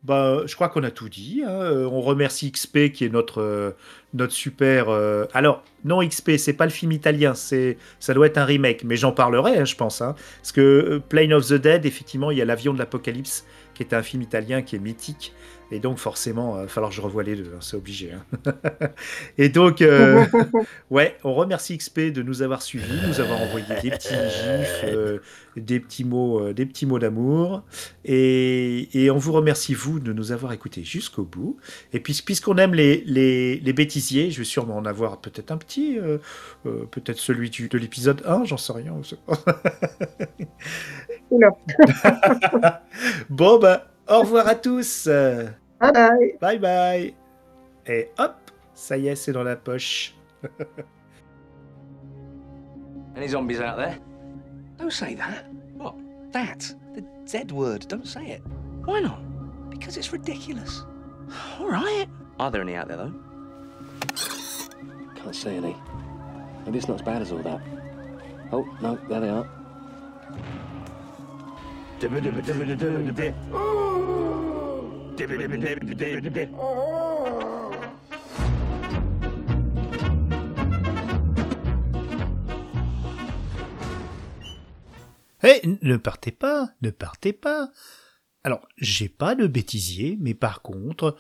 bah, 0.04 0.42
je 0.46 0.56
crois 0.56 0.70
qu'on 0.70 0.84
a 0.84 0.92
tout 0.92 1.10
dit. 1.10 1.42
hein. 1.46 1.88
On 1.90 2.02
remercie 2.02 2.52
XP 2.52 2.92
qui 2.92 3.06
est 3.06 3.10
notre 3.10 3.76
notre 4.14 4.34
super. 4.34 4.90
euh, 4.90 5.26
Alors 5.34 5.64
non 5.86 6.06
XP, 6.08 6.38
c'est 6.38 6.54
pas 6.54 6.66
le 6.66 6.72
film 6.72 6.92
italien, 6.92 7.34
c'est 7.34 7.78
ça 8.00 8.14
doit 8.14 8.28
être 8.28 8.38
un 8.38 8.46
remake, 8.46 8.84
mais 8.84 8.96
j'en 8.96 9.12
parlerai, 9.12 9.58
hein, 9.58 9.66
je 9.66 9.76
pense. 9.76 10.02
hein. 10.02 10.16
Parce 10.42 10.52
que 10.52 10.62
euh, 10.62 11.00
Plane 11.00 11.34
of 11.34 11.48
the 11.48 11.54
Dead, 11.54 11.86
effectivement, 11.86 12.32
il 12.32 12.38
y 12.38 12.42
a 12.42 12.46
l'avion 12.46 12.74
de 12.74 12.80
l'apocalypse 12.80 13.46
qui 13.74 13.84
est 13.84 13.94
un 13.94 14.04
film 14.04 14.22
italien 14.22 14.62
qui 14.62 14.76
est 14.76 14.80
mythique. 14.80 15.34
Et 15.72 15.80
donc 15.80 15.98
forcément, 15.98 16.58
il 16.58 16.64
va 16.64 16.68
falloir 16.68 16.90
que 16.90 16.96
je 16.96 17.02
revoie 17.02 17.24
les 17.24 17.36
deux, 17.36 17.52
hein, 17.56 17.60
c'est 17.62 17.78
obligé. 17.78 18.12
hein. 18.12 18.54
et 19.38 19.50
donc, 19.50 19.82
euh, 19.82 20.26
ouais, 20.90 21.18
on 21.24 21.34
remercie 21.34 21.78
XP 21.78 22.12
de 22.12 22.22
nous 22.22 22.42
avoir 22.42 22.62
suivis, 22.62 23.08
nous 23.08 23.20
avoir 23.22 23.42
envoyé 23.42 23.66
des 23.82 23.92
petits 23.92 24.10
gifs, 24.14 24.84
euh, 24.86 25.20
des 25.56 25.80
petits 25.80 26.04
mots, 26.04 26.40
euh, 26.42 26.54
des 26.54 26.66
petits 26.66 26.86
mots 26.86 27.00
d'amour. 27.00 27.64
Et, 28.06 28.90
et 29.02 29.10
on 29.12 29.18
vous 29.18 29.32
remercie, 29.32 29.74
vous, 29.74 30.00
de 30.00 30.12
nous 30.14 30.32
avoir 30.32 30.52
écoutés 30.54 30.84
jusqu'au 30.84 31.24
bout. 31.24 31.58
Et 31.94 32.00
puis, 32.00 32.22
puisqu'on 32.26 32.58
aime 32.58 32.74
les, 32.74 33.04
les, 33.06 33.58
les 33.60 33.74
bêtisiers, 33.74 34.30
je 34.32 34.40
vais 34.40 34.44
sûrement 34.44 34.78
en 34.78 34.86
avoir 34.86 35.22
peut-être 35.22 35.52
un 35.52 35.58
petit, 35.58 35.98
euh, 35.98 36.18
euh, 36.66 36.86
peut-être 36.92 37.20
celui 37.20 37.50
du, 37.50 37.70
de 37.70 37.78
l'épisode 37.78 38.22
1, 38.26 38.46
j'en 38.46 38.58
sais 38.58 38.74
rien. 38.74 38.94
bon, 43.30 43.60
bah, 43.60 43.88
au 44.10 44.20
revoir 44.20 44.48
à 44.48 44.56
tous. 44.56 45.08
Bye 45.82 45.92
bye. 45.92 46.32
Bye 46.40 46.60
bye. 46.60 47.16
Et 47.88 48.12
hop, 48.20 48.52
ça 48.76 48.98
y 48.98 49.08
est, 49.08 49.16
c'est 49.16 49.32
dans 49.32 49.44
la 49.44 49.56
poche. 49.56 50.16
Any 53.16 53.28
zombies 53.28 53.60
out 53.60 53.78
there? 53.78 53.98
Don't 54.78 54.94
say 54.94 55.16
that. 55.16 55.46
What? 55.76 55.96
That? 56.32 56.74
The 56.94 57.04
Z 57.28 57.52
word. 57.52 57.88
Don't 57.88 58.08
say 58.08 58.28
it. 58.30 58.42
Why 58.86 59.02
not? 59.02 59.20
Because 59.70 59.98
it's 59.98 60.14
ridiculous. 60.14 60.84
All 61.60 61.68
right. 61.68 62.08
Are 62.40 62.52
there 62.52 62.62
any 62.62 62.76
out 62.76 62.88
there 62.88 62.98
though? 62.98 63.14
Can't 65.16 65.36
see 65.36 65.56
any. 65.56 65.76
Maybe 66.66 66.78
it's 66.78 66.88
not 66.88 67.00
as 67.00 67.02
bad 67.02 67.22
as 67.22 67.32
all 67.32 67.40
that. 67.40 67.60
Oh, 68.52 68.68
no, 68.82 68.98
there 69.10 69.20
they 69.20 69.30
are. 69.30 69.48
Hé, 85.44 85.62
ne 85.82 85.98
partez 85.98 86.32
pas, 86.32 86.70
ne 86.82 86.92
partez 86.92 87.34
pas. 87.34 87.72
Alors, 88.44 88.68
j'ai 88.78 89.10
pas 89.10 89.36
de 89.36 89.48
bêtisier, 89.48 90.18
mais 90.20 90.34
par 90.34 90.62
contre, 90.62 91.16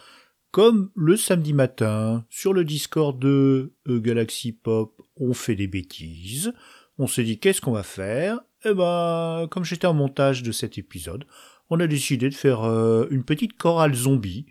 comme 0.51 0.91
le 0.95 1.17
samedi 1.17 1.53
matin, 1.53 2.25
sur 2.29 2.53
le 2.53 2.63
Discord 2.63 3.17
de 3.17 3.73
euh, 3.87 3.99
Galaxy 3.99 4.51
Pop, 4.51 5.01
on 5.17 5.33
fait 5.33 5.55
des 5.55 5.67
bêtises, 5.67 6.53
on 6.97 7.07
s'est 7.07 7.23
dit 7.23 7.39
qu'est-ce 7.39 7.61
qu'on 7.61 7.71
va 7.71 7.83
faire? 7.83 8.39
Eh 8.63 8.73
ben, 8.73 9.47
comme 9.49 9.63
j'étais 9.63 9.87
en 9.87 9.93
montage 9.93 10.43
de 10.43 10.51
cet 10.51 10.77
épisode, 10.77 11.25
on 11.71 11.79
a 11.79 11.87
décidé 11.87 12.29
de 12.29 12.35
faire 12.35 12.63
euh, 12.63 13.07
une 13.09 13.23
petite 13.23 13.57
chorale 13.57 13.95
zombie. 13.95 14.45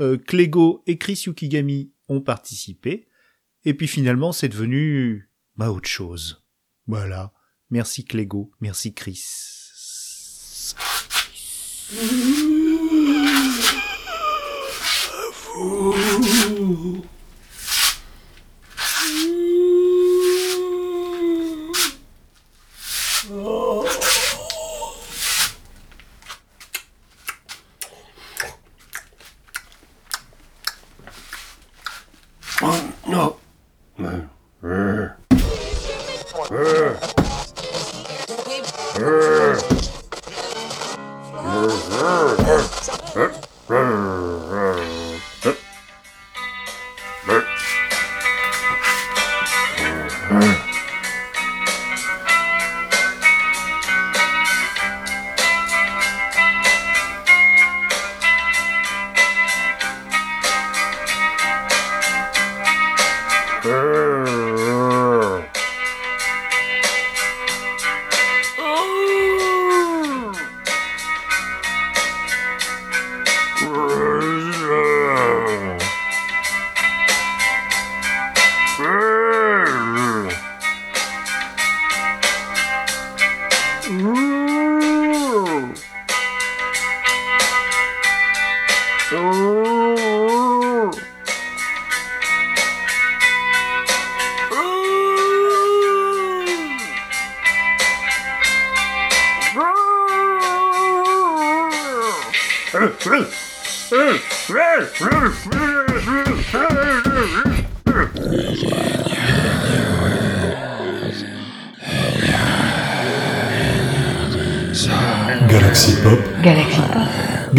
Euh, 0.00 0.18
Clégo 0.18 0.82
et 0.86 0.98
Chris 0.98 1.22
Yukigami 1.26 1.92
ont 2.08 2.20
participé, 2.20 3.06
et 3.64 3.72
puis 3.72 3.86
finalement, 3.86 4.32
c'est 4.32 4.48
devenu 4.48 5.30
bah, 5.56 5.70
autre 5.70 5.88
chose. 5.88 6.44
Voilà. 6.86 7.32
Merci 7.70 8.04
Clégo, 8.04 8.50
merci 8.60 8.94
Chris. 8.94 9.22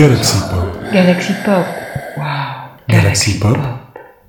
Galaxy 0.02 0.39
Pop. 0.49 0.91
Galaxy 0.91 1.34
Pop. 1.45 1.45
Galaxy 1.45 1.45
Pop. 1.45 2.18
Wow. 2.18 2.80
Galaxy 2.89 3.39
Pop. 3.39 3.80